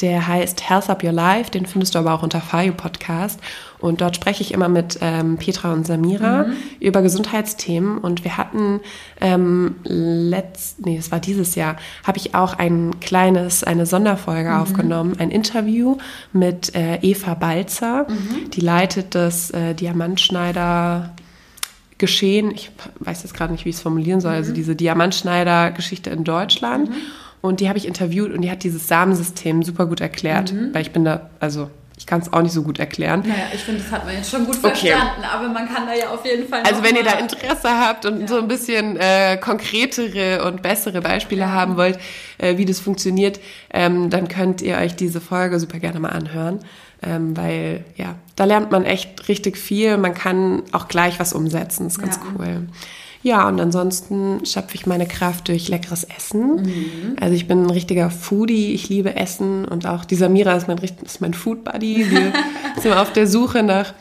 der 0.00 0.26
heißt 0.26 0.68
Health 0.68 0.90
Up 0.90 1.04
Your 1.04 1.12
Life, 1.12 1.50
den 1.50 1.66
findest 1.66 1.94
du 1.94 1.98
aber 1.98 2.14
auch 2.14 2.22
unter 2.22 2.40
Fayo 2.40 2.72
Podcast. 2.72 3.38
Und 3.78 4.00
dort 4.00 4.16
spreche 4.16 4.42
ich 4.42 4.52
immer 4.52 4.68
mit 4.68 4.98
ähm, 5.00 5.36
Petra 5.36 5.72
und 5.72 5.86
Samira 5.86 6.44
mhm. 6.44 6.52
über 6.80 7.02
Gesundheitsthemen. 7.02 7.98
Und 7.98 8.24
wir 8.24 8.36
hatten 8.36 8.80
ähm, 9.20 9.76
letzt, 9.84 10.84
nee, 10.84 10.96
es 10.96 11.12
war 11.12 11.20
dieses 11.20 11.54
Jahr, 11.54 11.76
habe 12.04 12.18
ich 12.18 12.34
auch 12.34 12.58
ein 12.58 12.98
kleines, 13.00 13.64
eine 13.64 13.86
Sonderfolge 13.86 14.50
mhm. 14.50 14.56
aufgenommen, 14.56 15.16
ein 15.18 15.30
Interview 15.30 15.98
mit 16.32 16.74
äh, 16.74 16.96
Eva 17.02 17.34
Balzer. 17.34 18.06
Mhm. 18.08 18.50
Die 18.50 18.60
leitet 18.60 19.14
das 19.14 19.50
äh, 19.50 19.74
Diamantschneider 19.74 21.10
Geschehen, 21.98 22.50
ich 22.50 22.72
weiß 22.98 23.22
jetzt 23.22 23.32
gerade 23.32 23.52
nicht, 23.52 23.64
wie 23.64 23.68
ich 23.68 23.76
es 23.76 23.82
formulieren 23.82 24.20
soll, 24.20 24.32
also 24.32 24.50
mhm. 24.50 24.56
diese 24.56 24.74
Diamantschneider-Geschichte 24.74 26.10
in 26.10 26.24
Deutschland. 26.24 26.90
Mhm. 26.90 26.94
Und 27.42 27.60
die 27.60 27.68
habe 27.68 27.76
ich 27.76 27.86
interviewt 27.86 28.32
und 28.32 28.40
die 28.42 28.50
hat 28.50 28.62
dieses 28.62 28.88
Samensystem 28.88 29.62
super 29.62 29.86
gut 29.86 30.00
erklärt, 30.00 30.52
mhm. 30.52 30.72
weil 30.72 30.82
ich 30.82 30.92
bin 30.92 31.04
da, 31.04 31.28
also 31.40 31.68
ich 31.98 32.06
kann 32.06 32.20
es 32.20 32.32
auch 32.32 32.40
nicht 32.40 32.52
so 32.52 32.62
gut 32.62 32.78
erklären. 32.78 33.22
Naja, 33.26 33.44
ich 33.52 33.60
finde, 33.60 33.80
das 33.82 33.92
hat 33.92 34.04
man 34.04 34.14
jetzt 34.14 34.30
schon 34.30 34.44
gut 34.46 34.56
okay. 34.62 34.88
verstanden, 34.88 35.22
aber 35.24 35.48
man 35.48 35.68
kann 35.68 35.86
da 35.86 35.94
ja 35.94 36.10
auf 36.10 36.24
jeden 36.24 36.48
Fall. 36.48 36.62
Also 36.62 36.82
wenn 36.82 36.96
ihr 36.96 37.04
da 37.04 37.12
Interesse 37.12 37.68
habt 37.68 38.06
und 38.06 38.22
ja. 38.22 38.26
so 38.28 38.38
ein 38.38 38.48
bisschen 38.48 38.96
äh, 38.96 39.36
konkretere 39.36 40.44
und 40.44 40.62
bessere 40.62 41.00
Beispiele 41.00 41.42
ja. 41.42 41.52
haben 41.52 41.76
wollt, 41.76 41.98
äh, 42.38 42.56
wie 42.56 42.64
das 42.64 42.80
funktioniert, 42.80 43.40
ähm, 43.72 44.08
dann 44.08 44.28
könnt 44.28 44.62
ihr 44.62 44.78
euch 44.78 44.96
diese 44.96 45.20
Folge 45.20 45.60
super 45.60 45.78
gerne 45.78 46.00
mal 46.00 46.10
anhören. 46.10 46.60
Ähm, 47.04 47.36
weil 47.36 47.84
ja, 47.96 48.14
da 48.36 48.44
lernt 48.44 48.70
man 48.70 48.84
echt 48.84 49.28
richtig 49.28 49.58
viel. 49.58 49.96
Man 49.96 50.14
kann 50.14 50.62
auch 50.72 50.88
gleich 50.88 51.18
was 51.18 51.32
umsetzen. 51.32 51.84
Das 51.84 51.94
ist 51.94 51.98
ganz 52.00 52.16
ja. 52.16 52.22
cool. 52.38 52.68
Ja, 53.22 53.46
und 53.46 53.60
ansonsten 53.60 54.44
schöpfe 54.44 54.74
ich 54.74 54.86
meine 54.86 55.06
Kraft 55.06 55.48
durch 55.48 55.68
leckeres 55.68 56.04
Essen. 56.04 56.62
Mhm. 56.62 57.16
Also 57.20 57.34
ich 57.34 57.46
bin 57.46 57.64
ein 57.64 57.70
richtiger 57.70 58.10
Foodie, 58.10 58.74
ich 58.74 58.88
liebe 58.88 59.14
Essen 59.14 59.64
und 59.64 59.86
auch 59.86 60.04
dieser 60.04 60.28
Mira 60.28 60.54
ist 60.54 60.66
mein, 60.66 60.78
ist 60.78 61.20
mein 61.20 61.34
Food 61.34 61.64
Buddy. 61.64 62.10
Wir 62.10 62.32
sind 62.80 62.92
auf 62.92 63.12
der 63.12 63.28
Suche 63.28 63.62
nach, 63.62 63.94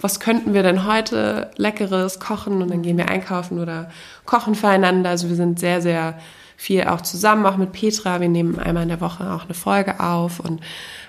was 0.00 0.20
könnten 0.20 0.54
wir 0.54 0.62
denn 0.62 0.86
heute 0.86 1.50
leckeres 1.56 2.20
kochen 2.20 2.62
und 2.62 2.70
dann 2.70 2.82
gehen 2.82 2.96
wir 2.96 3.08
einkaufen 3.08 3.58
oder 3.58 3.90
kochen 4.24 4.54
füreinander. 4.54 5.10
Also 5.10 5.28
wir 5.28 5.36
sind 5.36 5.58
sehr, 5.58 5.82
sehr 5.82 6.16
viel 6.60 6.82
auch 6.82 7.02
zusammen, 7.02 7.46
auch 7.46 7.56
mit 7.56 7.70
Petra. 7.70 8.20
Wir 8.20 8.28
nehmen 8.28 8.58
einmal 8.58 8.82
in 8.82 8.88
der 8.88 9.00
Woche 9.00 9.32
auch 9.32 9.44
eine 9.44 9.54
Folge 9.54 10.00
auf 10.00 10.40
und 10.40 10.60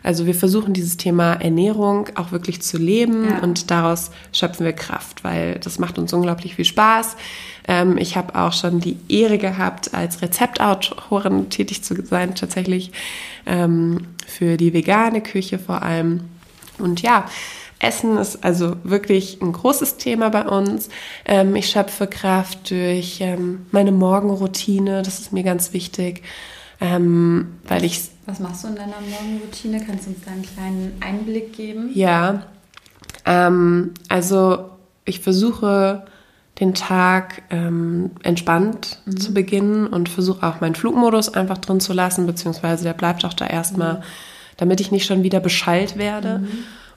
also 0.03 0.27
wir 0.27 0.35
versuchen 0.35 0.73
dieses 0.73 0.95
Thema 0.95 1.33
Ernährung 1.33 2.07
auch 2.13 2.31
wirklich 2.31 2.61
zu 2.61 2.77
leben 2.77 3.27
ja. 3.27 3.39
und 3.39 3.71
daraus 3.71 4.11
schöpfen 4.31 4.63
wir 4.63 4.73
Kraft, 4.73 5.23
weil 5.23 5.55
das 5.55 5.79
macht 5.79 5.97
uns 5.97 6.13
unglaublich 6.13 6.53
viel 6.53 6.65
Spaß. 6.65 7.17
Ähm, 7.67 7.97
ich 7.97 8.15
habe 8.15 8.35
auch 8.35 8.53
schon 8.53 8.79
die 8.79 8.97
Ehre 9.09 9.39
gehabt, 9.39 9.95
als 9.95 10.21
Rezeptautorin 10.21 11.49
tätig 11.49 11.83
zu 11.83 11.95
sein, 12.05 12.35
tatsächlich 12.35 12.91
ähm, 13.47 14.05
für 14.27 14.55
die 14.55 14.71
vegane 14.71 15.21
Küche 15.21 15.57
vor 15.57 15.81
allem. 15.81 16.25
Und 16.77 17.01
ja, 17.01 17.25
Essen 17.79 18.17
ist 18.17 18.43
also 18.43 18.75
wirklich 18.83 19.41
ein 19.41 19.53
großes 19.53 19.97
Thema 19.97 20.29
bei 20.29 20.45
uns. 20.45 20.89
Ähm, 21.25 21.55
ich 21.55 21.69
schöpfe 21.69 22.07
Kraft 22.07 22.69
durch 22.69 23.19
ähm, 23.21 23.65
meine 23.71 23.93
Morgenroutine, 23.93 25.01
das 25.01 25.19
ist 25.19 25.33
mir 25.33 25.43
ganz 25.43 25.73
wichtig, 25.73 26.23
ähm, 26.81 27.55
weil 27.67 27.85
ich. 27.85 28.01
Was 28.25 28.39
machst 28.39 28.63
du 28.63 28.67
in 28.67 28.75
deiner 28.75 28.99
Morgenroutine? 28.99 29.81
Kannst 29.85 30.05
du 30.05 30.11
uns 30.11 30.19
da 30.25 30.31
einen 30.31 30.43
kleinen 30.43 30.97
Einblick 30.99 31.53
geben? 31.53 31.91
Ja, 31.93 32.43
ähm, 33.25 33.93
also 34.09 34.69
ich 35.05 35.21
versuche 35.21 36.05
den 36.59 36.73
Tag 36.73 37.43
ähm, 37.49 38.11
entspannt 38.23 38.99
mhm. 39.05 39.17
zu 39.17 39.33
beginnen 39.33 39.87
und 39.87 40.09
versuche 40.09 40.45
auch 40.45 40.59
meinen 40.59 40.75
Flugmodus 40.75 41.33
einfach 41.33 41.57
drin 41.57 41.79
zu 41.79 41.93
lassen, 41.93 42.25
beziehungsweise 42.25 42.83
der 42.83 42.93
bleibt 42.93 43.23
auch 43.23 43.33
da 43.33 43.47
erstmal, 43.47 43.95
mhm. 43.95 44.03
damit 44.57 44.81
ich 44.81 44.91
nicht 44.91 45.05
schon 45.05 45.23
wieder 45.23 45.39
beschallt 45.39 45.97
werde. 45.97 46.39
Mhm. 46.39 46.49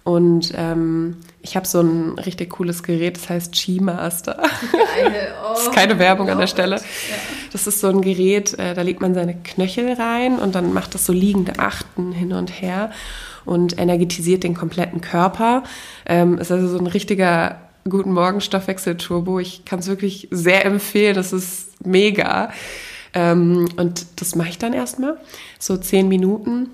Und 0.04 0.52
ähm, 0.56 1.18
ich 1.42 1.54
habe 1.56 1.66
so 1.66 1.80
ein 1.80 2.18
richtig 2.18 2.50
cooles 2.50 2.82
Gerät, 2.82 3.16
das 3.16 3.28
heißt 3.28 3.52
Chi-Master. 3.52 4.36
Oh, 4.40 5.48
das 5.50 5.62
ist 5.64 5.72
keine 5.72 5.98
Werbung 5.98 6.28
an 6.28 6.38
der 6.38 6.48
Stelle. 6.48 6.80
Das 7.52 7.66
ist 7.66 7.80
so 7.80 7.88
ein 7.88 8.00
Gerät, 8.00 8.58
äh, 8.58 8.74
da 8.74 8.82
legt 8.82 9.00
man 9.00 9.14
seine 9.14 9.34
Knöchel 9.34 9.92
rein 9.92 10.38
und 10.38 10.54
dann 10.54 10.72
macht 10.72 10.94
das 10.94 11.06
so 11.06 11.12
liegende 11.12 11.58
Achten 11.58 12.10
hin 12.12 12.32
und 12.32 12.50
her 12.50 12.90
und 13.44 13.78
energetisiert 13.78 14.42
den 14.42 14.54
kompletten 14.54 15.00
Körper. 15.00 15.62
Ähm, 16.06 16.38
ist 16.38 16.50
also 16.50 16.68
so 16.68 16.78
ein 16.78 16.86
richtiger 16.86 17.60
Guten 17.88 18.12
Morgen 18.12 18.40
Stoffwechsel-Turbo. 18.40 19.40
Ich 19.40 19.64
kann 19.64 19.80
es 19.80 19.88
wirklich 19.88 20.28
sehr 20.30 20.64
empfehlen. 20.64 21.14
Das 21.16 21.32
ist 21.32 21.84
mega. 21.84 22.50
Ähm, 23.14 23.68
und 23.76 24.06
das 24.20 24.36
mache 24.36 24.50
ich 24.50 24.58
dann 24.58 24.72
erstmal, 24.72 25.16
so 25.58 25.76
zehn 25.76 26.08
Minuten. 26.08 26.70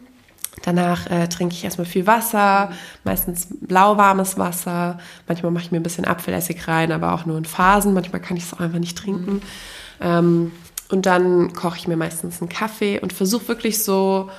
Danach 0.62 1.10
äh, 1.10 1.28
trinke 1.28 1.54
ich 1.54 1.64
erstmal 1.64 1.86
viel 1.86 2.06
Wasser, 2.06 2.72
meistens 3.04 3.48
lauwarmes 3.66 4.38
Wasser. 4.38 4.98
Manchmal 5.26 5.52
mache 5.52 5.64
ich 5.64 5.72
mir 5.72 5.80
ein 5.80 5.82
bisschen 5.82 6.04
Apfelessig 6.04 6.66
rein, 6.68 6.92
aber 6.92 7.14
auch 7.14 7.26
nur 7.26 7.38
in 7.38 7.44
Phasen. 7.44 7.94
Manchmal 7.94 8.20
kann 8.20 8.36
ich 8.36 8.44
es 8.44 8.54
auch 8.54 8.60
einfach 8.60 8.78
nicht 8.78 8.98
trinken. 8.98 9.34
Mhm. 9.34 9.42
Ähm, 10.00 10.52
und 10.90 11.06
dann 11.06 11.52
koche 11.52 11.76
ich 11.78 11.88
mir 11.88 11.96
meistens 11.96 12.40
einen 12.40 12.48
Kaffee 12.48 12.98
und 12.98 13.12
versuche 13.12 13.48
wirklich 13.48 13.84
so 13.84 14.30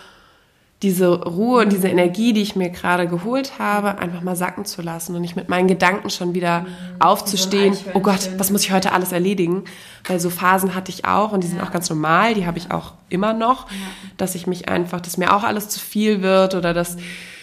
diese 0.81 1.23
Ruhe 1.23 1.61
und 1.63 1.73
diese 1.73 1.89
Energie, 1.89 2.31
die 2.31 2.41
ich 2.41 2.55
mir 2.55 2.69
gerade 2.69 3.05
geholt 3.07 3.59
habe, 3.59 3.97
einfach 3.97 4.21
mal 4.21 4.37
sacken 4.37 4.63
zu 4.63 4.81
lassen 4.81 5.13
und 5.13 5.21
nicht 5.21 5.35
mit 5.35 5.49
meinen 5.49 5.67
Gedanken 5.67 6.09
schon 6.09 6.33
wieder 6.33 6.61
mhm. 6.61 6.67
aufzustehen. 6.99 7.73
So 7.73 7.83
oh 7.95 7.99
Gott, 7.99 8.29
was 8.37 8.49
muss 8.49 8.63
ich 8.63 8.71
heute 8.71 8.93
alles 8.93 9.11
erledigen? 9.11 9.65
Weil 10.07 10.21
so 10.21 10.29
Phasen 10.29 10.75
hatte 10.75 10.89
ich 10.89 11.03
auch 11.03 11.33
und 11.33 11.43
die 11.43 11.47
sind 11.47 11.57
ja. 11.57 11.65
auch 11.65 11.71
ganz 11.71 11.89
normal, 11.89 12.33
die 12.33 12.45
habe 12.45 12.57
ich 12.57 12.71
auch 12.71 12.93
immer 13.09 13.33
noch, 13.33 13.69
ja. 13.69 13.77
dass 14.15 14.35
ich 14.35 14.47
mich 14.47 14.69
einfach, 14.69 15.01
dass 15.01 15.17
mir 15.17 15.35
auch 15.35 15.43
alles 15.43 15.67
zu 15.67 15.81
viel 15.81 16.21
wird 16.21 16.55
oder 16.55 16.73
dass 16.73 16.95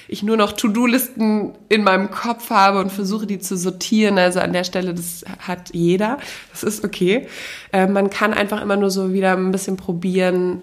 ich 0.09 0.23
nur 0.23 0.37
noch 0.37 0.53
To-Do-Listen 0.53 1.53
in 1.69 1.83
meinem 1.83 2.11
Kopf 2.11 2.51
habe 2.51 2.79
und 2.79 2.91
versuche, 2.91 3.27
die 3.27 3.39
zu 3.39 3.57
sortieren. 3.57 4.19
Also 4.19 4.41
an 4.41 4.53
der 4.53 4.65
Stelle, 4.65 4.95
das 4.95 5.25
hat 5.41 5.75
jeder. 5.75 6.19
Das 6.53 6.63
ist 6.63 6.85
okay. 6.85 7.27
Äh, 7.73 7.87
man 7.87 8.09
kann 8.09 8.33
einfach 8.33 8.63
immer 8.63 8.77
nur 8.77 8.91
so 8.91 9.13
wieder 9.13 9.33
ein 9.33 9.51
bisschen 9.51 9.77
probieren, 9.77 10.63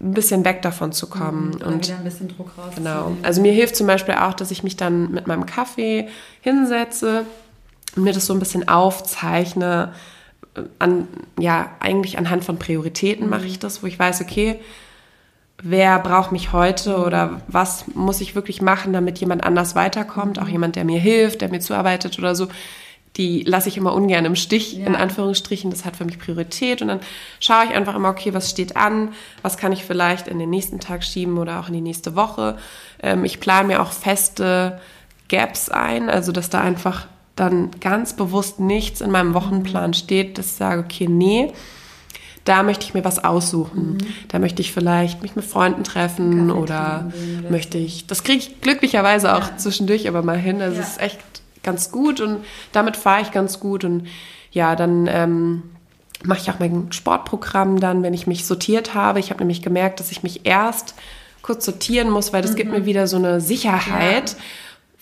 ein 0.00 0.12
bisschen 0.12 0.44
weg 0.44 0.62
davon 0.62 0.92
zu 0.92 1.08
kommen. 1.08 1.50
Mhm, 1.50 1.66
und 1.66 1.86
wieder 1.86 1.98
ein 1.98 2.04
bisschen 2.04 2.28
Druck 2.28 2.52
raus. 2.56 2.74
Genau. 2.76 3.16
Also 3.22 3.40
mir 3.42 3.52
hilft 3.52 3.76
zum 3.76 3.86
Beispiel 3.86 4.14
auch, 4.14 4.34
dass 4.34 4.50
ich 4.50 4.62
mich 4.62 4.76
dann 4.76 5.10
mit 5.10 5.26
meinem 5.26 5.46
Kaffee 5.46 6.08
hinsetze 6.40 7.24
und 7.96 8.04
mir 8.04 8.12
das 8.12 8.26
so 8.26 8.32
ein 8.32 8.38
bisschen 8.38 8.68
aufzeichne. 8.68 9.92
An, 10.78 11.06
ja, 11.38 11.70
eigentlich 11.80 12.18
anhand 12.18 12.44
von 12.44 12.58
Prioritäten 12.58 13.24
mhm. 13.24 13.30
mache 13.30 13.46
ich 13.46 13.58
das, 13.58 13.82
wo 13.82 13.86
ich 13.86 13.98
weiß, 13.98 14.20
okay, 14.20 14.60
wer 15.62 15.98
braucht 15.98 16.32
mich 16.32 16.52
heute 16.52 16.98
oder 16.98 17.40
was 17.48 17.86
muss 17.94 18.20
ich 18.20 18.34
wirklich 18.34 18.62
machen, 18.62 18.92
damit 18.92 19.18
jemand 19.18 19.44
anders 19.44 19.74
weiterkommt, 19.74 20.40
auch 20.40 20.48
jemand, 20.48 20.76
der 20.76 20.84
mir 20.84 21.00
hilft, 21.00 21.40
der 21.40 21.48
mir 21.48 21.60
zuarbeitet 21.60 22.18
oder 22.18 22.34
so. 22.34 22.48
Die 23.18 23.42
lasse 23.42 23.68
ich 23.68 23.76
immer 23.76 23.92
ungern 23.92 24.24
im 24.24 24.36
Stich, 24.36 24.74
ja. 24.74 24.86
in 24.86 24.94
Anführungsstrichen. 24.94 25.70
Das 25.70 25.84
hat 25.84 25.96
für 25.96 26.04
mich 26.04 26.18
Priorität. 26.18 26.80
Und 26.80 26.88
dann 26.88 27.00
schaue 27.40 27.64
ich 27.64 27.70
einfach 27.74 27.94
immer, 27.94 28.08
okay, 28.08 28.32
was 28.32 28.48
steht 28.48 28.76
an? 28.76 29.12
Was 29.42 29.56
kann 29.56 29.72
ich 29.72 29.84
vielleicht 29.84 30.28
in 30.28 30.38
den 30.38 30.50
nächsten 30.50 30.80
Tag 30.80 31.04
schieben 31.04 31.36
oder 31.36 31.60
auch 31.60 31.68
in 31.68 31.74
die 31.74 31.80
nächste 31.80 32.16
Woche? 32.16 32.56
Ähm, 33.02 33.24
ich 33.24 33.40
plane 33.40 33.68
mir 33.68 33.82
auch 33.82 33.92
feste 33.92 34.80
Gaps 35.28 35.68
ein, 35.68 36.08
also 36.08 36.32
dass 36.32 36.48
da 36.48 36.60
einfach 36.60 37.06
dann 37.36 37.70
ganz 37.80 38.14
bewusst 38.14 38.60
nichts 38.60 39.00
in 39.00 39.10
meinem 39.10 39.34
Wochenplan 39.34 39.94
steht, 39.94 40.38
dass 40.38 40.46
ich 40.46 40.52
sage, 40.52 40.80
okay, 40.80 41.06
nee, 41.08 41.52
da 42.44 42.62
möchte 42.62 42.84
ich 42.84 42.94
mir 42.94 43.04
was 43.04 43.22
aussuchen. 43.22 43.94
Mhm. 43.94 43.98
Da 44.28 44.38
möchte 44.38 44.62
ich 44.62 44.72
vielleicht 44.72 45.22
mich 45.22 45.36
mit 45.36 45.44
Freunden 45.44 45.84
treffen 45.84 46.50
oder, 46.50 47.10
oder, 47.12 47.50
möchte 47.50 47.78
ich, 47.78 48.06
das 48.06 48.24
kriege 48.24 48.38
ich 48.38 48.60
glücklicherweise 48.60 49.34
auch 49.36 49.48
ja. 49.48 49.56
zwischendurch 49.56 50.08
aber 50.08 50.22
mal 50.22 50.38
hin. 50.38 50.62
Also 50.62 50.76
ja. 50.76 50.82
es 50.82 50.92
ist 50.92 51.00
echt 51.00 51.18
ganz 51.62 51.90
gut 51.90 52.20
und 52.20 52.44
damit 52.72 52.96
fahre 52.96 53.22
ich 53.22 53.30
ganz 53.30 53.60
gut 53.60 53.84
und 53.84 54.06
ja, 54.50 54.76
dann 54.76 55.08
ähm, 55.10 55.62
mache 56.24 56.40
ich 56.40 56.50
auch 56.50 56.58
mein 56.58 56.90
Sportprogramm 56.92 57.80
dann, 57.80 58.02
wenn 58.02 58.14
ich 58.14 58.26
mich 58.26 58.46
sortiert 58.46 58.94
habe. 58.94 59.20
Ich 59.20 59.30
habe 59.30 59.40
nämlich 59.40 59.62
gemerkt, 59.62 60.00
dass 60.00 60.10
ich 60.10 60.22
mich 60.22 60.46
erst 60.46 60.94
kurz 61.42 61.64
sortieren 61.64 62.10
muss, 62.10 62.32
weil 62.32 62.42
das 62.42 62.52
mhm. 62.52 62.56
gibt 62.56 62.72
mir 62.72 62.86
wieder 62.86 63.06
so 63.06 63.16
eine 63.16 63.40
Sicherheit. 63.40 64.30
Ja 64.30 64.36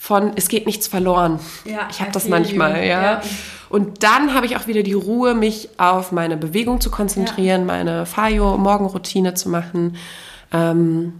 von 0.07 0.33
es 0.37 0.49
geht 0.49 0.67
nichts 0.67 0.87
verloren. 0.87 1.41
Ja, 1.65 1.89
ich 1.91 2.01
habe 2.01 2.13
das 2.13 2.29
manchmal, 2.29 2.87
ja. 2.87 3.03
ja. 3.03 3.23
Und 3.69 4.05
dann 4.05 4.35
habe 4.35 4.47
ich 4.47 4.57
auch 4.57 4.69
wieder 4.69 4.85
die 4.85 4.93
Ruhe, 4.93 5.35
mich 5.35 5.71
auf 5.79 6.13
meine 6.13 6.37
Bewegung 6.37 6.81
zu 6.81 6.93
konzentrieren, 6.93 7.63
ja. 7.63 7.67
meine 7.67 8.07
Fayo-Morgenroutine 8.07 9.35
zu 9.35 9.49
machen. 9.49 9.97
Ähm, 10.53 11.15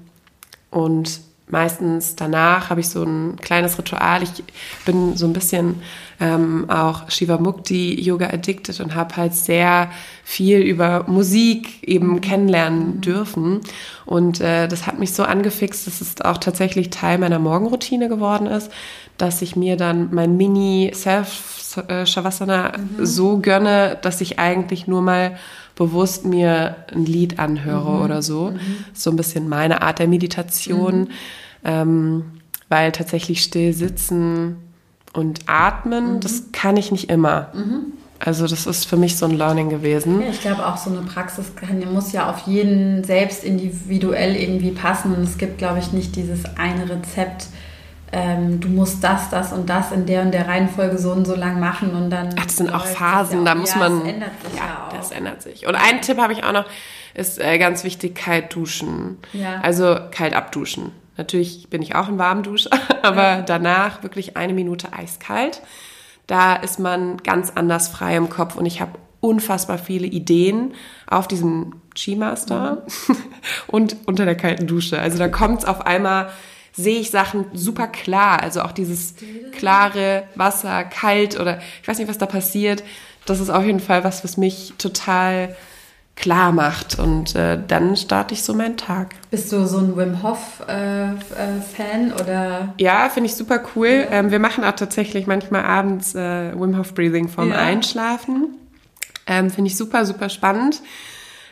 und 0.71 1.21
meistens 1.49 2.17
danach 2.17 2.71
habe 2.71 2.81
ich 2.81 2.89
so 2.89 3.03
ein 3.03 3.37
kleines 3.37 3.79
Ritual. 3.79 4.23
Ich 4.23 4.31
bin 4.85 5.17
so 5.17 5.27
ein 5.27 5.33
bisschen 5.33 5.83
ähm, 6.19 6.69
auch 6.69 7.11
Shiva 7.11 7.39
Mukti 7.39 8.01
Yoga 8.01 8.29
addicted 8.29 8.81
und 8.81 8.95
habe 8.95 9.17
halt 9.17 9.35
sehr 9.35 9.91
viel 10.25 10.61
über 10.61 11.05
Musik 11.07 11.83
eben 11.87 12.15
mhm. 12.15 12.21
kennenlernen 12.21 13.01
dürfen. 13.01 13.61
Und 14.05 14.41
äh, 14.41 14.67
das 14.67 14.87
hat 14.87 14.99
mich 14.99 15.13
so 15.13 15.23
angefixt, 15.23 15.87
dass 15.87 16.01
es 16.01 16.21
auch 16.21 16.39
tatsächlich 16.39 16.91
Teil 16.91 17.19
meiner 17.19 17.39
Morgenroutine 17.39 18.09
geworden 18.09 18.47
ist, 18.47 18.71
dass 19.19 19.43
ich 19.43 19.57
mir 19.57 19.77
dann 19.77 20.13
mein 20.13 20.37
Mini 20.37 20.91
Self 20.95 21.75
Shavasana 22.07 22.73
mhm. 22.77 23.05
so 23.05 23.39
gönne, 23.39 23.99
dass 24.01 24.21
ich 24.21 24.39
eigentlich 24.39 24.87
nur 24.87 25.03
mal 25.03 25.37
bewusst 25.77 26.25
mir 26.25 26.77
ein 26.93 27.07
Lied 27.07 27.39
anhöre 27.39 27.91
mhm. 27.91 28.03
oder 28.03 28.23
so. 28.23 28.51
Mhm. 28.51 28.61
So 28.93 29.11
ein 29.11 29.17
bisschen 29.17 29.49
meine 29.49 29.83
Art 29.83 30.01
der 30.01 30.09
Meditation, 30.09 31.01
mhm. 31.01 31.09
ähm, 31.65 32.25
weil 32.69 32.91
tatsächlich 32.91 33.43
still 33.43 33.73
sitzen 33.73 34.57
und 35.13 35.41
atmen, 35.47 36.15
mhm. 36.15 36.21
das 36.21 36.51
kann 36.51 36.77
ich 36.77 36.91
nicht 36.91 37.11
immer. 37.11 37.53
Mhm. 37.55 37.93
Also 38.19 38.47
das 38.47 38.67
ist 38.67 38.87
für 38.87 38.97
mich 38.97 39.19
so 39.19 39.27
ein 39.27 39.37
Learning 39.37 39.69
gewesen. 39.69 40.23
Ja, 40.23 40.29
ich 40.29 40.41
glaube 40.41 40.67
auch 40.67 40.79
so 40.79 40.91
eine 40.91 41.03
Praxis 41.03 41.55
kann, 41.55 41.85
muss 41.93 42.13
ja 42.13 42.31
auf 42.31 42.47
jeden 42.47 43.05
selbst 43.05 43.45
individuell 43.45 44.35
irgendwie 44.37 44.71
passen 44.71 45.15
und 45.15 45.23
es 45.23 45.37
gibt, 45.37 45.59
glaube 45.59 45.81
ich, 45.81 45.93
nicht 45.93 46.17
dieses 46.17 46.45
eine 46.57 46.89
Rezept, 46.89 47.49
ähm, 48.13 48.61
du 48.61 48.69
musst 48.69 49.03
das, 49.03 49.31
das 49.31 49.53
und 49.53 49.69
das 49.69 49.91
in 49.93 50.07
der 50.07 50.23
und 50.23 50.33
der 50.33 50.47
Reihenfolge 50.47 50.99
so 50.99 51.11
und 51.11 51.27
so 51.27 51.35
lang 51.35 51.59
machen 51.59 51.91
und 51.91 52.11
dann. 52.11 52.35
Ach, 52.39 52.45
das 52.45 52.57
sind 52.57 52.73
auch 52.73 52.87
Phasen, 52.87 53.41
ja 53.41 53.45
da 53.45 53.55
muss 53.55 53.75
ja, 53.75 53.79
man. 53.79 54.01
Das 54.01 54.09
ändert 54.09 54.43
sich 54.43 54.55
ja, 54.55 54.67
ja 54.67 54.87
auch. 54.87 54.93
Das 54.97 55.11
ändert 55.11 55.43
sich. 55.43 55.67
Und 55.67 55.75
ein 55.75 56.03
Tipp 56.03 56.19
habe 56.19 56.33
ich 56.33 56.45
auch 56.45 56.53
noch, 56.53 56.67
ist 57.15 57.39
äh, 57.39 57.59
ganz 57.59 57.85
wichtig, 57.85 58.15
kalt 58.15 58.55
duschen. 58.55 59.19
Ja. 59.33 59.61
Also 59.63 59.99
kalt 60.11 60.35
abduschen. 60.35 60.93
Natürlich 61.17 61.69
bin 61.69 61.83
ich 61.83 61.95
auch 61.95 62.09
ein 62.09 62.19
Warmduscher, 62.19 62.71
aber 63.03 63.43
danach 63.47 64.03
wirklich 64.03 64.37
eine 64.37 64.53
Minute 64.53 64.93
eiskalt. 64.93 65.63
Da 66.27 66.57
ist 66.57 66.79
man 66.79 67.19
ganz 67.19 67.53
anders 67.55 67.89
frei 67.89 68.17
im 68.17 68.29
Kopf 68.29 68.57
und 68.57 68.67
ich 68.67 68.81
habe 68.81 68.93
unfassbar 69.21 69.79
viele 69.79 70.07
Ideen 70.07 70.75
auf 71.07 71.27
diesem 71.27 71.77
G-Master 71.95 72.85
mhm. 73.09 73.17
und 73.67 73.97
unter 74.07 74.25
der 74.25 74.37
kalten 74.37 74.67
Dusche. 74.67 75.01
Also 75.01 75.19
da 75.19 75.29
kommt 75.29 75.61
es 75.61 75.65
auf 75.65 75.85
einmal 75.87 76.31
sehe 76.77 77.01
ich 77.01 77.11
Sachen 77.11 77.47
super 77.55 77.89
klar. 77.89 78.43
Also 78.43 78.63
auch 78.63 78.73
dieses 78.73 79.15
klare 79.53 80.25
Wasser, 80.35 80.85
kalt 80.85 81.39
oder 81.41 81.59
ich 81.83 81.89
weiß 81.89 81.99
nicht, 81.99 82.09
was 82.09 82.19
da 82.19 82.27
passiert. 82.27 82.85
Das 83.25 83.41
ist 83.41 83.51
auf 83.51 83.65
jeden 83.65 83.81
Fall 83.81 84.05
was, 84.05 84.23
was 84.23 84.37
mich 84.37 84.75
total 84.79 85.57
klar 86.15 86.51
macht 86.51 86.99
und 86.99 87.37
äh, 87.37 87.59
dann 87.69 87.95
starte 87.95 88.33
ich 88.33 88.43
so 88.43 88.55
meinen 88.55 88.79
Tag. 88.79 89.15
Bist 89.31 89.53
du 89.53 89.67
so 89.67 89.79
ein 89.79 89.97
Wim 89.97 90.23
Hof 90.23 90.63
äh, 90.67 91.11
äh, 91.11 91.17
Fan 91.77 92.13
oder? 92.13 92.75
Ja, 92.79 93.11
finde 93.11 93.29
ich 93.29 93.37
super 93.37 93.63
cool. 93.75 94.07
Ja. 94.11 94.19
Ähm, 94.19 94.31
wir 94.31 94.39
machen 94.39 94.65
auch 94.65 94.73
tatsächlich 94.73 95.27
manchmal 95.27 95.65
abends 95.65 96.15
äh, 96.15 96.59
Wim 96.59 96.79
Hof 96.79 96.95
Breathing 96.95 97.29
vorm 97.29 97.51
ja. 97.51 97.57
Einschlafen. 97.57 98.57
Ähm, 99.27 99.51
finde 99.51 99.69
ich 99.69 99.77
super, 99.77 100.07
super 100.07 100.31
spannend. 100.31 100.81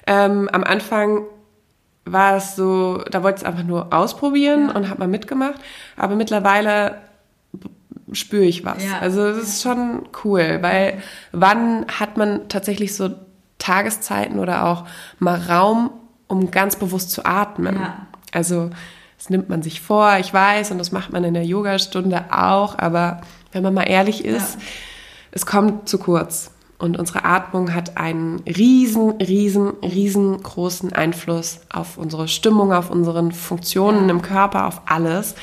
Ähm, 0.06 0.48
am 0.50 0.64
Anfang 0.64 1.24
war 2.04 2.36
es 2.36 2.56
so, 2.56 3.02
da 3.10 3.22
wollte 3.22 3.36
ich 3.36 3.42
es 3.42 3.48
einfach 3.48 3.64
nur 3.64 3.92
ausprobieren 3.92 4.68
ja. 4.68 4.74
und 4.74 4.88
habe 4.88 5.00
mal 5.00 5.08
mitgemacht. 5.08 5.60
Aber 5.96 6.16
mittlerweile 6.16 6.98
spüre 8.12 8.44
ich 8.44 8.64
was. 8.64 8.84
Ja. 8.84 8.98
Also 9.00 9.22
es 9.22 9.48
ist 9.48 9.62
schon 9.62 10.08
cool, 10.24 10.58
weil 10.60 11.02
wann 11.32 11.86
hat 11.88 12.16
man 12.16 12.48
tatsächlich 12.48 12.94
so 12.94 13.10
Tageszeiten 13.58 14.38
oder 14.38 14.66
auch 14.66 14.84
mal 15.18 15.40
Raum, 15.40 15.90
um 16.26 16.50
ganz 16.50 16.76
bewusst 16.76 17.10
zu 17.10 17.24
atmen? 17.24 17.76
Ja. 17.76 18.06
Also 18.32 18.70
das 19.16 19.30
nimmt 19.30 19.48
man 19.48 19.62
sich 19.62 19.80
vor, 19.80 20.18
ich 20.18 20.34
weiß, 20.34 20.70
und 20.70 20.78
das 20.78 20.92
macht 20.92 21.12
man 21.12 21.24
in 21.24 21.34
der 21.34 21.46
Yogastunde 21.46 22.26
auch, 22.30 22.78
aber 22.78 23.22
wenn 23.52 23.62
man 23.62 23.72
mal 23.72 23.84
ehrlich 23.84 24.24
ist, 24.24 24.58
es 25.30 25.46
kommt 25.46 25.88
zu 25.88 25.98
kurz. 25.98 26.50
Und 26.78 26.98
unsere 26.98 27.24
Atmung 27.24 27.74
hat 27.74 27.96
einen 27.96 28.40
riesen, 28.40 29.12
riesen, 29.20 29.70
riesengroßen 29.80 30.92
Einfluss 30.92 31.60
auf 31.72 31.98
unsere 31.98 32.28
Stimmung, 32.28 32.72
auf 32.72 32.90
unsere 32.90 33.30
Funktionen 33.32 34.08
im 34.08 34.22
Körper, 34.22 34.66
auf 34.66 34.82
alles. 34.86 35.34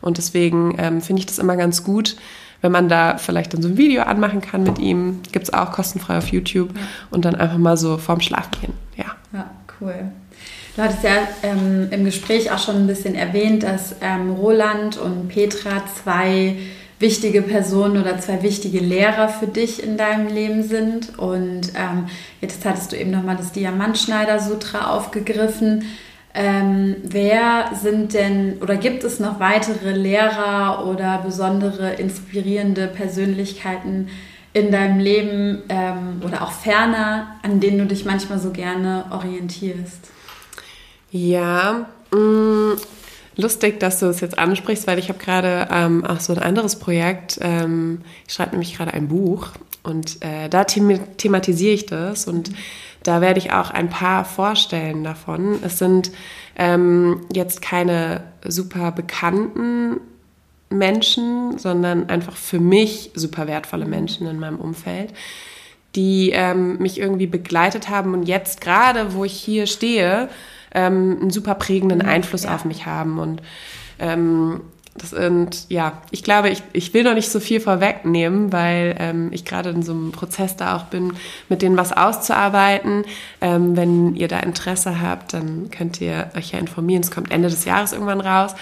Und 0.00 0.18
deswegen 0.18 0.76
ähm, 0.78 1.00
finde 1.00 1.20
ich 1.20 1.26
das 1.26 1.38
immer 1.38 1.56
ganz 1.56 1.84
gut, 1.84 2.16
wenn 2.62 2.72
man 2.72 2.88
da 2.88 3.18
vielleicht 3.18 3.54
dann 3.54 3.62
so 3.62 3.68
ein 3.68 3.76
Video 3.76 4.02
anmachen 4.02 4.40
kann 4.40 4.62
mit 4.62 4.78
ihm. 4.78 5.20
Gibt 5.30 5.44
es 5.44 5.52
auch 5.52 5.72
kostenfrei 5.72 6.18
auf 6.18 6.28
YouTube. 6.28 6.70
Ja. 6.74 6.82
Und 7.10 7.24
dann 7.24 7.34
einfach 7.34 7.58
mal 7.58 7.76
so 7.76 7.98
vorm 7.98 8.20
Schlafen 8.20 8.50
gehen. 8.60 8.72
Ja, 8.96 9.16
ja 9.32 9.50
cool. 9.80 10.10
Du 10.74 10.82
hattest 10.82 11.02
ja 11.02 11.10
ähm, 11.42 11.88
im 11.90 12.04
Gespräch 12.04 12.52
auch 12.52 12.58
schon 12.58 12.76
ein 12.76 12.86
bisschen 12.86 13.16
erwähnt, 13.16 13.64
dass 13.64 13.96
ähm, 14.00 14.30
Roland 14.30 14.96
und 14.96 15.28
Petra 15.28 15.82
zwei 16.02 16.56
wichtige 16.98 17.42
Personen 17.42 18.00
oder 18.00 18.18
zwei 18.18 18.42
wichtige 18.42 18.80
Lehrer 18.80 19.28
für 19.28 19.46
dich 19.46 19.82
in 19.82 19.96
deinem 19.96 20.28
Leben 20.28 20.62
sind. 20.62 21.18
Und 21.18 21.72
ähm, 21.76 22.06
jetzt 22.40 22.64
hattest 22.64 22.92
du 22.92 22.96
eben 22.96 23.10
nochmal 23.10 23.36
das 23.36 23.52
Diamantschneider-Sutra 23.52 24.90
aufgegriffen. 24.90 25.84
Ähm, 26.34 26.96
wer 27.04 27.70
sind 27.80 28.14
denn 28.14 28.58
oder 28.60 28.76
gibt 28.76 29.02
es 29.02 29.18
noch 29.18 29.40
weitere 29.40 29.92
Lehrer 29.92 30.86
oder 30.86 31.18
besondere 31.18 31.94
inspirierende 31.94 32.86
Persönlichkeiten 32.86 34.08
in 34.52 34.70
deinem 34.70 34.98
Leben 34.98 35.62
ähm, 35.68 36.20
oder 36.24 36.42
auch 36.42 36.52
ferner, 36.52 37.36
an 37.42 37.60
denen 37.60 37.78
du 37.78 37.86
dich 37.86 38.04
manchmal 38.04 38.38
so 38.38 38.50
gerne 38.50 39.06
orientierst? 39.10 40.10
Ja, 41.10 41.88
mm, 42.12 42.72
lustig, 43.38 43.80
dass 43.80 44.00
du 44.00 44.06
es 44.06 44.20
jetzt 44.20 44.38
ansprichst, 44.38 44.86
weil 44.86 44.98
ich 44.98 45.08
habe 45.08 45.18
gerade 45.18 45.68
ähm, 45.70 46.04
auch 46.04 46.20
so 46.20 46.34
ein 46.34 46.40
anderes 46.40 46.76
Projekt. 46.76 47.38
Ähm, 47.40 48.02
ich 48.26 48.34
schreibe 48.34 48.50
nämlich 48.50 48.76
gerade 48.76 48.92
ein 48.92 49.08
Buch 49.08 49.52
und 49.82 50.22
äh, 50.22 50.48
da 50.50 50.64
them 50.64 51.00
thematisiere 51.16 51.74
ich 51.74 51.86
das 51.86 52.26
und 52.26 52.50
da 53.04 53.20
werde 53.20 53.38
ich 53.38 53.52
auch 53.52 53.70
ein 53.70 53.88
paar 53.88 54.24
vorstellen 54.24 55.04
davon. 55.04 55.60
Es 55.62 55.78
sind 55.78 56.10
ähm, 56.56 57.22
jetzt 57.32 57.62
keine 57.62 58.24
super 58.44 58.90
bekannten 58.92 60.00
Menschen, 60.68 61.58
sondern 61.58 62.10
einfach 62.10 62.36
für 62.36 62.60
mich 62.60 63.12
super 63.14 63.46
wertvolle 63.46 63.86
Menschen 63.86 64.26
in 64.26 64.38
meinem 64.38 64.58
Umfeld, 64.58 65.14
die 65.94 66.30
ähm, 66.34 66.78
mich 66.78 67.00
irgendwie 67.00 67.28
begleitet 67.28 67.88
haben 67.88 68.12
und 68.12 68.24
jetzt 68.24 68.60
gerade, 68.60 69.14
wo 69.14 69.24
ich 69.24 69.32
hier 69.32 69.66
stehe, 69.66 70.28
ähm, 70.74 71.18
einen 71.20 71.30
super 71.30 71.54
prägenden 71.54 71.98
mhm, 71.98 72.08
Einfluss 72.08 72.44
ja. 72.44 72.54
auf 72.54 72.64
mich 72.64 72.86
haben. 72.86 73.18
Und 73.18 73.42
ähm, 73.98 74.60
das 74.98 75.10
sind, 75.10 75.66
ja, 75.68 76.02
ich 76.10 76.22
glaube, 76.22 76.50
ich, 76.50 76.62
ich 76.72 76.92
will 76.92 77.04
noch 77.04 77.14
nicht 77.14 77.30
so 77.30 77.40
viel 77.40 77.60
vorwegnehmen, 77.60 78.52
weil 78.52 78.96
ähm, 78.98 79.28
ich 79.32 79.44
gerade 79.44 79.70
in 79.70 79.82
so 79.82 79.92
einem 79.92 80.12
Prozess 80.12 80.56
da 80.56 80.76
auch 80.76 80.84
bin, 80.84 81.12
mit 81.48 81.62
denen 81.62 81.76
was 81.76 81.92
auszuarbeiten. 81.92 83.04
Ähm, 83.40 83.76
wenn 83.76 84.16
ihr 84.16 84.28
da 84.28 84.40
Interesse 84.40 85.00
habt, 85.00 85.34
dann 85.34 85.70
könnt 85.70 86.00
ihr 86.00 86.30
euch 86.36 86.52
ja 86.52 86.58
informieren. 86.58 87.02
Es 87.02 87.10
kommt 87.10 87.30
Ende 87.30 87.48
des 87.48 87.64
Jahres 87.64 87.92
irgendwann 87.92 88.20
raus. 88.20 88.54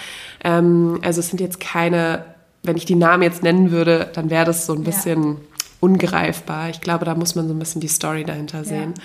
Ähm, 0.43 0.99
also 1.03 1.19
es 1.19 1.29
sind 1.29 1.41
jetzt 1.41 1.59
keine, 1.59 2.23
wenn 2.63 2.77
ich 2.77 2.85
die 2.85 2.95
Namen 2.95 3.23
jetzt 3.23 3.43
nennen 3.43 3.71
würde, 3.71 4.09
dann 4.13 4.29
wäre 4.29 4.45
das 4.45 4.65
so 4.65 4.73
ein 4.73 4.83
bisschen 4.83 5.23
ja. 5.23 5.35
ungreifbar. 5.79 6.69
Ich 6.69 6.81
glaube, 6.81 7.05
da 7.05 7.15
muss 7.15 7.35
man 7.35 7.47
so 7.47 7.53
ein 7.53 7.59
bisschen 7.59 7.81
die 7.81 7.87
Story 7.87 8.23
dahinter 8.23 8.63
sehen. 8.63 8.93
Ja, 8.95 9.03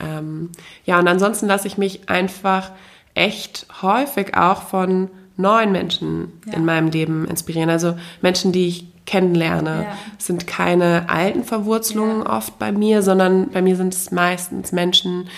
ähm, 0.00 0.50
ja 0.84 0.98
und 0.98 1.08
ansonsten 1.08 1.46
lasse 1.46 1.66
ich 1.66 1.78
mich 1.78 2.08
einfach 2.08 2.70
echt 3.14 3.66
häufig 3.82 4.36
auch 4.36 4.62
von 4.62 5.10
neuen 5.36 5.72
Menschen 5.72 6.32
ja. 6.46 6.54
in 6.54 6.64
meinem 6.64 6.88
Leben 6.88 7.26
inspirieren. 7.26 7.70
Also 7.70 7.96
Menschen, 8.20 8.52
die 8.52 8.68
ich 8.68 8.86
kennenlerne. 9.06 9.84
Ja. 9.84 9.98
Es 10.18 10.26
sind 10.26 10.46
keine 10.46 11.08
alten 11.08 11.42
Verwurzelungen 11.42 12.22
ja. 12.22 12.36
oft 12.36 12.58
bei 12.58 12.72
mir, 12.72 13.02
sondern 13.02 13.48
bei 13.50 13.62
mir 13.62 13.76
sind 13.76 13.94
es 13.94 14.10
meistens 14.10 14.72
Menschen, 14.72 15.28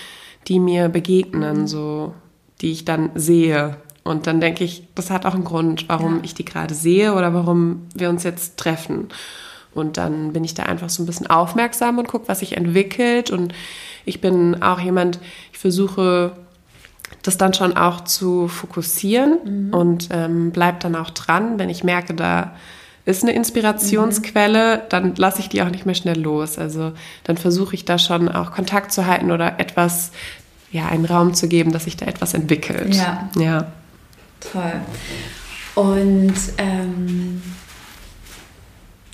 die 0.48 0.58
mir 0.58 0.88
begegnen, 0.88 1.62
mhm. 1.62 1.66
so 1.66 2.14
die 2.61 2.72
ich 2.72 2.84
dann 2.84 3.11
sehe. 3.14 3.76
Und 4.02 4.26
dann 4.26 4.40
denke 4.40 4.64
ich, 4.64 4.88
das 4.94 5.11
hat 5.11 5.24
auch 5.24 5.34
einen 5.34 5.44
Grund, 5.44 5.88
warum 5.88 6.20
ich 6.24 6.34
die 6.34 6.44
gerade 6.44 6.74
sehe 6.74 7.14
oder 7.14 7.32
warum 7.32 7.86
wir 7.94 8.08
uns 8.08 8.24
jetzt 8.24 8.56
treffen. 8.56 9.08
Und 9.75 9.97
dann 9.97 10.33
bin 10.33 10.45
ich 10.45 10.55
da 10.55 10.64
einfach 10.64 10.91
so 10.91 11.03
ein 11.03 11.07
bisschen 11.07 11.29
aufmerksam 11.29 11.99
und 11.99 12.09
gucke, 12.09 12.29
was 12.29 12.41
sich 12.41 12.57
entwickelt. 12.57 13.31
Und 13.31 13.55
ich 14.05 14.21
bin 14.21 14.62
auch 14.62 14.81
jemand, 14.81 15.21
ich 15.53 15.59
versuche 15.59 16.33
das 17.23 17.37
dann 17.37 17.55
schon 17.55 17.77
auch 17.77 18.05
zu 18.05 18.49
fokussieren 18.49 19.39
mhm. 19.45 19.75
und 19.75 20.09
ähm, 20.12 20.53
bleib 20.53 20.81
dann 20.81 20.95
auch 20.97 21.11
dran, 21.11 21.59
wenn 21.59 21.68
ich 21.68 21.85
merke, 21.85 22.14
da 22.14 22.55
ist 23.05 23.23
eine 23.23 23.33
Inspirationsquelle, 23.33 24.77
mhm. 24.77 24.81
dann 24.89 25.14
lasse 25.16 25.41
ich 25.41 25.49
die 25.49 25.62
auch 25.62 25.71
nicht 25.71 25.87
mehr 25.87 25.95
schnell 25.95 26.21
los. 26.21 26.59
Also 26.59 26.93
dann 27.25 27.37
versuche 27.37 27.75
ich 27.75 27.85
da 27.85 27.99
schon 27.99 28.29
auch 28.29 28.53
Kontakt 28.53 28.93
zu 28.93 29.07
halten 29.07 29.31
oder 29.31 29.59
etwas, 29.59 30.12
ja, 30.71 30.87
einen 30.87 31.05
Raum 31.05 31.35
zu 31.35 31.49
geben, 31.49 31.73
dass 31.73 31.85
sich 31.85 31.97
da 31.97 32.07
etwas 32.07 32.35
entwickelt. 32.35 32.95
Ja. 32.95 33.29
ja. 33.37 33.66
Toll. 34.53 34.81
Und 35.75 36.35
ähm, 36.59 37.43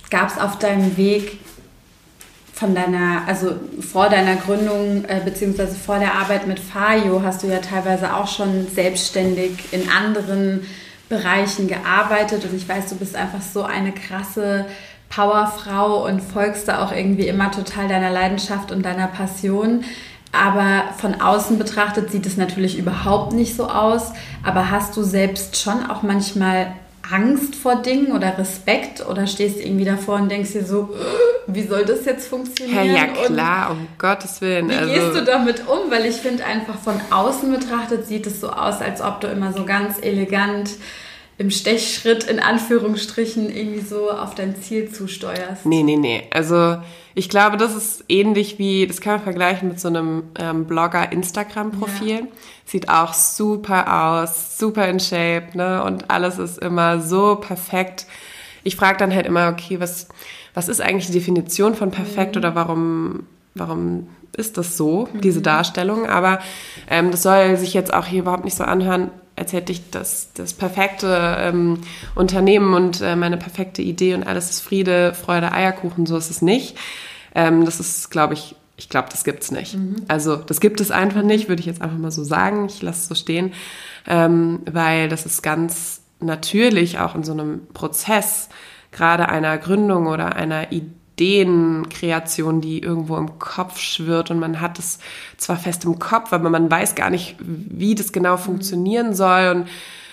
gab 0.09 0.29
es 0.29 0.37
auf 0.37 0.57
deinem 0.59 0.97
Weg 0.97 1.39
von 2.53 2.73
deiner, 2.73 3.21
also 3.27 3.55
vor 3.81 4.09
deiner 4.09 4.35
Gründung 4.35 5.05
äh, 5.05 5.21
beziehungsweise 5.23 5.75
vor 5.75 5.99
der 5.99 6.15
Arbeit 6.15 6.47
mit 6.47 6.59
Fayo 6.59 7.21
hast 7.23 7.43
du 7.43 7.47
ja 7.47 7.59
teilweise 7.59 8.15
auch 8.15 8.27
schon 8.27 8.67
selbstständig 8.67 9.51
in 9.71 9.89
anderen 9.89 10.65
Bereichen 11.07 11.67
gearbeitet 11.67 12.43
und 12.45 12.55
ich 12.55 12.67
weiß, 12.67 12.89
du 12.89 12.95
bist 12.95 13.15
einfach 13.15 13.41
so 13.41 13.63
eine 13.63 13.91
krasse 13.91 14.65
Powerfrau 15.09 16.05
und 16.05 16.19
folgst 16.21 16.67
da 16.67 16.83
auch 16.83 16.91
irgendwie 16.91 17.27
immer 17.27 17.51
total 17.51 17.87
deiner 17.87 18.09
Leidenschaft 18.09 18.71
und 18.71 18.83
deiner 18.83 19.07
Passion. 19.07 19.83
Aber 20.31 20.83
von 20.97 21.21
außen 21.21 21.57
betrachtet 21.57 22.11
sieht 22.11 22.25
es 22.25 22.37
natürlich 22.37 22.77
überhaupt 22.77 23.33
nicht 23.33 23.55
so 23.55 23.69
aus. 23.69 24.11
Aber 24.43 24.69
hast 24.69 24.97
du 24.97 25.03
selbst 25.03 25.57
schon 25.57 25.89
auch 25.89 26.03
manchmal 26.03 26.73
Angst 27.11 27.55
vor 27.55 27.81
Dingen 27.81 28.11
oder 28.11 28.37
Respekt 28.37 29.05
oder 29.07 29.27
stehst 29.27 29.59
irgendwie 29.59 29.85
davor 29.85 30.15
und 30.15 30.29
denkst 30.29 30.53
dir 30.53 30.65
so, 30.65 30.93
wie 31.47 31.63
soll 31.63 31.85
das 31.85 32.05
jetzt 32.05 32.27
funktionieren? 32.27 32.85
Ja, 32.85 33.05
ja 33.05 33.07
klar, 33.07 33.71
und 33.71 33.77
um 33.77 33.87
Gottes 33.97 34.41
Willen. 34.41 34.69
Wie 34.69 34.75
also 34.75 34.93
gehst 34.93 35.15
du 35.15 35.23
damit 35.23 35.67
um? 35.67 35.89
Weil 35.89 36.05
ich 36.05 36.15
finde 36.15 36.45
einfach 36.45 36.77
von 36.77 36.99
außen 37.09 37.51
betrachtet 37.51 38.05
sieht 38.05 38.27
es 38.27 38.41
so 38.41 38.49
aus, 38.49 38.81
als 38.81 39.01
ob 39.01 39.21
du 39.21 39.27
immer 39.27 39.53
so 39.53 39.65
ganz 39.65 39.97
elegant 40.01 40.71
im 41.39 41.51
Stechschritt 41.51 42.23
in 42.23 42.39
Anführungsstrichen 42.39 43.55
irgendwie 43.55 43.81
so 43.81 44.09
auf 44.09 44.33
dein 44.33 44.55
Ziel 44.55 44.89
zusteuerst. 44.91 45.65
Nee, 45.65 45.83
nee, 45.83 45.95
nee. 45.95 46.23
Also 46.31 46.77
ich 47.13 47.29
glaube, 47.29 47.57
das 47.57 47.75
ist 47.75 48.05
ähnlich 48.09 48.57
wie, 48.57 48.87
das 48.87 49.01
kann 49.01 49.13
man 49.13 49.23
vergleichen 49.23 49.69
mit 49.69 49.79
so 49.79 49.87
einem 49.87 50.23
ähm, 50.39 50.65
Blogger-Instagram-Profil. 50.65 52.19
Ja. 52.19 52.27
Sieht 52.65 52.89
auch 52.89 53.13
super 53.13 54.21
aus, 54.21 54.57
super 54.57 54.87
in 54.87 54.99
Shape, 54.99 55.49
ne? 55.53 55.83
Und 55.83 56.09
alles 56.09 56.39
ist 56.39 56.57
immer 56.57 57.01
so 57.01 57.35
perfekt. 57.35 58.07
Ich 58.63 58.75
frage 58.75 58.97
dann 58.97 59.13
halt 59.13 59.27
immer, 59.27 59.49
okay, 59.49 59.79
was, 59.79 60.07
was 60.55 60.67
ist 60.67 60.81
eigentlich 60.81 61.07
die 61.07 61.13
Definition 61.13 61.75
von 61.75 61.91
perfekt 61.91 62.35
mhm. 62.35 62.39
oder 62.39 62.55
warum, 62.55 63.27
warum 63.53 64.07
ist 64.35 64.57
das 64.57 64.75
so, 64.75 65.07
mhm. 65.13 65.21
diese 65.21 65.41
Darstellung? 65.41 66.07
Aber 66.07 66.39
ähm, 66.89 67.11
das 67.11 67.21
soll 67.23 67.57
sich 67.57 67.75
jetzt 67.75 67.93
auch 67.93 68.05
hier 68.05 68.21
überhaupt 68.21 68.43
nicht 68.43 68.57
so 68.57 68.63
anhören, 68.63 69.11
als 69.37 69.53
hätte 69.53 69.71
ich 69.71 69.89
das, 69.91 70.31
das 70.33 70.53
perfekte 70.53 71.37
ähm, 71.39 71.81
Unternehmen 72.15 72.73
und 72.73 73.01
äh, 73.01 73.15
meine 73.15 73.37
perfekte 73.37 73.81
Idee 73.81 74.15
und 74.15 74.25
alles 74.25 74.49
ist 74.49 74.61
Friede, 74.61 75.13
Freude, 75.13 75.51
Eierkuchen. 75.51 76.05
So 76.05 76.17
ist 76.17 76.29
es 76.29 76.41
nicht. 76.41 76.75
Ähm, 77.35 77.63
das 77.63 77.79
ist, 77.79 78.09
glaube 78.09 78.33
ich, 78.33 78.55
ich 78.77 78.89
glaube, 78.89 79.09
das 79.11 79.23
gibt's 79.23 79.51
nicht. 79.51 79.75
Mhm. 79.75 79.97
Also 80.07 80.35
das 80.35 80.59
gibt 80.59 80.81
es 80.81 80.91
einfach 80.91 81.21
nicht, 81.21 81.49
würde 81.49 81.59
ich 81.59 81.67
jetzt 81.67 81.81
einfach 81.81 81.97
mal 81.97 82.11
so 82.11 82.23
sagen. 82.23 82.65
Ich 82.65 82.81
lasse 82.81 83.01
es 83.01 83.07
so 83.07 83.15
stehen, 83.15 83.53
ähm, 84.07 84.61
weil 84.69 85.07
das 85.07 85.25
ist 85.25 85.43
ganz 85.43 86.01
natürlich 86.19 86.97
auch 86.97 87.13
in 87.13 87.23
so 87.23 87.31
einem 87.31 87.67
Prozess, 87.73 88.49
gerade 88.91 89.29
einer 89.29 89.57
Gründung 89.59 90.07
oder 90.07 90.35
einer 90.35 90.71
Idee, 90.71 90.96
Ideenkreation, 91.17 92.61
die 92.61 92.79
irgendwo 92.79 93.17
im 93.17 93.39
Kopf 93.39 93.79
schwirrt 93.79 94.29
und 94.29 94.39
man 94.39 94.61
hat 94.61 94.77
es 94.77 94.99
zwar 95.37 95.57
fest 95.57 95.83
im 95.83 95.97
Kopf, 95.97 96.31
aber 96.31 96.49
man 96.49 96.69
weiß 96.69 96.93
gar 96.93 97.09
nicht, 97.09 97.35
wie 97.39 97.95
das 97.95 98.11
genau 98.11 98.37
funktionieren 98.37 99.15
soll 99.15 99.55
und 99.55 99.67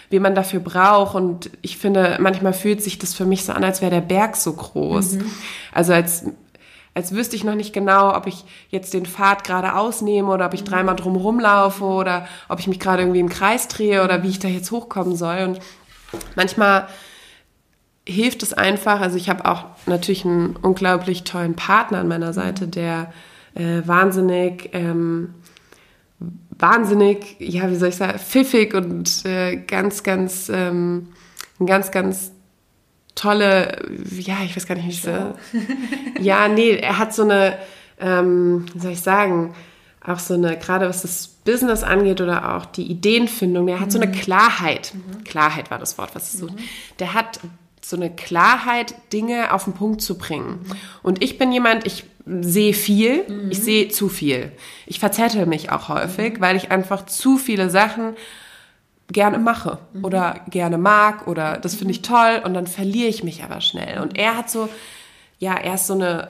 wie 0.09 0.19
man 0.19 0.35
dafür 0.35 0.61
braucht. 0.61 1.15
Und 1.15 1.51
ich 1.61 1.77
finde, 1.77 2.17
manchmal 2.21 2.55
fühlt 2.55 2.83
sich 2.83 2.99
das 2.99 3.15
für 3.15 3.27
mich 3.27 3.45
so 3.45 3.53
an, 3.53 3.65
als 3.65 3.83
wäre 3.83 3.91
der 3.91 4.01
Berg 4.01 4.37
so 4.37 4.53
groß. 4.55 5.15
Mhm. 5.15 5.31
Also 5.73 5.93
als 5.93 6.25
als 6.97 7.13
wüsste 7.13 7.35
ich 7.35 7.43
noch 7.43 7.57
nicht 7.57 7.73
genau, 7.73 8.15
ob 8.15 8.29
ich 8.29 8.45
jetzt 8.71 8.95
den 8.95 9.05
Pfad 9.05 9.43
gerade 9.43 9.75
ausnehme 9.75 10.31
oder 10.31 10.47
ob 10.47 10.55
ich 10.55 10.61
mhm. 10.61 10.67
dreimal 10.67 10.97
drumherum 10.97 11.41
laufe 11.41 11.85
oder 11.85 12.29
ob 12.49 12.61
ich 12.61 12.69
mich 12.69 12.79
gerade 12.79 13.03
irgendwie 13.03 13.19
im 13.19 13.29
Kreis 13.29 13.67
drehe 13.67 14.05
oder 14.05 14.23
wie 14.23 14.29
ich 14.29 14.39
da 14.39 14.47
jetzt 14.47 14.71
hochkommen 14.71 15.17
soll. 15.17 15.39
Und 15.39 15.59
manchmal 16.37 16.87
hilft 18.07 18.43
es 18.43 18.53
einfach, 18.53 19.01
also 19.01 19.17
ich 19.17 19.29
habe 19.29 19.47
auch 19.47 19.65
natürlich 19.87 20.25
einen 20.25 20.57
unglaublich 20.57 21.25
tollen 21.25 21.55
Partner 21.55 21.99
an 21.99 22.09
meiner 22.09 22.33
Seite, 22.33 22.69
der 22.69 23.13
äh, 23.55 23.83
wahnsinnig, 23.85 24.71
ähm, 24.73 25.35
wahnsinnig, 26.51 27.37
ja, 27.39 27.71
wie 27.71 27.77
soll 27.77 27.89
ich 27.89 27.97
sagen, 27.97 28.19
pfiffig 28.19 28.75
und 28.75 29.25
äh, 29.25 29.57
ganz, 29.57 30.03
ganz, 30.03 30.51
ähm, 30.53 31.09
ein 31.59 31.67
ganz, 31.67 31.91
ganz 31.91 32.33
tolle, 33.15 33.79
ja, 34.19 34.37
ich 34.45 34.57
weiß 34.57 34.67
gar 34.67 34.75
nicht, 34.75 34.87
wie 34.87 34.91
ich 34.91 35.03
so. 35.03 35.35
ja, 36.21 36.49
nee, 36.49 36.77
er 36.77 36.99
hat 36.99 37.15
so 37.15 37.23
eine, 37.23 37.59
ähm, 37.99 38.67
wie 38.75 38.81
soll 38.81 38.93
ich 38.93 39.01
sagen, 39.01 39.55
auch 40.05 40.19
so 40.19 40.35
eine, 40.35 40.59
gerade 40.59 40.89
was 40.89 41.03
das 41.03 41.29
Business 41.29 41.83
angeht 41.83 42.21
oder 42.21 42.57
auch 42.57 42.67
die 42.67 42.91
Ideenfindung, 42.91 43.67
der 43.67 43.81
hat 43.81 43.87
mhm. 43.87 43.91
so 43.93 44.01
eine 44.01 44.09
mhm. 44.09 44.17
Klarheit. 44.17 44.93
Mhm. 44.95 45.25
Klarheit 45.25 45.71
war 45.71 45.79
das 45.79 45.97
Wort, 45.97 46.15
was 46.15 46.35
ich 46.35 46.41
suche. 46.41 46.53
Mhm. 46.53 46.59
Der 46.99 47.15
hat 47.15 47.41
so 47.85 47.97
eine 47.97 48.11
Klarheit, 48.11 48.95
Dinge 49.13 49.53
auf 49.53 49.65
den 49.65 49.75
Punkt 49.75 50.01
zu 50.01 50.17
bringen. 50.17 50.61
Und 51.03 51.23
ich 51.23 51.39
bin 51.39 51.53
jemand, 51.53 51.87
ich 51.87 52.05
sehe 52.27 52.73
viel, 52.73 53.29
mhm. 53.29 53.51
ich 53.51 53.61
sehe 53.61 53.89
zu 53.89 54.09
viel. 54.09 54.53
Ich 54.87 54.99
verzettel 54.99 55.47
mich 55.47 55.71
auch 55.71 55.89
häufig, 55.89 56.35
mhm. 56.35 56.41
weil 56.41 56.57
ich 56.57 56.71
einfach 56.71 57.07
zu 57.07 57.37
viele 57.37 57.69
Sachen 57.69 58.15
gerne 59.09 59.39
mache 59.39 59.79
mhm. 59.93 60.05
oder 60.05 60.41
gerne 60.49 60.79
mag 60.79 61.27
oder 61.29 61.59
das 61.59 61.75
finde 61.75 61.93
ich 61.93 62.01
toll 62.01 62.41
und 62.43 62.55
dann 62.55 62.67
verliere 62.67 63.09
ich 63.09 63.23
mich 63.23 63.45
aber 63.45 63.61
schnell. 63.61 64.01
Und 64.01 64.17
er 64.17 64.37
hat 64.37 64.49
so, 64.49 64.69
ja, 65.39 65.55
er 65.55 65.75
ist 65.75 65.87
so 65.87 65.95
eine, 65.95 66.29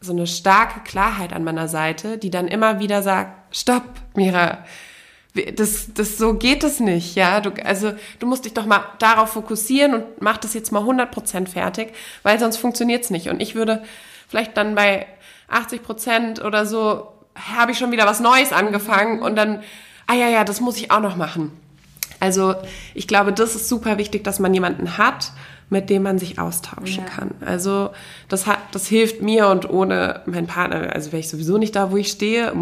so 0.00 0.12
eine 0.12 0.26
starke 0.26 0.80
Klarheit 0.80 1.32
an 1.32 1.44
meiner 1.44 1.68
Seite, 1.68 2.18
die 2.18 2.30
dann 2.30 2.46
immer 2.46 2.78
wieder 2.78 3.02
sagt, 3.02 3.56
stopp, 3.56 3.84
Mira, 4.14 4.58
das, 5.54 5.94
das, 5.94 6.18
so 6.18 6.34
geht 6.34 6.64
es 6.64 6.80
nicht, 6.80 7.14
ja. 7.14 7.40
Du, 7.40 7.50
also, 7.64 7.92
du 8.18 8.26
musst 8.26 8.44
dich 8.44 8.54
doch 8.54 8.66
mal 8.66 8.84
darauf 8.98 9.32
fokussieren 9.32 9.94
und 9.94 10.04
mach 10.20 10.38
das 10.38 10.54
jetzt 10.54 10.72
mal 10.72 10.82
100% 10.82 11.46
fertig, 11.46 11.92
weil 12.22 12.38
sonst 12.38 12.56
funktioniert's 12.56 13.10
nicht. 13.10 13.28
Und 13.28 13.40
ich 13.40 13.54
würde 13.54 13.82
vielleicht 14.28 14.56
dann 14.56 14.74
bei 14.74 15.06
80 15.48 15.82
Prozent 15.82 16.44
oder 16.44 16.66
so, 16.66 17.08
habe 17.34 17.72
ich 17.72 17.78
schon 17.78 17.92
wieder 17.92 18.06
was 18.06 18.20
Neues 18.20 18.52
angefangen 18.52 19.20
und 19.22 19.36
dann, 19.36 19.62
ah 20.06 20.14
ja, 20.14 20.28
ja, 20.28 20.44
das 20.44 20.60
muss 20.60 20.76
ich 20.76 20.90
auch 20.90 21.00
noch 21.00 21.16
machen. 21.16 21.52
Also 22.18 22.54
ich 22.94 23.08
glaube, 23.08 23.32
das 23.32 23.54
ist 23.54 23.68
super 23.68 23.98
wichtig, 23.98 24.24
dass 24.24 24.38
man 24.40 24.52
jemanden 24.52 24.98
hat, 24.98 25.32
mit 25.70 25.88
dem 25.88 26.02
man 26.02 26.18
sich 26.18 26.38
austauschen 26.38 27.04
ja. 27.04 27.10
kann. 27.10 27.30
Also 27.40 27.90
das 28.28 28.46
hat, 28.46 28.58
das 28.72 28.88
hilft 28.88 29.22
mir 29.22 29.46
und 29.48 29.70
ohne 29.70 30.22
meinen 30.26 30.48
Partner, 30.48 30.92
also 30.92 31.12
wäre 31.12 31.20
ich 31.20 31.30
sowieso 31.30 31.58
nicht 31.58 31.76
da, 31.76 31.92
wo 31.92 31.96
ich 31.96 32.10
stehe, 32.10 32.52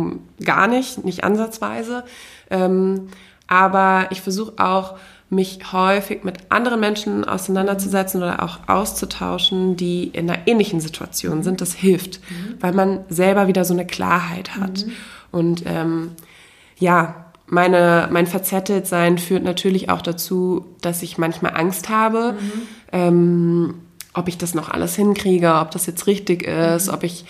gar 0.44 0.68
nicht, 0.68 1.04
nicht 1.04 1.24
ansatzweise. 1.24 2.04
Ähm, 2.50 3.08
aber 3.46 4.08
ich 4.10 4.20
versuche 4.20 4.52
auch, 4.58 4.96
mich 5.30 5.72
häufig 5.72 6.24
mit 6.24 6.38
anderen 6.48 6.80
Menschen 6.80 7.24
auseinanderzusetzen 7.24 8.22
oder 8.22 8.42
auch 8.42 8.60
auszutauschen, 8.66 9.76
die 9.76 10.04
in 10.04 10.30
einer 10.30 10.46
ähnlichen 10.46 10.80
Situation 10.80 11.42
sind. 11.42 11.60
Das 11.60 11.74
hilft, 11.74 12.20
mhm. 12.30 12.54
weil 12.60 12.72
man 12.72 13.00
selber 13.10 13.46
wieder 13.46 13.64
so 13.64 13.74
eine 13.74 13.86
Klarheit 13.86 14.56
hat. 14.56 14.86
Mhm. 14.86 14.92
Und 15.30 15.62
ähm, 15.66 16.12
ja, 16.78 17.26
meine, 17.46 18.08
mein 18.10 18.26
Verzetteltsein 18.26 19.18
führt 19.18 19.44
natürlich 19.44 19.90
auch 19.90 20.02
dazu, 20.02 20.64
dass 20.80 21.02
ich 21.02 21.18
manchmal 21.18 21.54
Angst 21.54 21.90
habe, 21.90 22.32
mhm. 22.32 22.62
ähm, 22.92 23.74
ob 24.14 24.28
ich 24.28 24.38
das 24.38 24.54
noch 24.54 24.70
alles 24.70 24.96
hinkriege, 24.96 25.56
ob 25.56 25.70
das 25.70 25.86
jetzt 25.86 26.06
richtig 26.06 26.44
ist, 26.44 26.88
mhm. 26.88 26.94
ob 26.94 27.04
ich 27.04 27.26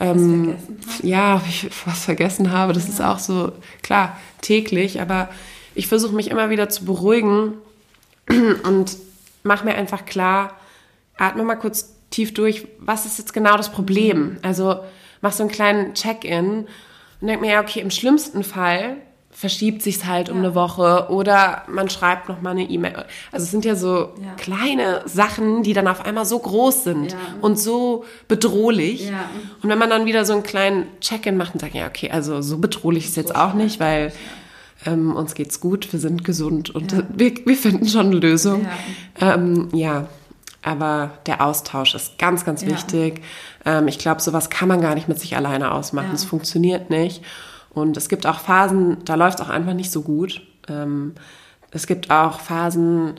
ähm, 0.00 0.56
ja, 1.02 1.36
ob 1.36 1.46
ich 1.46 1.68
was 1.84 2.04
vergessen 2.04 2.50
habe. 2.50 2.72
Das 2.72 2.84
ja. 2.84 2.90
ist 2.90 3.00
auch 3.02 3.18
so 3.18 3.52
klar 3.82 4.18
täglich, 4.40 5.00
aber 5.00 5.28
ich 5.74 5.86
versuche 5.86 6.14
mich 6.14 6.30
immer 6.30 6.50
wieder 6.50 6.68
zu 6.68 6.84
beruhigen 6.84 7.54
und 8.28 8.96
mache 9.42 9.64
mir 9.64 9.74
einfach 9.74 10.06
klar, 10.06 10.54
atme 11.16 11.44
mal 11.44 11.56
kurz 11.56 11.94
tief 12.10 12.34
durch, 12.34 12.66
was 12.78 13.06
ist 13.06 13.18
jetzt 13.18 13.32
genau 13.32 13.56
das 13.56 13.70
Problem? 13.70 14.38
Also 14.42 14.80
mach 15.20 15.32
so 15.32 15.42
einen 15.42 15.52
kleinen 15.52 15.94
Check-in 15.94 16.66
und 17.20 17.26
denk 17.26 17.40
mir, 17.40 17.52
ja, 17.52 17.60
okay, 17.60 17.80
im 17.80 17.90
schlimmsten 17.90 18.42
Fall 18.42 18.96
verschiebt 19.30 19.82
sich's 19.82 20.04
halt 20.04 20.28
um 20.28 20.38
eine 20.38 20.54
Woche 20.54 21.06
oder 21.08 21.62
man 21.68 21.88
schreibt 21.88 22.28
noch 22.28 22.42
mal 22.42 22.50
eine 22.50 22.64
E-Mail. 22.64 23.04
Also 23.32 23.44
es 23.44 23.50
sind 23.50 23.64
ja 23.64 23.74
so 23.74 24.10
ja. 24.22 24.34
kleine 24.36 25.02
Sachen, 25.06 25.62
die 25.62 25.72
dann 25.72 25.88
auf 25.88 26.04
einmal 26.04 26.26
so 26.26 26.38
groß 26.38 26.84
sind 26.84 27.12
ja. 27.12 27.18
und 27.40 27.58
so 27.58 28.04
bedrohlich. 28.28 29.08
Ja. 29.08 29.30
Und 29.62 29.70
wenn 29.70 29.78
man 29.78 29.88
dann 29.88 30.04
wieder 30.04 30.24
so 30.24 30.32
einen 30.32 30.42
kleinen 30.42 30.86
Check-in 31.00 31.36
macht 31.36 31.54
und 31.54 31.60
sagt, 31.60 31.74
ja, 31.74 31.86
okay, 31.86 32.10
also 32.10 32.42
so 32.42 32.58
bedrohlich 32.58 33.06
ist 33.06 33.16
jetzt 33.16 33.34
auch 33.34 33.54
nicht, 33.54 33.80
weil 33.80 34.12
ähm, 34.84 35.14
uns 35.14 35.34
geht's 35.34 35.60
gut, 35.60 35.92
wir 35.92 36.00
sind 36.00 36.24
gesund 36.24 36.70
und 36.70 36.92
ja. 36.92 37.02
wir, 37.08 37.32
wir 37.44 37.56
finden 37.56 37.86
schon 37.86 38.06
eine 38.06 38.16
Lösung. 38.16 38.66
Ja. 39.20 39.34
Ähm, 39.34 39.68
ja. 39.72 40.06
aber 40.62 41.12
der 41.26 41.44
Austausch 41.46 41.94
ist 41.94 42.18
ganz, 42.18 42.44
ganz 42.44 42.66
wichtig. 42.66 43.22
Ähm, 43.64 43.88
ich 43.88 43.98
glaube, 43.98 44.20
sowas 44.20 44.50
kann 44.50 44.68
man 44.68 44.80
gar 44.80 44.94
nicht 44.94 45.08
mit 45.08 45.18
sich 45.18 45.36
alleine 45.36 45.72
ausmachen. 45.72 46.10
Es 46.12 46.24
funktioniert 46.24 46.90
nicht. 46.90 47.22
Und 47.72 47.96
es 47.96 48.08
gibt 48.08 48.26
auch 48.26 48.40
Phasen, 48.40 48.98
da 49.04 49.14
läuft 49.14 49.40
es 49.40 49.46
auch 49.46 49.50
einfach 49.50 49.74
nicht 49.74 49.92
so 49.92 50.02
gut. 50.02 50.42
Ähm, 50.68 51.14
es 51.70 51.86
gibt 51.86 52.10
auch 52.10 52.40
Phasen, 52.40 53.14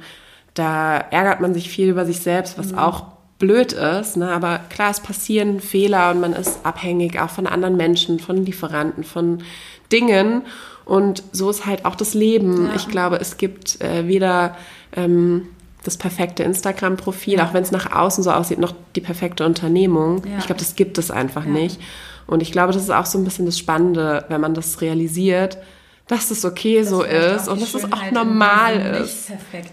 da 0.54 0.98
ärgert 0.98 1.40
man 1.40 1.54
sich 1.54 1.70
viel 1.70 1.90
über 1.90 2.06
sich 2.06 2.20
selbst, 2.20 2.58
was 2.58 2.74
mhm. 2.74 2.80
auch 2.80 3.06
blöd 3.40 3.74
ist. 3.74 4.18
Ne? 4.18 4.30
Aber 4.30 4.60
klar, 4.70 4.92
es 4.92 5.00
passieren 5.00 5.60
Fehler 5.60 6.12
und 6.12 6.22
man 6.22 6.34
ist 6.34 6.60
abhängig 6.64 7.20
auch 7.20 7.30
von 7.30 7.48
anderen 7.48 7.78
Menschen, 7.78 8.20
von 8.20 8.46
Lieferanten, 8.46 9.04
von 9.04 9.40
Dingen. 9.92 10.44
Und 10.86 11.24
so 11.32 11.50
ist 11.50 11.66
halt 11.66 11.86
auch 11.86 11.96
das 11.96 12.14
Leben. 12.14 12.68
Ja. 12.68 12.76
Ich 12.76 12.88
glaube, 12.88 13.18
es 13.18 13.38
gibt 13.38 13.82
äh, 13.82 14.08
weder 14.08 14.56
ähm, 14.96 15.48
das 15.84 15.98
perfekte 15.98 16.44
Instagram-Profil, 16.44 17.40
ja. 17.40 17.48
auch 17.48 17.54
wenn 17.54 17.64
es 17.64 17.72
nach 17.72 17.92
außen 17.92 18.24
so 18.24 18.32
aussieht, 18.32 18.60
noch 18.60 18.74
die 18.96 19.02
perfekte 19.02 19.46
Unternehmung. 19.46 20.24
Ja. 20.26 20.38
Ich 20.38 20.46
glaube, 20.46 20.60
das 20.60 20.76
gibt 20.76 20.98
es 20.98 21.10
einfach 21.10 21.46
nicht. 21.46 21.80
Und 22.28 22.42
ich 22.42 22.52
glaube, 22.52 22.74
das 22.74 22.84
ist 22.84 22.90
auch 22.90 23.06
so 23.06 23.18
ein 23.18 23.24
bisschen 23.24 23.46
das 23.46 23.58
Spannende, 23.58 24.26
wenn 24.30 24.42
man 24.42 24.54
das 24.54 24.82
realisiert, 24.82 25.58
dass 26.08 26.28
das 26.30 26.44
okay 26.44 26.80
das 26.80 26.90
so 26.90 27.04
ist 27.04 27.48
und 27.48 27.62
dass 27.62 27.74
es 27.74 27.92
auch 27.92 28.12
normal 28.12 29.02
ist. 29.02 29.32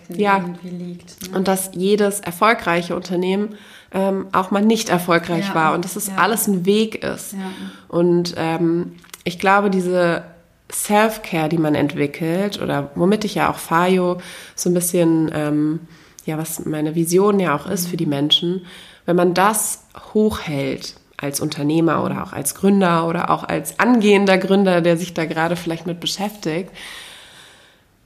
ja. 0.09 0.44
Liegt, 0.62 1.30
ne? 1.30 1.36
Und 1.36 1.49
dass 1.49 1.70
jedes 1.74 2.20
erfolgreiche 2.20 2.94
Unternehmen 2.94 3.57
ähm, 3.92 4.28
auch 4.32 4.51
mal 4.51 4.64
nicht 4.64 4.88
erfolgreich 4.88 5.55
war 5.55 5.74
und 5.74 5.84
dass 5.84 5.96
es 5.96 6.11
alles 6.16 6.46
ein 6.46 6.64
Weg 6.64 7.03
ist. 7.03 7.34
Und 7.88 8.34
ähm, 8.36 8.96
ich 9.24 9.38
glaube, 9.38 9.70
diese 9.70 10.22
Self-Care, 10.70 11.49
die 11.49 11.59
man 11.59 11.74
entwickelt 11.74 12.61
oder 12.61 12.90
womit 12.94 13.24
ich 13.24 13.34
ja 13.34 13.51
auch 13.51 13.59
Fayo 13.59 14.18
so 14.55 14.70
ein 14.70 14.74
bisschen, 14.74 15.30
ähm, 15.34 15.80
ja, 16.24 16.38
was 16.38 16.64
meine 16.66 16.94
Vision 16.94 17.40
ja 17.40 17.57
auch 17.57 17.66
ist 17.66 17.88
für 17.88 17.96
die 17.96 18.07
Menschen, 18.07 18.66
wenn 19.07 19.16
man 19.16 19.34
das 19.34 19.84
hochhält 20.12 20.94
als 21.18 21.40
Unternehmer 21.40 22.04
oder 22.04 22.22
auch 22.22 22.32
als 22.32 22.54
Gründer 22.54 23.06
oder 23.06 23.30
auch 23.30 23.44
als 23.44 23.78
angehender 23.78 24.38
Gründer, 24.38 24.80
der 24.80 24.96
sich 24.96 25.12
da 25.14 25.26
gerade 25.26 25.56
vielleicht 25.56 25.86
mit 25.86 26.00
beschäftigt, 26.00 26.70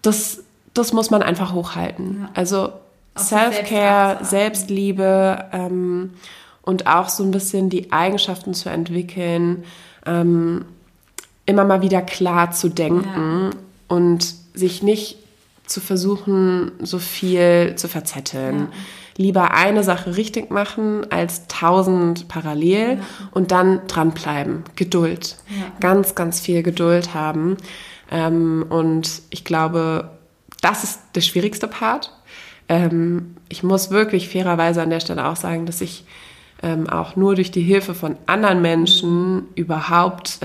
das, 0.01 0.43
das 0.75 0.93
muss 0.93 1.11
man 1.11 1.23
einfach 1.23 1.53
hochhalten. 1.53 2.23
Ja. 2.23 2.31
Also 2.35 2.73
Self-Care, 3.17 4.25
Selbstliebe 4.25 5.45
ähm, 5.53 6.15
und 6.63 6.87
auch 6.87 7.11
so 7.11 7.23
ein 7.23 7.31
bisschen 7.31 7.69
die 7.69 7.93
Eigenschaften 7.93 8.55
zu 8.55 8.71
entwickeln, 8.71 9.65
ähm, 10.07 10.65
immer 11.45 11.65
mal 11.65 11.83
wieder 11.83 12.01
klar 12.01 12.53
zu 12.53 12.71
denken 12.71 13.51
ja. 13.53 13.59
und 13.89 14.35
sich 14.55 14.83
nicht 14.83 15.19
zu 15.67 15.81
versuchen, 15.81 16.73
so 16.81 16.99
viel 16.99 17.75
zu 17.77 17.89
verzetteln. 17.89 18.61
Ja. 18.61 18.69
Lieber 19.17 19.53
eine 19.53 19.85
Sache 19.85 20.17
richtig 20.17 20.51
machen 20.51 21.11
als 21.11 21.47
tausend 21.47 22.29
parallel 22.29 22.99
ja. 22.99 23.05
und 23.31 23.51
dann 23.51 23.87
dranbleiben. 23.87 24.65
Geduld. 24.77 25.37
Ganz, 25.81 26.15
ganz 26.15 26.41
viel 26.41 26.63
Geduld 26.63 27.15
haben. 27.15 27.57
Ähm, 28.11 28.65
und 28.69 29.23
ich 29.31 29.45
glaube, 29.45 30.11
das 30.61 30.85
ist 30.85 31.01
der 31.15 31.21
schwierigste 31.21 31.69
Part. 31.69 32.13
Ähm, 32.69 33.37
ich 33.49 33.63
muss 33.63 33.91
wirklich 33.91 34.29
fairerweise 34.29 34.83
an 34.83 34.91
der 34.91 35.01
Stelle 35.01 35.27
auch 35.27 35.37
sagen, 35.37 35.67
dass 35.67 35.81
ich 35.81 36.05
ähm, 36.63 36.89
auch 36.89 37.17
nur 37.17 37.35
durch 37.35 37.51
die 37.51 37.63
Hilfe 37.63 37.95
von 37.95 38.17
anderen 38.27 38.63
Menschen 38.63 39.49
überhaupt 39.57 40.39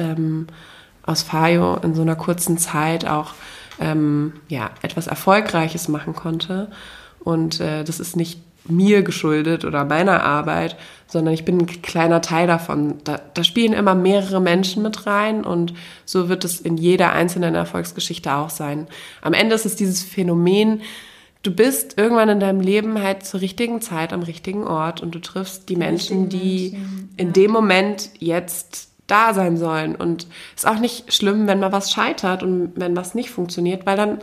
aus 1.04 1.22
Fayo 1.22 1.78
in 1.78 1.96
so 1.96 2.02
einer 2.02 2.16
kurzen 2.16 2.58
Zeit 2.58 3.08
auch 3.08 3.34
ähm, 3.80 4.34
ja, 4.50 4.72
etwas 4.82 5.08
Erfolgreiches 5.08 5.88
machen 5.88 6.14
konnte. 6.14 6.70
Und 7.20 7.60
äh, 7.60 7.84
das 7.84 8.00
ist 8.00 8.16
nicht 8.16 8.42
mir 8.70 9.04
geschuldet 9.04 9.66
oder 9.66 9.86
meiner 9.86 10.24
Arbeit, 10.24 10.76
sondern 11.08 11.34
ich 11.34 11.46
bin 11.46 11.60
ein 11.60 11.82
kleiner 11.82 12.22
Teil 12.22 12.48
davon. 12.48 12.96
Da, 13.04 13.20
da, 13.34 13.44
spielen 13.44 13.74
immer 13.74 13.96
mehrere 13.96 14.42
Menschen 14.42 14.84
mit 14.84 15.06
rein 15.06 15.44
und 15.44 15.74
so 16.06 16.30
wird 16.30 16.44
es 16.44 16.60
in 16.60 16.78
jeder 16.78 17.14
einzelnen 17.14 17.56
Erfolgsgeschichte 17.56 18.34
auch 18.34 18.50
sein. 18.50 18.88
Am 19.22 19.34
Ende 19.34 19.56
ist 19.56 19.66
es 19.66 19.76
dieses 19.76 20.04
Phänomen, 20.04 20.82
du 21.44 21.52
bist 21.52 21.98
irgendwann 21.98 22.30
in 22.30 22.40
deinem 22.40 22.60
Leben 22.60 23.02
halt 23.02 23.26
zur 23.26 23.42
richtigen 23.42 23.82
Zeit 23.82 24.12
am 24.12 24.24
richtigen 24.24 24.66
Ort 24.66 25.02
und 25.02 25.16
du 25.16 25.20
triffst 25.20 25.70
die 25.70 25.78
Menschen, 25.78 26.30
die 26.30 26.78
in 27.16 27.32
dem 27.32 27.52
Moment 27.52 28.10
jetzt 28.20 28.90
da 29.08 29.34
sein 29.34 29.56
sollen. 29.58 29.96
Und 29.96 30.28
es 30.56 30.64
ist 30.64 30.68
auch 30.68 30.80
nicht 30.80 31.14
schlimm, 31.14 31.48
wenn 31.48 31.62
mal 31.62 31.72
was 31.72 31.92
scheitert 31.92 32.44
und 32.44 32.74
wenn 32.76 32.96
was 32.96 33.16
nicht 33.16 33.30
funktioniert, 33.30 33.86
weil 33.86 33.96
dann 33.96 34.20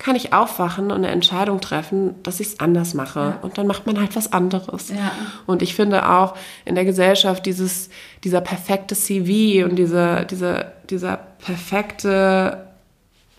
kann 0.00 0.16
ich 0.16 0.32
aufwachen 0.32 0.86
und 0.86 0.92
eine 0.92 1.08
Entscheidung 1.08 1.60
treffen, 1.60 2.14
dass 2.22 2.40
ich 2.40 2.48
es 2.48 2.60
anders 2.60 2.94
mache. 2.94 3.20
Ja. 3.20 3.38
Und 3.42 3.58
dann 3.58 3.66
macht 3.66 3.86
man 3.86 4.00
halt 4.00 4.16
was 4.16 4.32
anderes. 4.32 4.88
Ja. 4.88 5.12
Und 5.46 5.60
ich 5.60 5.74
finde 5.74 6.08
auch 6.08 6.34
in 6.64 6.74
der 6.74 6.86
Gesellschaft 6.86 7.44
dieses, 7.44 7.90
dieser 8.24 8.40
perfekte 8.40 8.94
CV 8.94 9.62
und 9.68 9.76
dieser, 9.76 10.24
dieser, 10.24 10.72
dieser 10.88 11.18
perfekte, 11.44 12.66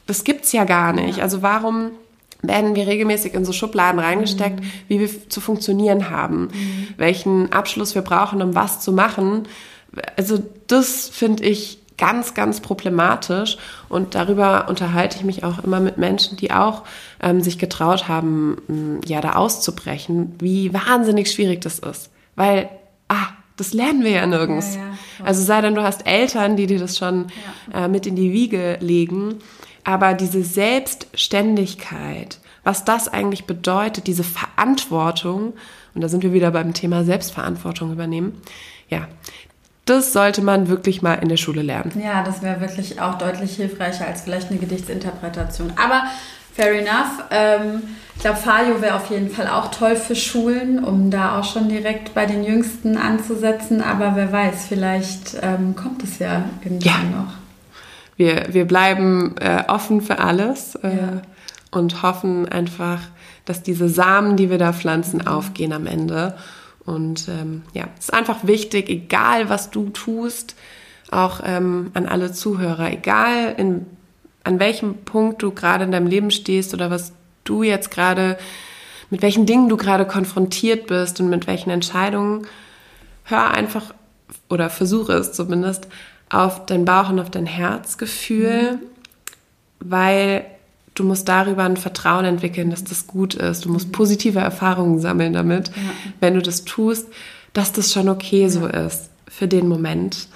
das 0.05 0.23
gibt's 0.23 0.51
ja 0.51 0.63
gar 0.63 0.93
nicht. 0.93 1.17
Ja. 1.17 1.23
Also 1.23 1.41
warum 1.41 1.91
werden 2.43 2.75
wir 2.75 2.85
regelmäßig 2.85 3.33
in 3.33 3.43
so 3.43 3.53
Schubladen 3.53 3.99
reingesteckt, 3.99 4.59
mhm. 4.59 4.71
wie 4.87 4.99
wir 4.99 5.29
zu 5.29 5.41
funktionieren 5.41 6.11
haben, 6.11 6.43
mhm. 6.43 6.87
welchen 6.97 7.51
Abschluss 7.51 7.95
wir 7.95 8.03
brauchen, 8.03 8.39
um 8.41 8.53
was 8.53 8.81
zu 8.81 8.91
machen 8.91 9.47
also 10.15 10.41
das 10.67 11.09
finde 11.09 11.43
ich 11.43 11.79
ganz, 12.01 12.33
ganz 12.33 12.61
problematisch 12.61 13.57
und 13.87 14.15
darüber 14.15 14.67
unterhalte 14.67 15.17
ich 15.17 15.23
mich 15.23 15.43
auch 15.43 15.63
immer 15.63 15.79
mit 15.79 15.99
Menschen, 15.99 16.35
die 16.35 16.51
auch 16.51 16.81
ähm, 17.21 17.41
sich 17.41 17.59
getraut 17.59 18.07
haben, 18.07 18.99
ja, 19.05 19.21
da 19.21 19.33
auszubrechen, 19.33 20.33
wie 20.39 20.73
wahnsinnig 20.73 21.31
schwierig 21.31 21.61
das 21.61 21.77
ist. 21.77 22.09
Weil, 22.35 22.69
ah, 23.07 23.27
das 23.55 23.73
lernen 23.73 24.03
wir 24.03 24.09
ja 24.09 24.25
nirgends. 24.25 24.73
Ja, 24.75 24.81
ja, 24.81 25.25
also 25.25 25.43
sei 25.43 25.61
denn, 25.61 25.75
du 25.75 25.83
hast 25.83 26.07
Eltern, 26.07 26.57
die 26.57 26.65
dir 26.65 26.79
das 26.79 26.97
schon 26.97 27.27
ja. 27.71 27.85
äh, 27.85 27.87
mit 27.87 28.07
in 28.07 28.15
die 28.15 28.33
Wiege 28.33 28.79
legen. 28.81 29.35
Aber 29.83 30.15
diese 30.15 30.43
Selbstständigkeit, 30.43 32.39
was 32.63 32.83
das 32.83 33.09
eigentlich 33.09 33.45
bedeutet, 33.45 34.07
diese 34.07 34.23
Verantwortung, 34.23 35.53
und 35.93 36.01
da 36.01 36.09
sind 36.09 36.23
wir 36.23 36.33
wieder 36.33 36.49
beim 36.49 36.73
Thema 36.73 37.03
Selbstverantwortung 37.03 37.91
übernehmen, 37.91 38.41
ja, 38.89 39.07
das 39.85 40.13
sollte 40.13 40.41
man 40.41 40.67
wirklich 40.67 41.01
mal 41.01 41.15
in 41.15 41.29
der 41.29 41.37
Schule 41.37 41.61
lernen. 41.61 41.91
Ja, 42.03 42.23
das 42.23 42.41
wäre 42.41 42.61
wirklich 42.61 43.01
auch 43.01 43.17
deutlich 43.17 43.55
hilfreicher 43.55 44.07
als 44.07 44.21
vielleicht 44.21 44.49
eine 44.49 44.59
Gedichtsinterpretation. 44.59 45.73
Aber 45.75 46.03
fair 46.53 46.73
enough. 46.73 47.23
Ähm, 47.31 47.81
ich 48.15 48.21
glaube, 48.21 48.37
Fajo 48.37 48.81
wäre 48.81 48.95
auf 48.95 49.09
jeden 49.09 49.29
Fall 49.29 49.47
auch 49.47 49.71
toll 49.71 49.95
für 49.95 50.15
Schulen, 50.15 50.83
um 50.83 51.09
da 51.09 51.39
auch 51.39 51.43
schon 51.43 51.69
direkt 51.69 52.13
bei 52.13 52.25
den 52.25 52.43
Jüngsten 52.43 52.97
anzusetzen. 52.97 53.81
Aber 53.81 54.15
wer 54.15 54.31
weiß, 54.31 54.65
vielleicht 54.67 55.37
ähm, 55.41 55.75
kommt 55.75 56.03
es 56.03 56.19
ja 56.19 56.43
irgendwann 56.63 57.11
ja. 57.11 57.17
noch. 57.17 57.33
Wir, 58.17 58.53
wir 58.53 58.65
bleiben 58.65 59.35
äh, 59.39 59.63
offen 59.67 60.01
für 60.01 60.19
alles 60.19 60.75
äh, 60.75 60.89
ja. 60.89 61.21
und 61.71 62.03
hoffen 62.03 62.47
einfach, 62.47 62.99
dass 63.45 63.63
diese 63.63 63.89
Samen, 63.89 64.37
die 64.37 64.51
wir 64.51 64.59
da 64.59 64.73
pflanzen, 64.73 65.25
aufgehen 65.25 65.73
am 65.73 65.87
Ende. 65.87 66.35
Und 66.91 67.27
ähm, 67.29 67.63
ja, 67.73 67.85
es 67.97 68.05
ist 68.05 68.13
einfach 68.13 68.45
wichtig, 68.45 68.89
egal 68.89 69.49
was 69.49 69.71
du 69.71 69.89
tust, 69.89 70.55
auch 71.09 71.41
ähm, 71.43 71.91
an 71.93 72.05
alle 72.05 72.31
Zuhörer, 72.31 72.91
egal 72.91 73.55
in, 73.57 73.85
an 74.43 74.59
welchem 74.59 74.99
Punkt 75.05 75.41
du 75.41 75.51
gerade 75.51 75.85
in 75.85 75.91
deinem 75.91 76.07
Leben 76.07 76.31
stehst 76.31 76.73
oder 76.73 76.91
was 76.91 77.13
du 77.43 77.63
jetzt 77.63 77.91
gerade, 77.91 78.37
mit 79.09 79.21
welchen 79.21 79.45
Dingen 79.45 79.69
du 79.69 79.77
gerade 79.77 80.05
konfrontiert 80.05 80.87
bist 80.87 81.19
und 81.19 81.29
mit 81.29 81.47
welchen 81.47 81.69
Entscheidungen, 81.69 82.47
hör 83.23 83.51
einfach 83.51 83.93
oder 84.49 84.69
versuche 84.69 85.13
es 85.13 85.31
zumindest 85.31 85.87
auf 86.29 86.65
dein 86.65 86.85
Bauch 86.85 87.09
und 87.09 87.19
auf 87.19 87.29
dein 87.29 87.45
Herzgefühl, 87.45 88.73
mhm. 88.73 88.79
weil 89.79 90.45
du 90.95 91.03
musst 91.03 91.27
darüber 91.27 91.63
ein 91.63 91.77
Vertrauen 91.77 92.25
entwickeln, 92.25 92.69
dass 92.69 92.83
das 92.83 93.07
gut 93.07 93.33
ist. 93.33 93.65
Du 93.65 93.69
musst 93.69 93.87
mhm. 93.87 93.93
positive 93.93 94.39
Erfahrungen 94.39 94.99
sammeln 94.99 95.33
damit, 95.33 95.69
ja. 95.69 95.73
wenn 96.19 96.33
du 96.33 96.41
das 96.41 96.65
tust, 96.65 97.07
dass 97.53 97.71
das 97.71 97.91
schon 97.91 98.09
okay 98.09 98.43
ja. 98.43 98.49
so 98.49 98.67
ist 98.67 99.09
für 99.27 99.47
den 99.47 99.67
Moment. 99.67 100.27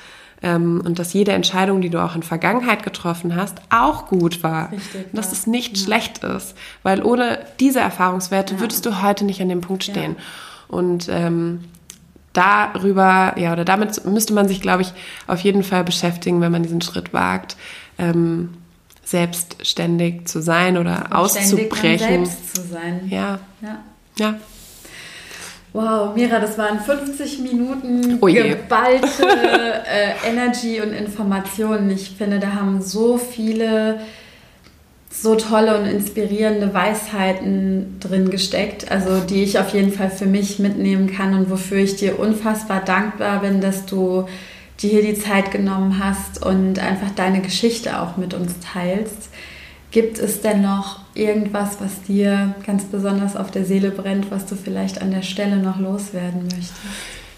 Ähm, 0.41 0.81
und 0.85 0.99
dass 0.99 1.13
jede 1.13 1.31
Entscheidung, 1.31 1.81
die 1.81 1.89
du 1.89 2.03
auch 2.03 2.15
in 2.15 2.23
Vergangenheit 2.23 2.83
getroffen 2.83 3.35
hast, 3.35 3.57
auch 3.69 4.07
gut 4.07 4.43
war. 4.43 4.71
Richtig, 4.71 5.05
und 5.05 5.17
dass 5.17 5.31
es 5.31 5.47
nicht 5.47 5.77
schlecht 5.77 6.23
ist. 6.23 6.55
Weil 6.83 7.03
ohne 7.03 7.39
diese 7.59 7.79
Erfahrungswerte 7.79 8.59
würdest 8.59 8.85
du 8.85 9.01
heute 9.01 9.25
nicht 9.25 9.41
an 9.41 9.49
dem 9.49 9.61
Punkt 9.61 9.83
stehen. 9.83 10.17
Und 10.67 11.07
ähm, 11.09 11.63
darüber, 12.33 13.33
ja, 13.37 13.53
oder 13.53 13.65
damit 13.65 14.05
müsste 14.05 14.33
man 14.33 14.47
sich, 14.47 14.61
glaube 14.61 14.81
ich, 14.81 14.91
auf 15.27 15.39
jeden 15.39 15.63
Fall 15.63 15.83
beschäftigen, 15.83 16.41
wenn 16.41 16.51
man 16.51 16.63
diesen 16.63 16.81
Schritt 16.81 17.13
wagt. 17.13 17.55
Ähm, 17.97 18.49
selbstständig 19.05 20.25
zu 20.25 20.41
sein 20.41 20.77
oder 20.77 21.15
auszubrechen. 21.17 22.25
Selbst 22.25 22.55
zu 22.55 22.61
sein. 22.63 23.07
Ja. 23.09 23.39
Ja. 23.61 23.83
ja. 24.17 24.35
Wow, 25.73 26.15
Mira, 26.15 26.39
das 26.39 26.57
waren 26.57 26.79
50 26.79 27.39
Minuten 27.39 28.17
oh 28.21 28.27
geballte 28.27 29.07
äh, 29.23 30.29
Energy 30.29 30.81
und 30.81 30.93
Informationen. 30.93 31.91
Ich 31.91 32.11
finde, 32.17 32.39
da 32.39 32.53
haben 32.53 32.81
so 32.81 33.17
viele 33.17 33.99
so 35.11 35.35
tolle 35.35 35.77
und 35.77 35.85
inspirierende 35.85 36.73
Weisheiten 36.73 37.99
drin 37.99 38.29
gesteckt, 38.29 38.91
also 38.91 39.19
die 39.19 39.43
ich 39.43 39.59
auf 39.59 39.73
jeden 39.73 39.91
Fall 39.91 40.09
für 40.09 40.25
mich 40.25 40.59
mitnehmen 40.59 41.11
kann 41.13 41.33
und 41.33 41.49
wofür 41.49 41.77
ich 41.77 41.95
dir 41.95 42.19
unfassbar 42.19 42.81
dankbar 42.83 43.41
bin, 43.41 43.61
dass 43.61 43.85
du 43.85 44.27
dir 44.81 44.89
hier 44.89 45.01
die 45.01 45.19
Zeit 45.19 45.51
genommen 45.51 46.03
hast 46.03 46.45
und 46.45 46.79
einfach 46.79 47.11
deine 47.11 47.41
Geschichte 47.41 48.01
auch 48.01 48.17
mit 48.17 48.33
uns 48.33 48.55
teilst. 48.59 49.29
Gibt 49.91 50.19
es 50.19 50.41
denn 50.41 50.61
noch 50.61 50.99
irgendwas, 51.13 51.79
was 51.79 52.01
dir 52.01 52.53
ganz 52.65 52.83
besonders 52.83 53.37
auf 53.37 53.51
der 53.51 53.63
Seele 53.63 53.91
brennt, 53.91 54.29
was 54.29 54.45
du 54.45 54.55
vielleicht 54.55 55.01
an 55.01 55.11
der 55.11 55.21
Stelle 55.21 55.57
noch 55.57 55.79
loswerden 55.79 56.43
möchtest? 56.43 56.73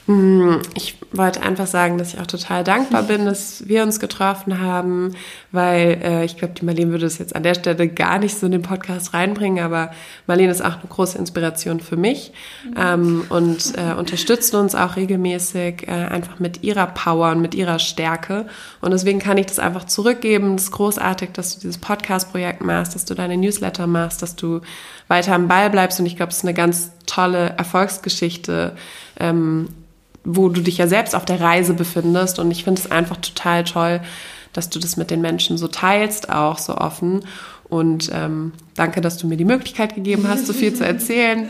Hm, 0.07 0.61
ich 0.73 0.95
wollte 1.11 1.41
einfach 1.41 1.67
sagen, 1.67 1.97
dass 1.97 2.13
ich 2.13 2.19
auch 2.21 2.27
total 2.27 2.63
dankbar 2.63 3.03
bin, 3.03 3.25
dass 3.25 3.67
wir 3.67 3.83
uns 3.83 3.99
getroffen 3.99 4.61
haben, 4.61 5.13
weil 5.51 5.99
äh, 6.01 6.25
ich 6.25 6.37
glaube, 6.37 6.53
die 6.53 6.63
Marlene 6.63 6.91
würde 6.91 7.05
es 7.05 7.17
jetzt 7.17 7.35
an 7.35 7.43
der 7.43 7.55
Stelle 7.55 7.89
gar 7.89 8.17
nicht 8.17 8.39
so 8.39 8.45
in 8.45 8.53
den 8.53 8.61
Podcast 8.61 9.13
reinbringen, 9.13 9.61
aber 9.61 9.91
Marlene 10.25 10.49
ist 10.49 10.61
auch 10.63 10.77
eine 10.79 10.87
große 10.87 11.17
Inspiration 11.17 11.81
für 11.81 11.97
mich 11.97 12.31
ähm, 12.77 13.25
und 13.27 13.73
äh, 13.77 13.95
unterstützt 13.95 14.55
uns 14.55 14.75
auch 14.75 14.95
regelmäßig 14.95 15.89
äh, 15.89 15.91
einfach 15.91 16.39
mit 16.39 16.63
ihrer 16.63 16.87
Power 16.87 17.31
und 17.31 17.41
mit 17.41 17.53
ihrer 17.53 17.77
Stärke. 17.77 18.45
Und 18.79 18.91
deswegen 18.91 19.19
kann 19.19 19.37
ich 19.37 19.47
das 19.47 19.59
einfach 19.59 19.83
zurückgeben. 19.83 20.55
Es 20.55 20.63
ist 20.63 20.71
großartig, 20.71 21.31
dass 21.33 21.55
du 21.55 21.59
dieses 21.59 21.79
Podcast-Projekt 21.79 22.63
machst, 22.63 22.95
dass 22.95 23.03
du 23.03 23.13
deine 23.13 23.35
Newsletter 23.35 23.87
machst, 23.87 24.21
dass 24.21 24.37
du 24.37 24.61
weiter 25.09 25.33
am 25.33 25.49
Ball 25.49 25.69
bleibst. 25.69 25.99
Und 25.99 26.05
ich 26.05 26.15
glaube, 26.15 26.31
es 26.31 26.37
ist 26.37 26.45
eine 26.45 26.53
ganz 26.53 26.91
tolle 27.05 27.49
Erfolgsgeschichte. 27.57 28.73
Ähm, 29.19 29.67
wo 30.27 30.49
du 30.49 30.61
dich 30.61 30.77
ja 30.77 30.87
selbst 30.87 31.15
auf 31.15 31.25
der 31.25 31.39
Reise 31.39 31.73
befindest. 31.73 32.37
Und 32.37 32.51
ich 32.51 32.63
finde 32.63 32.81
es 32.81 32.91
einfach 32.91 33.17
total 33.17 33.63
toll, 33.63 34.01
dass 34.53 34.69
du 34.69 34.79
das 34.79 34.97
mit 34.97 35.09
den 35.09 35.21
Menschen 35.21 35.57
so 35.57 35.67
teilst, 35.67 36.29
auch 36.29 36.57
so 36.57 36.75
offen. 36.75 37.25
Und 37.69 38.09
ähm, 38.13 38.53
danke, 38.75 39.01
dass 39.01 39.17
du 39.17 39.27
mir 39.27 39.37
die 39.37 39.45
Möglichkeit 39.45 39.95
gegeben 39.95 40.27
hast, 40.27 40.47
so 40.47 40.53
viel 40.53 40.73
zu 40.73 40.85
erzählen. 40.85 41.49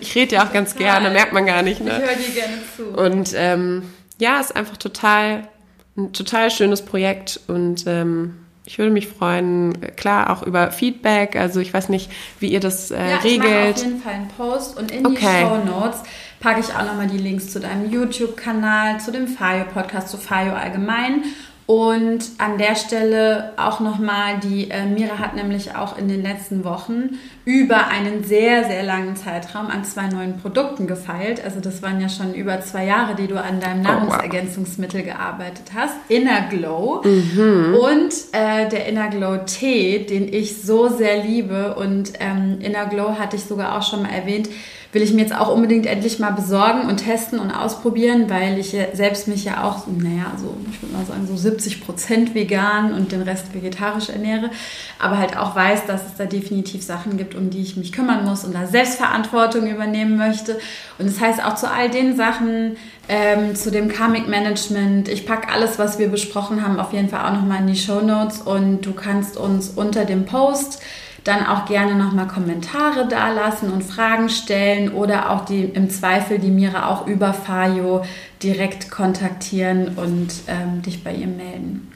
Ich 0.00 0.14
rede 0.14 0.36
ja 0.36 0.46
auch 0.46 0.52
ganz 0.52 0.74
total. 0.74 1.00
gerne, 1.00 1.10
merkt 1.10 1.32
man 1.32 1.46
gar 1.46 1.62
nicht. 1.62 1.80
Ne? 1.80 1.90
Ich 1.90 1.98
höre 1.98 2.16
dir 2.16 2.34
gerne 2.34 2.58
zu. 2.76 2.84
Und 3.00 3.32
ähm, 3.34 3.82
ja, 4.18 4.40
ist 4.40 4.54
einfach 4.54 4.76
total 4.76 5.48
ein 5.96 6.12
total 6.12 6.50
schönes 6.50 6.82
Projekt 6.82 7.40
und 7.46 7.84
ähm, 7.86 8.34
ich 8.66 8.78
würde 8.78 8.90
mich 8.90 9.06
freuen, 9.06 9.72
klar, 9.96 10.30
auch 10.30 10.42
über 10.42 10.72
Feedback. 10.72 11.36
Also 11.36 11.60
ich 11.60 11.72
weiß 11.72 11.88
nicht, 11.88 12.10
wie 12.40 12.48
ihr 12.48 12.60
das 12.60 12.90
äh, 12.90 13.10
ja, 13.10 13.16
regelt. 13.18 13.24
Ich 13.24 13.38
mache 13.38 13.70
auf 13.70 13.82
jeden 13.82 14.00
Fall 14.00 14.14
einen 14.14 14.28
Post 14.28 14.78
und 14.78 14.90
in 14.90 15.06
okay. 15.06 15.16
die 15.20 15.46
Show 15.46 15.64
Notes 15.64 16.00
packe 16.40 16.60
ich 16.60 16.74
auch 16.74 16.84
nochmal 16.84 17.06
die 17.06 17.18
Links 17.18 17.50
zu 17.50 17.60
deinem 17.60 17.90
YouTube-Kanal, 17.90 19.00
zu 19.00 19.12
dem 19.12 19.28
Fayo-Podcast, 19.28 20.08
zu 20.08 20.18
Fayo 20.18 20.52
allgemein. 20.52 21.22
Und 21.66 22.20
an 22.38 22.58
der 22.58 22.76
Stelle 22.76 23.52
auch 23.56 23.80
nochmal, 23.80 24.38
die 24.40 24.70
äh, 24.70 24.86
Mira 24.86 25.18
hat 25.18 25.34
nämlich 25.34 25.74
auch 25.74 25.98
in 25.98 26.06
den 26.06 26.22
letzten 26.22 26.62
Wochen 26.62 27.18
über 27.44 27.88
einen 27.88 28.22
sehr, 28.22 28.64
sehr 28.64 28.84
langen 28.84 29.16
Zeitraum 29.16 29.66
an 29.66 29.84
zwei 29.84 30.06
neuen 30.06 30.38
Produkten 30.38 30.86
gefeilt. 30.86 31.44
Also 31.44 31.58
das 31.58 31.82
waren 31.82 32.00
ja 32.00 32.08
schon 32.08 32.34
über 32.34 32.60
zwei 32.60 32.84
Jahre, 32.84 33.16
die 33.16 33.26
du 33.26 33.42
an 33.42 33.58
deinem 33.58 33.82
Nahrungsergänzungsmittel 33.82 35.02
gearbeitet 35.02 35.72
hast. 35.74 35.94
Inner 36.08 36.42
Glow. 36.48 37.02
Mhm. 37.04 37.74
Und 37.74 38.14
äh, 38.30 38.68
der 38.68 38.86
Inner 38.86 39.08
Glow 39.08 39.38
Tee, 39.38 40.06
den 40.06 40.32
ich 40.32 40.62
so 40.62 40.88
sehr 40.88 41.24
liebe. 41.24 41.74
Und 41.74 42.12
ähm, 42.20 42.58
Inner 42.60 42.86
Glow 42.86 43.18
hatte 43.18 43.34
ich 43.34 43.42
sogar 43.42 43.76
auch 43.76 43.82
schon 43.82 44.02
mal 44.02 44.12
erwähnt 44.12 44.48
will 44.92 45.02
ich 45.02 45.12
mir 45.12 45.22
jetzt 45.22 45.34
auch 45.34 45.54
unbedingt 45.54 45.86
endlich 45.86 46.18
mal 46.18 46.30
besorgen 46.30 46.88
und 46.88 46.98
testen 46.98 47.38
und 47.38 47.50
ausprobieren, 47.50 48.30
weil 48.30 48.58
ich 48.58 48.76
selbst 48.92 49.28
mich 49.28 49.44
ja 49.44 49.64
auch, 49.64 49.86
naja, 49.86 50.32
so, 50.36 50.56
ich 50.70 50.82
würde 50.82 50.94
mal 50.94 51.04
sagen, 51.04 51.26
so 51.26 51.36
70 51.36 51.84
Prozent 51.84 52.34
vegan 52.34 52.94
und 52.94 53.12
den 53.12 53.22
Rest 53.22 53.52
vegetarisch 53.52 54.08
ernähre, 54.08 54.50
aber 54.98 55.18
halt 55.18 55.36
auch 55.36 55.54
weiß, 55.54 55.86
dass 55.86 56.06
es 56.06 56.14
da 56.16 56.24
definitiv 56.24 56.82
Sachen 56.82 57.16
gibt, 57.16 57.34
um 57.34 57.50
die 57.50 57.62
ich 57.62 57.76
mich 57.76 57.92
kümmern 57.92 58.24
muss 58.24 58.44
und 58.44 58.54
da 58.54 58.66
Selbstverantwortung 58.66 59.66
übernehmen 59.66 60.16
möchte. 60.16 60.58
Und 60.98 61.06
das 61.08 61.20
heißt 61.20 61.44
auch 61.44 61.56
zu 61.56 61.70
all 61.70 61.90
den 61.90 62.16
Sachen, 62.16 62.76
ähm, 63.08 63.54
zu 63.54 63.70
dem 63.70 63.88
Karmic 63.88 64.28
Management. 64.28 65.08
Ich 65.08 65.26
packe 65.26 65.52
alles, 65.52 65.78
was 65.78 65.98
wir 65.98 66.08
besprochen 66.08 66.66
haben, 66.66 66.80
auf 66.80 66.92
jeden 66.92 67.08
Fall 67.08 67.26
auch 67.26 67.34
nochmal 67.34 67.60
in 67.60 67.66
die 67.66 67.76
Show 67.76 68.00
Notes 68.00 68.40
und 68.40 68.82
du 68.82 68.92
kannst 68.92 69.36
uns 69.36 69.70
unter 69.70 70.04
dem 70.04 70.24
Post 70.24 70.80
dann 71.26 71.44
auch 71.44 71.64
gerne 71.66 71.96
nochmal 71.96 72.28
Kommentare 72.28 73.08
dalassen 73.08 73.72
und 73.72 73.82
Fragen 73.82 74.28
stellen 74.28 74.92
oder 74.92 75.30
auch 75.30 75.44
die 75.44 75.64
im 75.64 75.90
Zweifel 75.90 76.38
die 76.38 76.50
Mira 76.50 76.88
auch 76.88 77.06
über 77.06 77.34
Fayo 77.34 78.04
direkt 78.42 78.90
kontaktieren 78.90 79.96
und 79.96 80.28
ähm, 80.46 80.82
dich 80.82 81.02
bei 81.02 81.12
ihr 81.12 81.26
melden. 81.26 81.90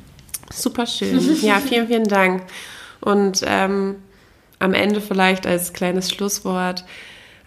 Super 0.53 0.85
schön. 0.85 1.21
Ja, 1.43 1.61
vielen, 1.61 1.87
vielen 1.87 2.09
Dank. 2.09 2.43
Und 3.01 3.45
ähm, 3.47 3.97
am 4.59 4.75
Ende 4.75 5.01
vielleicht 5.01 5.47
als 5.47 5.73
kleines 5.73 6.11
Schlusswort, 6.11 6.85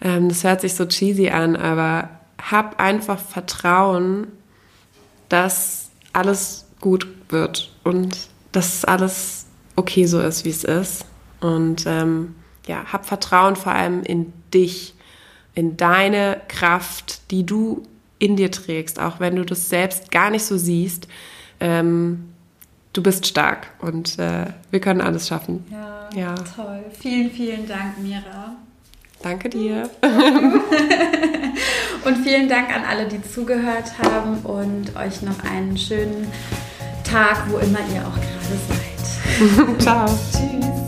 ähm, 0.00 0.30
das 0.30 0.42
hört 0.42 0.62
sich 0.62 0.74
so 0.74 0.86
cheesy 0.86 1.28
an, 1.28 1.54
aber 1.54 2.08
hab 2.50 2.80
einfach 2.80 3.18
Vertrauen, 3.18 4.28
dass 5.28 5.90
alles 6.14 6.64
gut 6.80 7.06
wird 7.28 7.70
und 7.84 8.16
dass 8.52 8.86
alles 8.86 9.44
okay 9.76 10.06
so 10.06 10.20
ist, 10.20 10.46
wie 10.46 10.50
es 10.50 10.64
ist. 10.64 11.04
Und 11.44 11.84
ähm, 11.86 12.36
ja, 12.66 12.86
hab 12.90 13.04
Vertrauen 13.04 13.54
vor 13.54 13.72
allem 13.72 14.02
in 14.02 14.32
dich, 14.54 14.94
in 15.54 15.76
deine 15.76 16.40
Kraft, 16.48 17.30
die 17.30 17.44
du 17.44 17.82
in 18.18 18.36
dir 18.36 18.50
trägst, 18.50 18.98
auch 18.98 19.20
wenn 19.20 19.36
du 19.36 19.44
das 19.44 19.68
selbst 19.68 20.10
gar 20.10 20.30
nicht 20.30 20.46
so 20.46 20.56
siehst. 20.56 21.06
Ähm, 21.60 22.30
du 22.94 23.02
bist 23.02 23.26
stark 23.26 23.66
und 23.80 24.18
äh, 24.18 24.46
wir 24.70 24.80
können 24.80 25.02
alles 25.02 25.28
schaffen. 25.28 25.66
Ja, 25.70 26.08
ja, 26.14 26.34
toll. 26.34 26.82
Vielen, 26.98 27.30
vielen 27.30 27.68
Dank, 27.68 27.98
Mira. 27.98 28.56
Danke 29.22 29.50
dir. 29.50 29.90
und 32.04 32.16
vielen 32.24 32.48
Dank 32.48 32.74
an 32.74 32.84
alle, 32.88 33.06
die 33.06 33.20
zugehört 33.22 33.92
haben 34.02 34.38
und 34.38 34.96
euch 34.96 35.20
noch 35.20 35.44
einen 35.44 35.76
schönen 35.76 36.26
Tag, 37.04 37.44
wo 37.50 37.58
immer 37.58 37.80
ihr 37.94 38.06
auch 38.06 38.14
gerade 38.14 38.56
seid. 38.66 39.78
Ciao. 39.82 40.06
Tschüss. 40.06 40.83